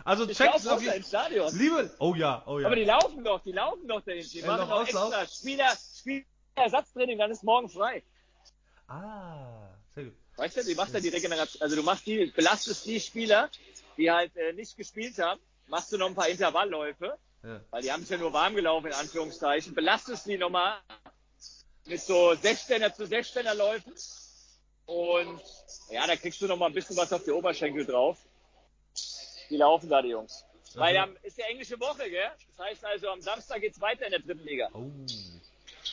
Also 0.04 0.28
Ich 0.28 0.36
checkt 0.36 0.56
es 0.56 0.66
auf 0.66 0.82
jeden 0.82 1.04
Stadion. 1.04 1.56
Liebe, 1.56 1.90
oh 1.98 2.14
ja, 2.14 2.42
oh 2.46 2.58
ja. 2.58 2.66
Aber 2.66 2.76
die 2.76 2.84
laufen 2.84 3.22
doch, 3.22 3.40
die 3.42 3.52
laufen 3.52 3.86
doch 3.86 4.00
dahin. 4.00 4.26
Die 4.32 4.38
Ja, 4.40 4.46
machen 4.46 4.60
noch 4.60 4.68
doch 4.68 4.80
Auslauf. 4.82 5.12
extra 5.12 5.26
Spieler, 5.26 5.68
Spielerersatztraining, 6.52 7.18
dann 7.18 7.30
ist 7.30 7.42
morgen 7.42 7.68
frei. 7.68 8.02
Ah, 8.88 9.68
sehr 9.94 10.04
gut. 10.04 10.14
Weißt 10.36 10.56
du, 10.56 10.64
die 10.64 10.74
machst 10.74 10.94
ja 10.94 11.00
die 11.00 11.08
Regeneration. 11.08 11.62
Also 11.62 11.76
du 11.76 11.82
machst 11.82 12.06
die, 12.06 12.26
belastest 12.26 12.86
die 12.86 13.00
Spieler, 13.00 13.50
die 13.96 14.10
halt 14.10 14.36
äh, 14.36 14.52
nicht 14.52 14.76
gespielt 14.76 15.18
haben, 15.18 15.40
machst 15.68 15.92
du 15.92 15.98
noch 15.98 16.06
ein 16.08 16.14
paar 16.14 16.28
Intervallläufe, 16.28 17.18
Ja. 17.42 17.60
weil 17.70 17.82
die 17.82 17.92
haben 17.92 18.00
sich 18.02 18.10
ja 18.10 18.18
nur 18.18 18.32
warm 18.32 18.54
gelaufen, 18.54 18.86
in 18.88 18.92
Anführungszeichen, 18.94 19.74
belastest 19.74 20.26
die 20.26 20.38
nochmal 20.38 20.78
mit 21.86 22.00
so 22.00 22.30
16er 22.30 22.92
zu 22.94 23.04
16er 23.04 23.54
Läufen. 23.54 23.92
Und 24.86 25.40
ja, 25.90 26.06
da 26.06 26.16
kriegst 26.16 26.40
du 26.42 26.46
noch 26.46 26.56
mal 26.56 26.66
ein 26.66 26.74
bisschen 26.74 26.96
was 26.96 27.12
auf 27.12 27.24
die 27.24 27.30
Oberschenkel 27.30 27.86
drauf. 27.86 28.18
Die 29.48 29.56
laufen 29.56 29.88
da, 29.88 30.02
die 30.02 30.08
Jungs. 30.08 30.44
Weil 30.74 30.96
am, 30.96 31.14
ist 31.22 31.36
ja 31.36 31.44
englische 31.46 31.78
Woche, 31.78 32.08
gell? 32.08 32.30
Das 32.56 32.66
heißt 32.66 32.84
also, 32.84 33.10
am 33.10 33.20
Samstag 33.20 33.60
geht's 33.60 33.80
weiter 33.80 34.06
in 34.06 34.12
der 34.12 34.20
dritten 34.20 34.44
Liga. 34.44 34.68
Oh. 34.72 34.90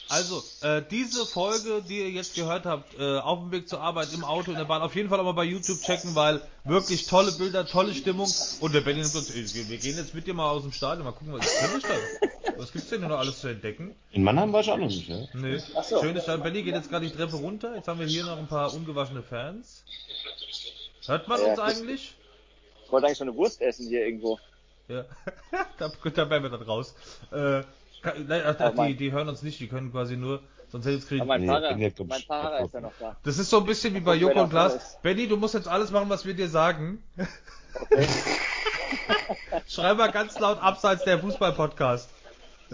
Also, 0.09 0.43
äh, 0.61 0.81
diese 0.89 1.23
Folge, 1.23 1.83
die 1.87 1.99
ihr 1.99 2.09
jetzt 2.09 2.33
gehört 2.33 2.65
habt, 2.65 2.99
äh, 2.99 3.19
auf 3.19 3.39
dem 3.39 3.51
Weg 3.51 3.69
zur 3.69 3.79
Arbeit, 3.79 4.11
im 4.11 4.23
Auto, 4.23 4.49
in 4.49 4.57
der 4.57 4.65
Bahn, 4.65 4.81
auf 4.81 4.95
jeden 4.95 5.07
Fall 5.07 5.19
auch 5.19 5.23
mal 5.23 5.33
bei 5.33 5.43
YouTube 5.43 5.79
checken, 5.81 6.15
weil 6.15 6.41
wirklich 6.63 7.05
tolle 7.05 7.31
Bilder, 7.31 7.67
tolle 7.67 7.93
Stimmung. 7.93 8.27
Und 8.59 8.73
der 8.73 8.81
Benny 8.81 9.01
nimmt 9.01 9.13
uns, 9.13 9.29
äh, 9.29 9.69
wir 9.69 9.77
gehen 9.77 9.97
jetzt 9.97 10.15
mit 10.15 10.25
dir 10.25 10.33
mal 10.33 10.49
aus 10.49 10.63
dem 10.63 10.71
Stadion, 10.71 11.05
mal 11.05 11.11
gucken, 11.11 11.33
was 11.33 11.45
ist 11.45 11.85
da? 11.85 12.57
Was 12.57 12.71
gibt's 12.73 12.89
denn 12.89 13.01
noch 13.01 13.19
alles 13.19 13.39
zu 13.39 13.49
entdecken? 13.49 13.95
In 14.11 14.23
Mannheim 14.23 14.51
war 14.51 14.61
ich 14.61 14.71
auch 14.71 14.77
noch 14.77 14.87
nicht, 14.87 15.07
ja? 15.07 15.19
Nee. 15.33 15.61
So. 15.87 16.01
Schönes 16.01 16.23
Stadion. 16.23 16.43
Benny 16.43 16.63
geht 16.63 16.73
jetzt 16.73 16.89
gerade 16.89 17.07
die 17.07 17.15
Treppe 17.15 17.35
runter. 17.35 17.75
Jetzt 17.75 17.87
haben 17.87 17.99
wir 17.99 18.07
hier 18.07 18.25
noch 18.25 18.37
ein 18.37 18.47
paar 18.47 18.73
ungewaschene 18.73 19.21
Fans. 19.21 19.83
Hört 21.05 21.27
man 21.27 21.39
Ja, 21.39 21.51
uns 21.51 21.59
eigentlich? 21.59 22.15
Ich 22.83 22.91
wollte 22.91 23.05
eigentlich 23.05 23.19
schon 23.19 23.29
eine 23.29 23.37
Wurst 23.37 23.61
essen 23.61 23.87
hier 23.87 24.05
irgendwo. 24.05 24.39
Ja. 24.87 25.05
da, 25.77 25.89
da 25.89 26.29
wären 26.31 26.43
wir 26.43 26.49
dann 26.49 26.63
raus. 26.63 26.95
Äh, 27.31 27.61
kann, 28.01 28.27
nein, 28.27 28.41
ach, 28.45 28.59
Aber 28.59 28.87
die, 28.87 28.95
die 28.95 29.11
hören 29.11 29.29
uns 29.29 29.41
nicht, 29.41 29.59
die 29.59 29.67
können 29.67 29.91
quasi 29.91 30.17
nur, 30.17 30.41
sonst 30.69 30.85
hätte 30.85 30.97
ich 30.97 31.03
Aber 31.03 31.09
kriegen. 31.09 31.27
mein 31.27 31.41
Nee, 31.41 31.47
Fahrer, 31.47 32.05
mein 32.07 32.21
Fahrer 32.21 32.65
ist 32.65 32.73
ja 32.73 32.81
noch 32.81 32.93
da. 32.99 33.15
Das 33.23 33.37
ist 33.37 33.49
so 33.49 33.59
ein 33.59 33.65
bisschen 33.65 33.93
wie 33.95 33.99
bei 33.99 34.15
Joko 34.15 34.43
und 34.43 34.53
ist. 34.53 35.01
Benny, 35.01 35.27
du 35.27 35.37
musst 35.37 35.53
jetzt 35.53 35.67
alles 35.67 35.91
machen, 35.91 36.09
was 36.09 36.25
wir 36.25 36.33
dir 36.33 36.49
sagen. 36.49 37.03
Schreib 39.67 39.97
mal 39.97 40.11
ganz 40.11 40.39
laut 40.39 40.61
abseits 40.61 41.03
der 41.03 41.19
Fußball-Podcast. 41.19 42.09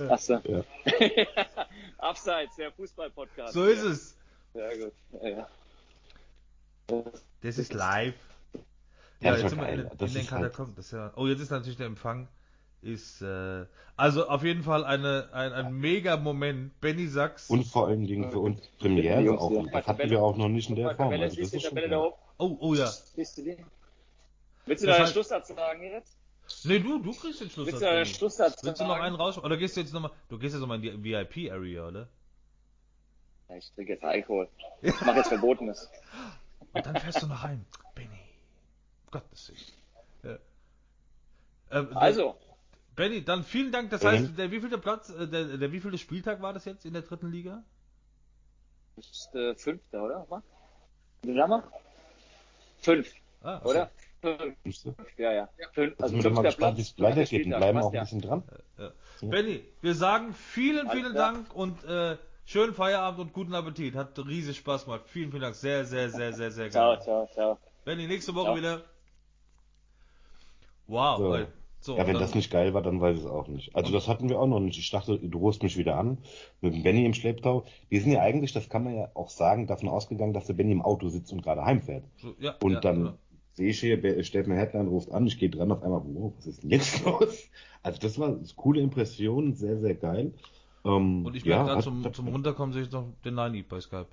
Achso. 0.09 0.39
Ja. 0.43 0.63
Abseits, 1.97 2.55
der 2.57 2.71
Fußball-Podcast. 2.73 3.53
So 3.53 3.65
ist 3.65 3.83
es. 3.83 4.17
Ja, 4.53 4.69
gut. 4.73 4.93
Ja, 5.21 5.29
ja. 5.29 5.47
Das 7.41 7.57
ist 7.57 7.73
live. 7.73 8.13
Ja, 9.21 9.31
Ja, 9.31 9.38
jetzt 9.38 9.49
sind 9.49 9.59
wir 9.61 9.69
in, 9.69 9.79
in 9.81 9.97
den 9.97 10.13
halt- 10.15 10.27
Katakomben. 10.27 10.77
Ist 10.77 10.91
ja, 10.91 11.11
oh, 11.15 11.27
jetzt 11.27 11.39
ist 11.41 11.51
natürlich 11.51 11.77
der 11.77 11.88
Empfang. 11.88 12.27
Ist, 12.81 13.21
äh, 13.21 13.65
also 13.97 14.27
auf 14.27 14.43
jeden 14.43 14.63
Fall 14.63 14.83
eine, 14.83 15.29
ein, 15.31 15.53
ein 15.53 15.73
mega 15.73 16.17
Moment. 16.17 16.79
Benny 16.81 17.07
Sachs. 17.07 17.49
Und 17.49 17.65
vor 17.65 17.88
allen 17.88 18.05
Dingen 18.05 18.31
für 18.31 18.39
uns 18.39 18.61
Premiere 18.79 19.21
Jungs 19.21 19.41
auch. 19.41 19.65
Das 19.71 19.88
hatten 19.88 20.09
wir 20.09 20.21
auch 20.21 20.38
noch 20.38 20.49
nicht 20.49 20.69
in 20.69 20.75
der 20.75 20.95
Form. 20.95 21.11
Also 21.11 21.41
das 21.41 21.53
ist 21.53 21.61
schon? 21.63 21.77
Oh, 22.38 22.57
oh 22.59 22.73
ja. 22.75 22.91
Willst 23.15 23.38
du 24.83 24.88
da 24.88 24.97
den 24.97 25.07
Schlusssatz 25.07 25.47
sagen 25.47 25.83
jetzt? 25.83 26.17
Nee, 26.63 26.79
du, 26.79 26.99
du 26.99 27.11
kriegst 27.13 27.41
den 27.41 27.49
Schlusssatz. 27.49 27.73
Willst 27.73 27.81
du 27.81 27.85
da 27.85 27.95
den 27.95 28.05
Schlusssatz 28.05 28.63
Willst 28.63 28.81
du 28.81 28.85
noch 28.85 28.99
einen 28.99 29.15
raus? 29.15 29.38
Oder 29.38 29.57
gehst 29.57 29.75
du 29.75 29.81
jetzt 29.81 29.93
nochmal, 29.93 30.11
du 30.29 30.38
gehst 30.38 30.53
jetzt 30.53 30.61
nochmal 30.61 30.83
in 30.83 31.01
die 31.01 31.03
VIP-Area, 31.03 31.88
oder? 31.88 32.07
Ja, 33.49 33.55
ich 33.57 33.71
trinke 33.71 33.93
jetzt 33.93 34.03
Alkohol. 34.03 34.47
Ich 34.81 34.99
mache 35.01 35.17
jetzt 35.17 35.29
Verbotenes. 35.29 35.89
Und 36.73 36.85
dann 36.85 36.97
fährst 36.97 37.21
du 37.21 37.27
noch 37.27 37.41
heim. 37.43 37.65
Benny. 37.93 38.09
Gottes 39.11 39.51
Willen. 40.23 40.39
Ja. 41.71 41.79
Ähm, 41.79 41.97
Also, 41.97 42.35
Benny, 42.95 43.23
dann 43.25 43.43
vielen 43.43 43.71
Dank. 43.71 43.89
Das 43.89 44.03
Mhm. 44.03 44.08
heißt, 44.08 44.38
der 44.38 44.51
wievielte 44.51 44.77
Platz, 44.77 45.10
äh, 45.10 45.27
der, 45.27 45.58
der 45.58 45.71
wievielte 45.71 45.97
Spieltag 45.97 46.41
war 46.41 46.53
das 46.53 46.65
jetzt 46.65 46.86
in 46.86 46.93
der 46.93 47.01
dritten 47.01 47.31
Liga? 47.31 47.63
das 48.95 49.05
ist 49.08 49.36
äh, 49.36 49.53
fünfter, 49.55 50.03
oder? 50.03 50.25
Was? 50.29 50.41
Wie 51.23 51.34
wir? 51.34 51.63
Fünf, 52.79 53.12
Ah, 53.41 53.58
achso. 53.58 53.69
oder? 53.69 53.91
Fünf, 54.21 54.55
ja, 55.17 55.31
ja. 55.34 55.49
Fünf, 55.73 55.99
Also 56.01 56.15
wir 56.15 56.23
fünfter 56.23 56.43
gespannt, 56.43 56.77
wie 56.77 56.81
Platz. 56.84 56.93
es 56.93 56.99
weitergeht 56.99 57.19
und 57.19 57.27
Spieltag, 57.41 57.60
bleiben 57.60 57.79
auch 57.79 57.89
ein 57.89 57.95
ja. 57.95 58.01
bisschen 58.03 58.21
dran. 58.21 58.43
Ja. 58.77 58.91
Benny, 59.21 59.63
wir 59.81 59.93
sagen 59.95 60.34
vielen, 60.34 60.88
Alles 60.88 60.91
vielen 60.99 61.12
klar. 61.13 61.34
Dank 61.34 61.53
und 61.53 61.84
äh, 61.84 62.17
schönen 62.45 62.73
Feierabend 62.73 63.19
und 63.19 63.34
guten 63.34 63.53
Appetit. 63.53 63.95
Hat 63.95 64.17
riesig 64.19 64.58
Spaß 64.58 64.86
gemacht. 64.86 65.01
Vielen, 65.08 65.29
vielen 65.31 65.41
Dank. 65.43 65.55
Sehr, 65.55 65.86
sehr, 65.86 66.10
sehr, 66.10 66.31
sehr, 66.34 66.51
sehr 66.51 66.71
Ciao, 66.71 66.93
geil. 66.93 67.03
ciao, 67.03 67.27
ciao. 67.34 67.60
Benny, 67.84 68.08
nächste 68.08 68.34
Woche 68.34 68.45
Ciao. 68.45 68.55
wieder. 68.58 68.81
Wow. 70.88 71.17
So. 71.17 71.64
So, 71.85 71.97
Ja, 71.97 72.07
wenn 72.07 72.13
dann- 72.13 72.23
das 72.23 72.33
nicht 72.33 72.49
geil 72.49 72.73
war, 72.73 72.81
dann 72.81 72.99
weiß 72.99 73.15
ich 73.15 73.23
es 73.25 73.29
auch 73.29 73.47
nicht. 73.47 73.75
Also 73.75 73.91
das 73.91 74.07
hatten 74.07 74.27
wir 74.27 74.39
auch 74.39 74.47
noch 74.47 74.59
nicht. 74.59 74.79
Ich 74.79 74.89
dachte, 74.89 75.19
du 75.19 75.37
rufst 75.37 75.61
mich 75.61 75.77
wieder 75.77 75.97
an 75.97 76.17
mit 76.59 76.73
dem 76.73 76.81
Benny 76.81 77.05
im 77.05 77.13
Schlepptau. 77.13 77.63
Wir 77.89 78.01
sind 78.01 78.11
ja 78.11 78.21
eigentlich, 78.21 78.53
das 78.53 78.69
kann 78.69 78.83
man 78.83 78.95
ja 78.95 79.11
auch 79.13 79.29
sagen, 79.29 79.67
davon 79.67 79.89
ausgegangen, 79.89 80.33
dass 80.33 80.47
der 80.47 80.55
Benny 80.55 80.71
im 80.71 80.81
Auto 80.81 81.09
sitzt 81.09 81.31
und 81.31 81.43
gerade 81.43 81.63
heimfährt. 81.63 82.03
so, 82.17 82.33
ja, 82.39 82.55
Und 82.63 82.71
ja, 82.73 82.79
dann 82.79 83.05
ja. 83.05 83.17
sehe 83.53 83.69
ich 83.69 83.79
hier, 83.81 84.01
Be- 84.01 84.23
Steffen 84.23 84.53
Headline 84.53 84.87
ruft 84.87 85.11
an, 85.11 85.27
ich 85.27 85.37
gehe 85.37 85.51
dran 85.51 85.71
auf 85.71 85.83
einmal, 85.83 86.01
wow, 86.05 86.33
was 86.35 86.47
ist 86.47 86.63
denn 86.63 86.71
jetzt 86.71 87.03
los? 87.05 87.51
Also 87.83 87.99
das 87.99 88.17
war 88.17 88.31
das 88.31 88.55
coole 88.55 88.81
Impression, 88.81 89.53
sehr, 89.53 89.77
sehr 89.79 89.93
geil. 89.93 90.33
Ähm, 90.85 91.23
Und 91.23 91.35
ich 91.35 91.43
ja, 91.43 91.57
merke 91.57 91.69
gerade 91.73 91.83
zum, 91.83 92.13
zum 92.13 92.27
Runterkommen 92.29 92.73
sehe 92.73 92.81
ich 92.81 92.91
noch 92.91 93.05
den 93.23 93.35
Nani 93.35 93.61
bei 93.61 93.79
Skype. 93.79 94.07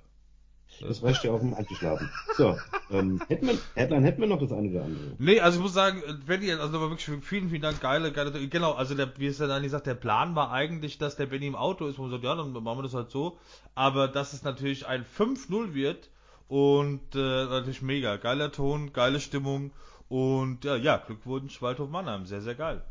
Das 0.81 1.03
reicht 1.03 1.23
ja 1.23 1.31
auch, 1.31 1.41
um 1.41 1.53
einzuschlafen. 1.53 2.09
So, 2.35 2.57
ähm, 2.91 3.21
hätten 3.27 3.47
wir, 3.47 3.57
Headline 3.75 4.03
hätten 4.03 4.21
wir 4.21 4.27
noch 4.27 4.39
das 4.39 4.51
eine 4.51 4.69
oder 4.69 4.83
andere. 4.83 5.15
Nee, 5.17 5.39
also 5.39 5.57
ich 5.57 5.63
muss 5.63 5.73
sagen, 5.73 6.01
Benny, 6.25 6.51
also 6.51 6.81
war 6.81 6.89
wirklich 6.89 7.09
vielen, 7.23 7.49
vielen 7.49 7.61
Dank, 7.61 7.79
geile, 7.81 8.11
geile, 8.11 8.47
genau, 8.47 8.73
also 8.73 8.95
der, 8.95 9.11
wie 9.17 9.27
es 9.27 9.37
der 9.37 9.47
Nani 9.47 9.69
sagt, 9.69 9.87
der 9.87 9.95
Plan 9.95 10.35
war 10.35 10.51
eigentlich, 10.51 10.97
dass 10.97 11.15
der 11.15 11.27
Benny 11.27 11.47
im 11.47 11.55
Auto 11.55 11.87
ist, 11.87 11.97
wo 11.97 12.03
man 12.03 12.11
sagt, 12.11 12.23
ja, 12.23 12.35
dann 12.35 12.51
machen 12.51 12.79
wir 12.79 12.83
das 12.83 12.93
halt 12.93 13.11
so, 13.11 13.37
aber 13.75 14.07
dass 14.07 14.33
es 14.33 14.43
natürlich 14.43 14.87
ein 14.87 15.05
5-0 15.05 15.73
wird 15.73 16.09
und 16.47 17.15
äh, 17.15 17.45
natürlich 17.45 17.81
mega, 17.81 18.17
geiler 18.17 18.51
Ton, 18.51 18.93
geile 18.93 19.19
Stimmung 19.19 19.71
und 20.09 20.65
ja, 20.65 20.75
ja, 20.75 20.97
Glückwunsch 20.97 21.61
Waldhof 21.61 21.89
Mannheim, 21.89 22.25
sehr, 22.25 22.41
sehr 22.41 22.55
geil. 22.55 22.83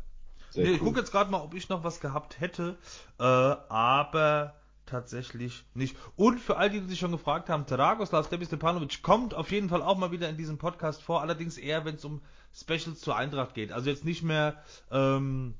Sehr 0.49 0.65
nee, 0.65 0.71
ich 0.71 0.81
cool. 0.81 0.87
gucke 0.87 0.99
jetzt 0.99 1.11
gerade 1.11 1.31
mal, 1.31 1.41
ob 1.41 1.53
ich 1.53 1.69
noch 1.69 1.83
was 1.83 1.99
gehabt 1.99 2.39
hätte, 2.39 2.77
äh, 3.19 3.23
aber 3.23 4.53
tatsächlich 4.85 5.65
nicht. 5.73 5.95
Und 6.15 6.39
für 6.39 6.57
all 6.57 6.69
die, 6.69 6.81
die 6.81 6.87
sich 6.87 6.99
schon 6.99 7.11
gefragt 7.11 7.49
haben, 7.49 7.65
Dragoslav 7.65 8.25
Stepanovic 8.27 9.01
kommt 9.01 9.33
auf 9.33 9.51
jeden 9.51 9.69
Fall 9.69 9.81
auch 9.81 9.97
mal 9.97 10.11
wieder 10.11 10.29
in 10.29 10.37
diesem 10.37 10.57
Podcast 10.57 11.01
vor, 11.01 11.21
allerdings 11.21 11.57
eher, 11.57 11.85
wenn 11.85 11.95
es 11.95 12.05
um 12.05 12.21
Specials 12.53 12.99
zur 12.99 13.15
Eintracht 13.15 13.53
geht. 13.53 13.71
Also 13.71 13.89
jetzt 13.89 14.05
nicht 14.05 14.23
mehr, 14.23 14.61
ähm, 14.91 15.55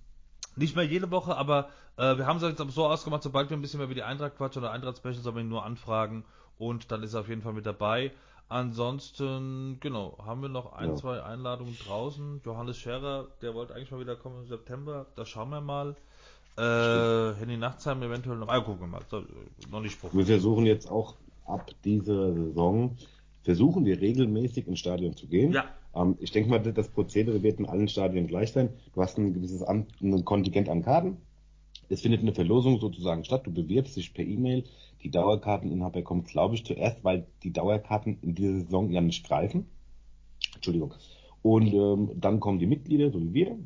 nicht 0.55 0.75
mehr 0.75 0.85
jede 0.85 1.09
Woche, 1.11 1.35
aber 1.35 1.69
äh, 1.97 2.17
wir 2.17 2.25
haben 2.27 2.37
es 2.37 2.43
jetzt 2.43 2.61
so 2.73 2.85
ausgemacht, 2.85 3.23
sobald 3.23 3.49
wir 3.49 3.57
ein 3.57 3.61
bisschen 3.61 3.79
mehr 3.79 3.85
über 3.85 3.95
die 3.95 4.03
Eintracht 4.03 4.37
quatschen 4.37 4.61
oder 4.61 4.71
Eintracht-Specials, 4.71 5.25
aber 5.25 5.39
ihn 5.39 5.49
nur 5.49 5.65
anfragen 5.65 6.25
und 6.57 6.91
dann 6.91 7.01
ist 7.03 7.13
er 7.13 7.21
auf 7.21 7.29
jeden 7.29 7.41
Fall 7.41 7.53
mit 7.53 7.65
dabei. 7.65 8.11
Ansonsten, 8.49 9.79
genau, 9.79 10.17
haben 10.23 10.41
wir 10.41 10.49
noch 10.49 10.73
ein, 10.73 10.89
Ja. 10.89 10.95
zwei 10.95 11.23
Einladungen 11.23 11.75
draußen. 11.85 12.41
Johannes 12.45 12.77
Scherer, 12.77 13.27
der 13.41 13.55
wollte 13.55 13.73
eigentlich 13.73 13.89
mal 13.89 13.99
wieder 13.99 14.15
kommen 14.15 14.41
im 14.41 14.47
September, 14.47 15.07
da 15.15 15.25
schauen 15.25 15.49
wir 15.49 15.61
mal. 15.61 15.95
Äh, 16.57 17.33
Henny 17.39 17.57
Nachtsheim 17.57 18.03
eventuell 18.03 18.37
noch. 18.37 18.47
Ah, 18.47 18.65
wir 18.65 18.87
mal. 18.87 19.01
So, 19.09 19.23
noch 19.71 19.81
nicht 19.81 19.93
Spruch. 19.93 20.13
Wir 20.13 20.25
versuchen 20.25 20.65
jetzt 20.65 20.89
auch 20.89 21.15
ab 21.45 21.71
dieser 21.83 22.33
Saison, 22.33 22.97
versuchen 23.41 23.85
wir 23.85 23.99
regelmäßig 23.99 24.67
ins 24.67 24.79
Stadion 24.79 25.15
zu 25.15 25.27
gehen. 25.27 25.51
Ja. 25.51 25.65
Ähm, 25.95 26.15
ich 26.19 26.31
denke 26.31 26.49
mal, 26.49 26.59
das 26.59 26.89
Prozedere 26.89 27.41
wird 27.43 27.59
in 27.59 27.65
allen 27.65 27.87
Stadien 27.87 28.27
gleich 28.27 28.51
sein. 28.51 28.69
Du 28.93 29.01
hast 29.01 29.17
ein 29.17 29.33
gewisses 29.33 29.63
An 29.63 29.87
ein 30.01 30.25
Kontingent 30.25 30.69
an 30.69 30.83
Karten. 30.83 31.17
Es 31.89 32.01
findet 32.01 32.21
eine 32.21 32.33
Verlosung 32.33 32.79
sozusagen 32.79 33.25
statt. 33.25 33.45
Du 33.45 33.51
bewirbst 33.51 33.95
dich 33.95 34.13
per 34.13 34.25
E-Mail. 34.25 34.63
Die 35.03 35.11
Dauerkarteninhaber 35.11 36.01
kommen, 36.01 36.23
glaube 36.23 36.55
ich, 36.55 36.65
zuerst, 36.65 37.03
weil 37.03 37.27
die 37.43 37.51
Dauerkarten 37.51 38.19
in 38.21 38.35
dieser 38.35 38.59
Saison 38.61 38.89
ja 38.91 39.01
nicht 39.01 39.27
greifen. 39.27 39.67
Entschuldigung. 40.55 40.93
Und 41.41 41.73
ähm, 41.73 42.11
dann 42.15 42.39
kommen 42.39 42.59
die 42.59 42.67
Mitglieder, 42.67 43.11
so 43.11 43.19
wie 43.19 43.33
wir. 43.33 43.57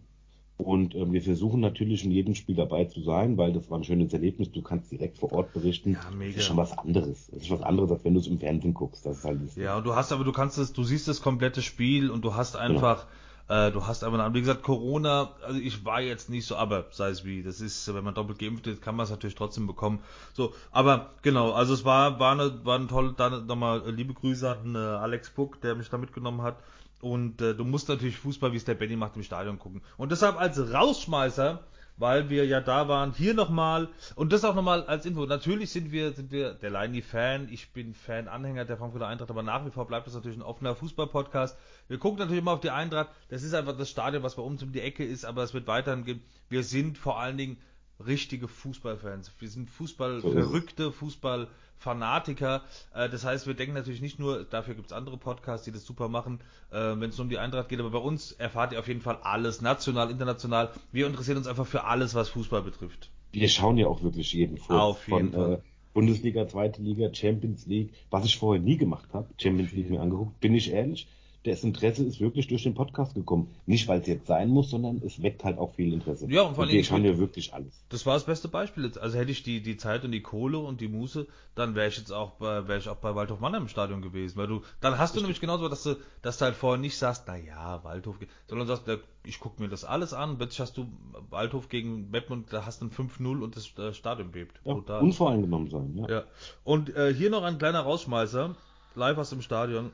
Und 0.57 0.95
ähm, 0.95 1.13
wir 1.13 1.21
versuchen 1.21 1.59
natürlich 1.59 2.03
in 2.03 2.11
jedem 2.11 2.33
Spiel 2.33 2.55
dabei 2.55 2.85
zu 2.85 3.01
sein, 3.01 3.37
weil 3.37 3.53
das 3.53 3.69
war 3.69 3.77
ein 3.77 3.83
schönes 3.83 4.11
Erlebnis. 4.11 4.51
Du 4.51 4.63
kannst 4.63 4.91
direkt 4.91 5.19
vor 5.19 5.31
Ort 5.31 5.53
berichten. 5.53 5.93
Ja, 5.93 6.09
mega. 6.09 6.31
Das 6.31 6.41
ist 6.41 6.45
schon 6.45 6.57
was 6.57 6.75
anderes. 6.75 7.29
Das 7.31 7.43
ist 7.43 7.51
was 7.51 7.61
anderes, 7.61 7.91
als 7.91 8.03
wenn 8.03 8.15
du 8.15 8.19
es 8.19 8.27
im 8.27 8.39
Fernsehen 8.39 8.73
guckst. 8.73 9.05
Das 9.05 9.19
ist 9.19 9.23
halt 9.23 9.39
das 9.43 9.55
Ja, 9.55 9.77
und 9.77 9.85
du 9.85 9.95
hast 9.95 10.11
aber, 10.11 10.23
du 10.23 10.31
kannst 10.31 10.57
es, 10.57 10.73
du 10.73 10.83
siehst 10.83 11.07
das 11.07 11.21
komplette 11.21 11.61
Spiel 11.61 12.09
und 12.09 12.25
du 12.25 12.33
hast 12.33 12.55
einfach, 12.55 13.05
äh, 13.49 13.71
du 13.71 13.85
hast 13.85 14.03
einfach, 14.03 14.33
wie 14.33 14.39
gesagt, 14.39 14.63
Corona, 14.63 15.29
also 15.45 15.59
ich 15.59 15.85
war 15.85 16.01
jetzt 16.01 16.31
nicht 16.31 16.47
so, 16.47 16.55
aber 16.55 16.85
sei 16.89 17.09
es 17.09 17.23
wie, 17.23 17.43
das 17.43 17.61
ist, 17.61 17.93
wenn 17.93 18.03
man 18.03 18.15
doppelt 18.15 18.39
geimpft 18.39 18.65
ist, 18.65 18.81
kann 18.81 18.95
man 18.95 19.03
es 19.03 19.11
natürlich 19.11 19.35
trotzdem 19.35 19.67
bekommen. 19.67 19.99
So, 20.33 20.53
aber 20.71 21.11
genau, 21.21 21.51
also 21.51 21.75
es 21.75 21.85
war, 21.85 22.19
war 22.19 22.31
eine, 22.31 22.65
war 22.65 22.79
ein 22.79 22.87
toll, 22.87 23.13
dann 23.15 23.45
nochmal 23.45 23.83
liebe 23.91 24.15
Grüße 24.15 24.49
an 24.49 24.73
äh, 24.73 24.79
Alex 24.79 25.29
Puck, 25.29 25.61
der 25.61 25.75
mich 25.75 25.89
da 25.89 25.99
mitgenommen 25.99 26.41
hat. 26.41 26.57
Und 27.01 27.41
äh, 27.41 27.53
du 27.53 27.63
musst 27.63 27.89
natürlich 27.89 28.17
Fußball, 28.17 28.51
wie 28.53 28.57
es 28.57 28.65
der 28.65 28.75
Benny 28.75 28.95
macht, 28.95 29.15
im 29.15 29.23
Stadion 29.23 29.59
gucken. 29.59 29.81
Und 29.97 30.11
deshalb 30.11 30.39
als 30.39 30.73
Rausschmeißer, 30.73 31.63
weil 31.97 32.29
wir 32.29 32.45
ja 32.45 32.61
da 32.61 32.87
waren, 32.87 33.13
hier 33.13 33.33
nochmal, 33.33 33.89
und 34.15 34.31
das 34.31 34.45
auch 34.45 34.55
nochmal 34.55 34.83
als 34.83 35.05
Info, 35.05 35.25
natürlich 35.25 35.71
sind 35.71 35.91
wir, 35.91 36.13
sind 36.13 36.31
wir 36.31 36.53
der 36.53 36.69
Leini-Fan, 36.69 37.49
ich 37.51 37.71
bin 37.71 37.93
Fan, 37.93 38.27
Anhänger 38.27 38.65
der 38.65 38.77
Frankfurter 38.77 39.07
Eintracht, 39.07 39.31
aber 39.31 39.43
nach 39.43 39.65
wie 39.65 39.71
vor 39.71 39.87
bleibt 39.87 40.07
das 40.07 40.13
natürlich 40.13 40.37
ein 40.37 40.43
offener 40.43 40.75
Fußball-Podcast. 40.75 41.57
Wir 41.87 41.97
gucken 41.97 42.19
natürlich 42.19 42.41
immer 42.41 42.51
auf 42.51 42.59
die 42.59 42.69
Eintracht, 42.69 43.09
das 43.29 43.43
ist 43.43 43.53
einfach 43.53 43.77
das 43.77 43.89
Stadion, 43.89 44.23
was 44.23 44.35
bei 44.35 44.43
uns 44.43 44.61
um 44.61 44.71
die 44.71 44.81
Ecke 44.81 45.03
ist, 45.03 45.25
aber 45.25 45.43
es 45.43 45.53
wird 45.53 45.67
weiterhin 45.67 46.05
gehen. 46.05 46.21
Wir 46.49 46.63
sind 46.63 46.97
vor 46.97 47.19
allen 47.19 47.37
Dingen 47.37 47.57
richtige 48.05 48.47
Fußballfans. 48.47 49.31
Wir 49.39 49.49
sind 49.49 49.69
Fußballverrückte, 49.69 50.91
Fußballfanatiker. 50.91 52.63
Äh, 52.93 53.09
das 53.09 53.25
heißt, 53.25 53.47
wir 53.47 53.53
denken 53.53 53.73
natürlich 53.73 54.01
nicht 54.01 54.19
nur, 54.19 54.43
dafür 54.43 54.75
gibt 54.75 54.87
es 54.87 54.93
andere 54.93 55.17
Podcasts, 55.17 55.65
die 55.65 55.71
das 55.71 55.85
super 55.85 56.07
machen, 56.09 56.39
äh, 56.71 56.75
wenn 56.75 57.09
es 57.09 57.19
um 57.19 57.29
die 57.29 57.37
Eintracht 57.37 57.69
geht, 57.69 57.79
aber 57.79 57.91
bei 57.91 57.97
uns 57.99 58.31
erfahrt 58.33 58.73
ihr 58.73 58.79
auf 58.79 58.87
jeden 58.87 59.01
Fall 59.01 59.17
alles, 59.23 59.61
national, 59.61 60.11
international. 60.11 60.71
Wir 60.91 61.07
interessieren 61.07 61.37
uns 61.37 61.47
einfach 61.47 61.67
für 61.67 61.85
alles, 61.85 62.15
was 62.15 62.29
Fußball 62.29 62.61
betrifft. 62.61 63.09
Wir 63.31 63.49
schauen 63.49 63.77
ja 63.77 63.87
auch 63.87 64.03
wirklich 64.03 64.33
jeden 64.33 64.57
vor. 64.57 64.81
Auf 64.81 65.07
jeden 65.07 65.31
Von 65.31 65.41
Fall. 65.41 65.53
äh, 65.53 65.57
Bundesliga, 65.93 66.47
Zweite 66.47 66.81
Liga, 66.81 67.13
Champions 67.13 67.65
League, 67.65 67.91
was 68.11 68.25
ich 68.25 68.37
vorher 68.37 68.61
nie 68.61 68.77
gemacht 68.77 69.09
habe, 69.13 69.27
Champions 69.37 69.71
League 69.71 69.89
mir 69.89 69.99
angeguckt, 69.99 70.39
bin 70.39 70.53
ich 70.53 70.71
ehrlich. 70.71 71.07
Das 71.47 71.63
Interesse 71.63 72.03
ist 72.03 72.19
wirklich 72.19 72.47
durch 72.47 72.63
den 72.63 72.73
Podcast 72.73 73.15
gekommen. 73.15 73.47
Nicht, 73.65 73.87
weil 73.87 74.01
es 74.01 74.07
jetzt 74.07 74.27
sein 74.27 74.49
muss, 74.49 74.69
sondern 74.69 75.01
es 75.05 75.21
weckt 75.23 75.45
halt 75.45 75.57
auch 75.57 75.73
viel 75.75 75.93
Interesse. 75.93 76.27
Ja, 76.29 76.41
und 76.41 76.55
vor 76.55 76.65
allem 76.65 76.73
wir 76.73 76.81
ich 76.81 76.87
schauen 76.87 77.05
ja 77.05 77.17
wirklich 77.17 77.53
alles. 77.53 77.85
Das 77.87 78.05
war 78.05 78.15
das 78.15 78.25
beste 78.25 78.49
Beispiel 78.49 78.83
jetzt. 78.83 78.97
Also 78.97 79.17
hätte 79.17 79.31
ich 79.31 79.43
die, 79.43 79.61
die 79.61 79.77
Zeit 79.77 80.03
und 80.03 80.11
die 80.11 80.21
Kohle 80.21 80.57
und 80.59 80.81
die 80.81 80.89
Muße, 80.89 81.25
dann 81.55 81.73
wäre 81.73 81.87
ich 81.87 81.97
jetzt 81.97 82.11
auch 82.11 82.31
bei, 82.31 82.67
wäre 82.67 82.79
ich 82.79 82.89
auch 82.89 82.97
bei 82.97 83.15
Waldhof 83.15 83.39
Mannheim 83.39 83.63
im 83.63 83.67
Stadion 83.69 84.01
gewesen. 84.01 84.35
Weil 84.37 84.47
du, 84.47 84.61
dann 84.81 84.97
hast 84.97 85.15
du 85.15 85.21
nämlich 85.21 85.39
genauso, 85.39 85.69
dass 85.69 85.83
du, 85.83 85.95
dass 86.21 86.37
du 86.37 86.45
halt 86.45 86.55
vorher 86.55 86.79
nicht 86.79 86.97
sagst, 86.97 87.23
na 87.27 87.37
ja, 87.37 87.81
Waldhof, 87.85 88.17
sondern 88.47 88.67
sagst, 88.67 88.83
ich 89.23 89.39
gucke 89.39 89.61
mir 89.61 89.69
das 89.69 89.85
alles 89.85 90.13
an. 90.13 90.37
Plötzlich 90.37 90.59
hast 90.59 90.77
du 90.77 90.87
Waldhof 91.29 91.69
gegen 91.69 92.09
Mettmund, 92.09 92.51
da 92.51 92.65
hast 92.65 92.81
du 92.81 92.87
ein 92.87 92.91
5-0 92.91 93.41
und 93.41 93.55
das 93.55 93.71
äh, 93.77 93.93
Stadion 93.93 94.31
bebt. 94.31 94.59
Ja, 94.65 94.73
Brutal. 94.73 95.01
unvoreingenommen 95.01 95.69
sein, 95.69 95.95
ja. 95.95 96.09
Ja. 96.09 96.23
Und 96.65 96.93
äh, 96.95 97.13
hier 97.13 97.29
noch 97.29 97.43
ein 97.43 97.57
kleiner 97.57 97.81
Rausschmeißer, 97.81 98.55
live 98.95 99.17
aus 99.17 99.29
dem 99.29 99.41
Stadion. 99.41 99.91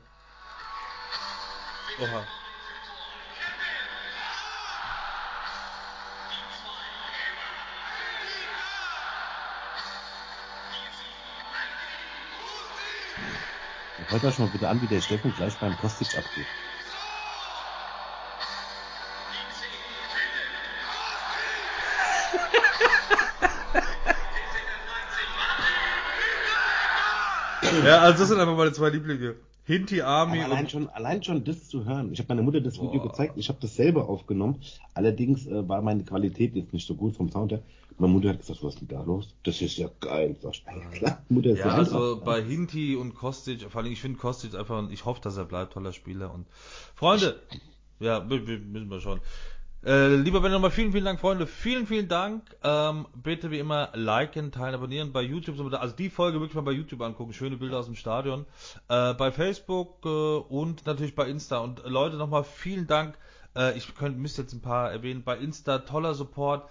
Oha. 2.00 2.26
Hört 14.08 14.24
euch 14.24 14.38
mal 14.38 14.48
bitte 14.48 14.68
an, 14.68 14.80
wie 14.82 14.86
der 14.86 15.00
Steffen 15.00 15.34
gleich 15.34 15.56
beim 15.58 15.76
Kostic 15.78 16.16
abgeht. 16.16 16.46
Ja, 27.84 28.00
also 28.00 28.18
das 28.20 28.28
sind 28.28 28.40
einfach 28.40 28.56
meine 28.56 28.72
zwei 28.72 28.88
Lieblinge. 28.88 29.34
Hinti 29.66 30.02
Army 30.02 30.40
allein 30.42 30.68
schon, 30.68 30.88
allein 30.90 31.22
schon 31.22 31.42
das 31.42 31.68
zu 31.68 31.84
hören. 31.86 32.12
Ich 32.12 32.18
habe 32.18 32.28
meiner 32.28 32.42
Mutter 32.42 32.60
das 32.60 32.74
Video 32.76 33.00
Boah. 33.00 33.08
gezeigt, 33.08 33.34
ich 33.36 33.48
habe 33.48 33.58
das 33.62 33.74
selber 33.76 34.08
aufgenommen. 34.08 34.60
Allerdings 34.92 35.46
äh, 35.46 35.66
war 35.66 35.80
meine 35.80 36.04
Qualität 36.04 36.54
jetzt 36.54 36.72
nicht 36.74 36.86
so 36.86 36.94
gut 36.94 37.16
vom 37.16 37.30
Sound 37.30 37.52
her. 37.52 37.62
Meine 37.96 38.12
Mutter 38.12 38.30
hat 38.30 38.40
gesagt, 38.40 38.62
was 38.62 38.74
ist 38.74 38.80
denn 38.80 38.88
da 38.88 39.02
los? 39.02 39.34
Das 39.44 39.62
ist 39.62 39.76
ja 39.78 39.88
geil. 40.00 40.36
Sag 40.42 40.52
ich, 40.54 40.64
ja, 40.66 40.88
klar, 40.90 41.22
Mutter 41.28 41.50
ist 41.50 41.60
Ja, 41.60 41.68
ja 41.68 41.74
also 41.74 42.20
bei 42.22 42.42
Hinti 42.42 42.96
und 42.96 43.14
Kostic, 43.14 43.62
vor 43.62 43.82
allem 43.82 43.92
ich 43.92 44.00
finde 44.00 44.18
Kostic 44.18 44.54
einfach, 44.54 44.90
ich 44.90 45.04
hoffe, 45.04 45.20
dass 45.22 45.36
er 45.36 45.44
bleibt, 45.44 45.72
toller 45.72 45.92
Spieler. 45.92 46.34
Und 46.34 46.46
Freunde, 46.94 47.40
Ja, 48.00 48.20
müssen 48.20 48.90
wir 48.90 49.00
schon. 49.00 49.20
Äh, 49.84 50.16
lieber 50.16 50.40
Ben, 50.40 50.50
nochmal 50.50 50.70
vielen, 50.70 50.92
vielen 50.92 51.04
Dank, 51.04 51.20
Freunde. 51.20 51.46
Vielen, 51.46 51.86
vielen 51.86 52.08
Dank. 52.08 52.42
Ähm, 52.62 53.06
bitte 53.14 53.50
wie 53.50 53.58
immer 53.58 53.90
liken, 53.92 54.50
teilen, 54.50 54.74
abonnieren. 54.74 55.12
Bei 55.12 55.20
YouTube, 55.20 55.60
also 55.74 55.94
die 55.94 56.08
Folge 56.08 56.40
wirklich 56.40 56.54
mal 56.54 56.62
bei 56.62 56.72
YouTube 56.72 57.02
angucken. 57.02 57.34
Schöne 57.34 57.58
Bilder 57.58 57.80
aus 57.80 57.84
dem 57.84 57.94
Stadion. 57.94 58.46
Äh, 58.88 59.12
bei 59.12 59.30
Facebook 59.30 59.98
äh, 60.06 60.08
und 60.08 60.86
natürlich 60.86 61.14
bei 61.14 61.28
Insta. 61.28 61.58
Und 61.58 61.84
äh, 61.84 61.88
Leute, 61.88 62.16
nochmal 62.16 62.44
vielen 62.44 62.86
Dank. 62.86 63.18
Äh, 63.54 63.76
ich 63.76 63.94
könnte, 63.94 64.18
müsste 64.18 64.42
jetzt 64.42 64.54
ein 64.54 64.62
paar 64.62 64.90
erwähnen. 64.90 65.22
Bei 65.22 65.36
Insta 65.36 65.80
toller 65.80 66.14
Support. 66.14 66.70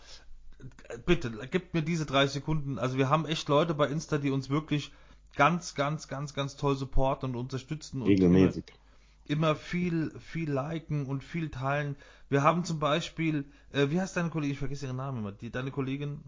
Bitte, 1.06 1.30
gebt 1.52 1.76
mir 1.76 1.84
diese 1.84 2.08
drei 2.08 2.26
Sekunden. 2.26 2.80
Also 2.80 2.98
wir 2.98 3.10
haben 3.10 3.28
echt 3.28 3.48
Leute 3.48 3.76
bei 3.76 3.90
Insta, 3.90 4.18
die 4.18 4.32
uns 4.32 4.50
wirklich 4.50 4.92
ganz, 5.36 5.76
ganz, 5.76 6.08
ganz, 6.08 6.34
ganz 6.34 6.56
toll 6.56 6.76
supporten 6.76 7.30
und 7.30 7.36
unterstützen. 7.36 8.02
Regelmäßig. 8.02 8.64
Und 8.66 8.83
immer 9.26 9.56
viel, 9.56 10.12
viel 10.20 10.52
liken 10.52 11.06
und 11.06 11.24
viel 11.24 11.50
teilen. 11.50 11.96
Wir 12.30 12.44
haben 12.44 12.64
zum 12.64 12.80
Beispiel, 12.80 13.46
äh, 13.72 13.90
wie 13.90 14.00
heißt 14.00 14.18
deine 14.18 14.30
Kollegin? 14.30 14.54
Ich 14.54 14.60
vergesse 14.60 14.86
ihren 14.86 14.98
Namen 14.98 15.20
immer. 15.20 15.32
Die, 15.32 15.52
deine 15.52 15.72
Kollegin? 15.72 16.22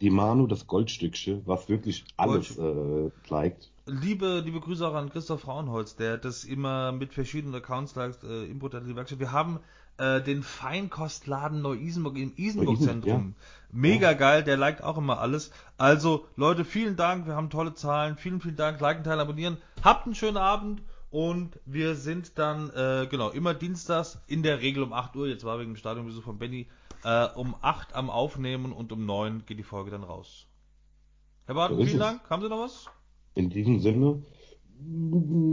Die 0.00 0.10
Manu, 0.10 0.46
das 0.46 0.66
Goldstückchen, 0.66 1.42
was 1.46 1.68
wirklich 1.68 2.04
alles 2.16 2.58
äh, 2.58 3.10
liked. 3.28 3.70
Liebe, 3.86 4.42
liebe 4.44 4.60
Grüße 4.60 4.86
auch 4.86 4.94
an 4.94 5.10
Christoph 5.10 5.42
Frauenholz, 5.42 5.96
der 5.96 6.18
das 6.18 6.44
immer 6.44 6.92
mit 6.92 7.12
verschiedenen 7.12 7.54
Accounts 7.54 7.94
liked, 7.94 8.24
äh, 8.24 8.44
Import 8.44 8.74
die 8.74 8.96
Werkstatt. 8.96 9.20
Wir 9.20 9.32
haben 9.32 9.60
äh, 9.98 10.20
den 10.20 10.42
Feinkostladen 10.42 11.62
Neu-Isenburg 11.62 12.16
im 12.16 12.32
Isenburg-Zentrum. 12.36 13.34
Ja. 13.36 13.44
Mega 13.70 14.12
geil, 14.14 14.42
der 14.42 14.56
liked 14.56 14.82
auch 14.82 14.98
immer 14.98 15.20
alles. 15.20 15.52
Also, 15.78 16.26
Leute, 16.36 16.64
vielen 16.64 16.96
Dank, 16.96 17.26
wir 17.26 17.36
haben 17.36 17.50
tolle 17.50 17.74
Zahlen. 17.74 18.16
Vielen, 18.16 18.40
vielen 18.40 18.56
Dank. 18.56 18.80
Liken, 18.80 19.04
teilen, 19.04 19.20
abonnieren. 19.20 19.58
Habt 19.82 20.06
einen 20.06 20.14
schönen 20.14 20.36
Abend 20.36 20.82
und 21.12 21.60
wir 21.66 21.94
sind 21.94 22.38
dann, 22.38 22.70
äh, 22.70 23.06
genau, 23.08 23.28
immer 23.28 23.52
dienstags, 23.52 24.18
in 24.26 24.42
der 24.42 24.62
Regel 24.62 24.82
um 24.82 24.94
8 24.94 25.14
Uhr, 25.14 25.28
jetzt 25.28 25.44
war 25.44 25.58
wegen 25.58 25.72
dem 25.72 25.76
Stadionbesuch 25.76 26.24
von 26.24 26.38
Benny, 26.38 26.66
äh, 27.04 27.26
um 27.36 27.54
8 27.60 27.94
am 27.94 28.08
Aufnehmen 28.08 28.72
und 28.72 28.92
um 28.92 29.04
9 29.04 29.44
geht 29.44 29.58
die 29.58 29.62
Folge 29.62 29.90
dann 29.90 30.04
raus. 30.04 30.46
Herr 31.44 31.54
Barton, 31.54 31.76
so 31.76 31.84
vielen 31.84 32.00
es. 32.00 32.02
Dank. 32.02 32.30
Haben 32.30 32.42
Sie 32.42 32.48
noch 32.48 32.60
was? 32.60 32.86
In 33.34 33.50
diesem 33.50 33.80
Sinne, 33.80 34.22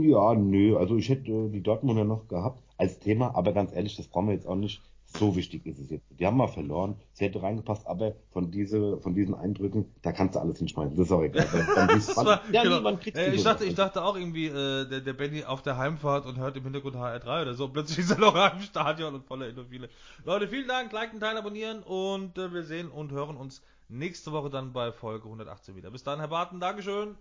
ja, 0.02 0.34
nö, 0.34 0.76
also 0.78 0.96
ich 0.96 1.10
hätte 1.10 1.50
die 1.50 1.62
Dortmunder 1.62 2.04
noch 2.04 2.26
gehabt 2.26 2.62
als 2.78 2.98
Thema, 2.98 3.34
aber 3.34 3.52
ganz 3.52 3.72
ehrlich, 3.72 3.96
das 3.96 4.08
brauchen 4.08 4.28
wir 4.28 4.34
jetzt 4.34 4.46
auch 4.46 4.56
nicht. 4.56 4.80
So 5.18 5.34
wichtig 5.34 5.66
ist 5.66 5.78
es 5.80 5.90
jetzt. 5.90 6.06
Die 6.18 6.26
haben 6.26 6.36
mal 6.36 6.46
verloren. 6.46 6.96
Sie 7.12 7.24
hätte 7.24 7.42
reingepasst, 7.42 7.86
aber 7.86 8.14
von, 8.32 8.50
diese, 8.50 8.98
von 9.00 9.14
diesen 9.14 9.34
Eindrücken, 9.34 9.86
da 10.02 10.12
kannst 10.12 10.36
du 10.36 10.40
alles 10.40 10.58
hinschmeißen. 10.58 10.96
Das 10.96 11.06
ist 11.06 11.12
auch 11.12 11.22
egal. 11.22 11.46
war, 11.52 12.40
ja, 12.52 12.62
genau. 12.62 12.76
niemand 12.76 13.00
kriegt 13.00 13.16
äh, 13.16 13.32
ich, 13.34 13.42
dachte, 13.42 13.64
ich 13.64 13.74
dachte 13.74 14.04
auch 14.04 14.16
irgendwie, 14.16 14.46
äh, 14.46 14.88
der, 14.88 15.00
der 15.00 15.12
Benny 15.12 15.44
auf 15.44 15.62
der 15.62 15.76
Heimfahrt 15.76 16.26
und 16.26 16.38
hört 16.38 16.56
im 16.56 16.62
Hintergrund 16.62 16.94
HR3 16.94 17.42
oder 17.42 17.54
so. 17.54 17.68
Plötzlich 17.68 17.98
ist 17.98 18.10
er 18.12 18.18
noch 18.18 18.34
im 18.54 18.60
Stadion 18.60 19.14
und 19.14 19.26
voller 19.26 19.48
Endophile. 19.48 19.88
Leute, 20.24 20.46
vielen 20.46 20.68
Dank. 20.68 20.92
Liken, 20.92 21.18
teilen, 21.18 21.36
abonnieren 21.36 21.82
und 21.82 22.38
äh, 22.38 22.52
wir 22.52 22.62
sehen 22.62 22.88
und 22.88 23.10
hören 23.10 23.36
uns 23.36 23.62
nächste 23.88 24.30
Woche 24.32 24.50
dann 24.50 24.72
bei 24.72 24.92
Folge 24.92 25.24
118 25.24 25.74
wieder. 25.74 25.90
Bis 25.90 26.04
dann, 26.04 26.20
Herr 26.20 26.28
Barton. 26.28 26.60
Dankeschön. 26.60 27.16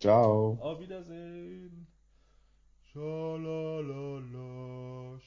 Ciao. 0.00 0.58
Auf 0.60 0.80
Wiedersehen. 0.80 1.86
Schalalala. 2.92 4.26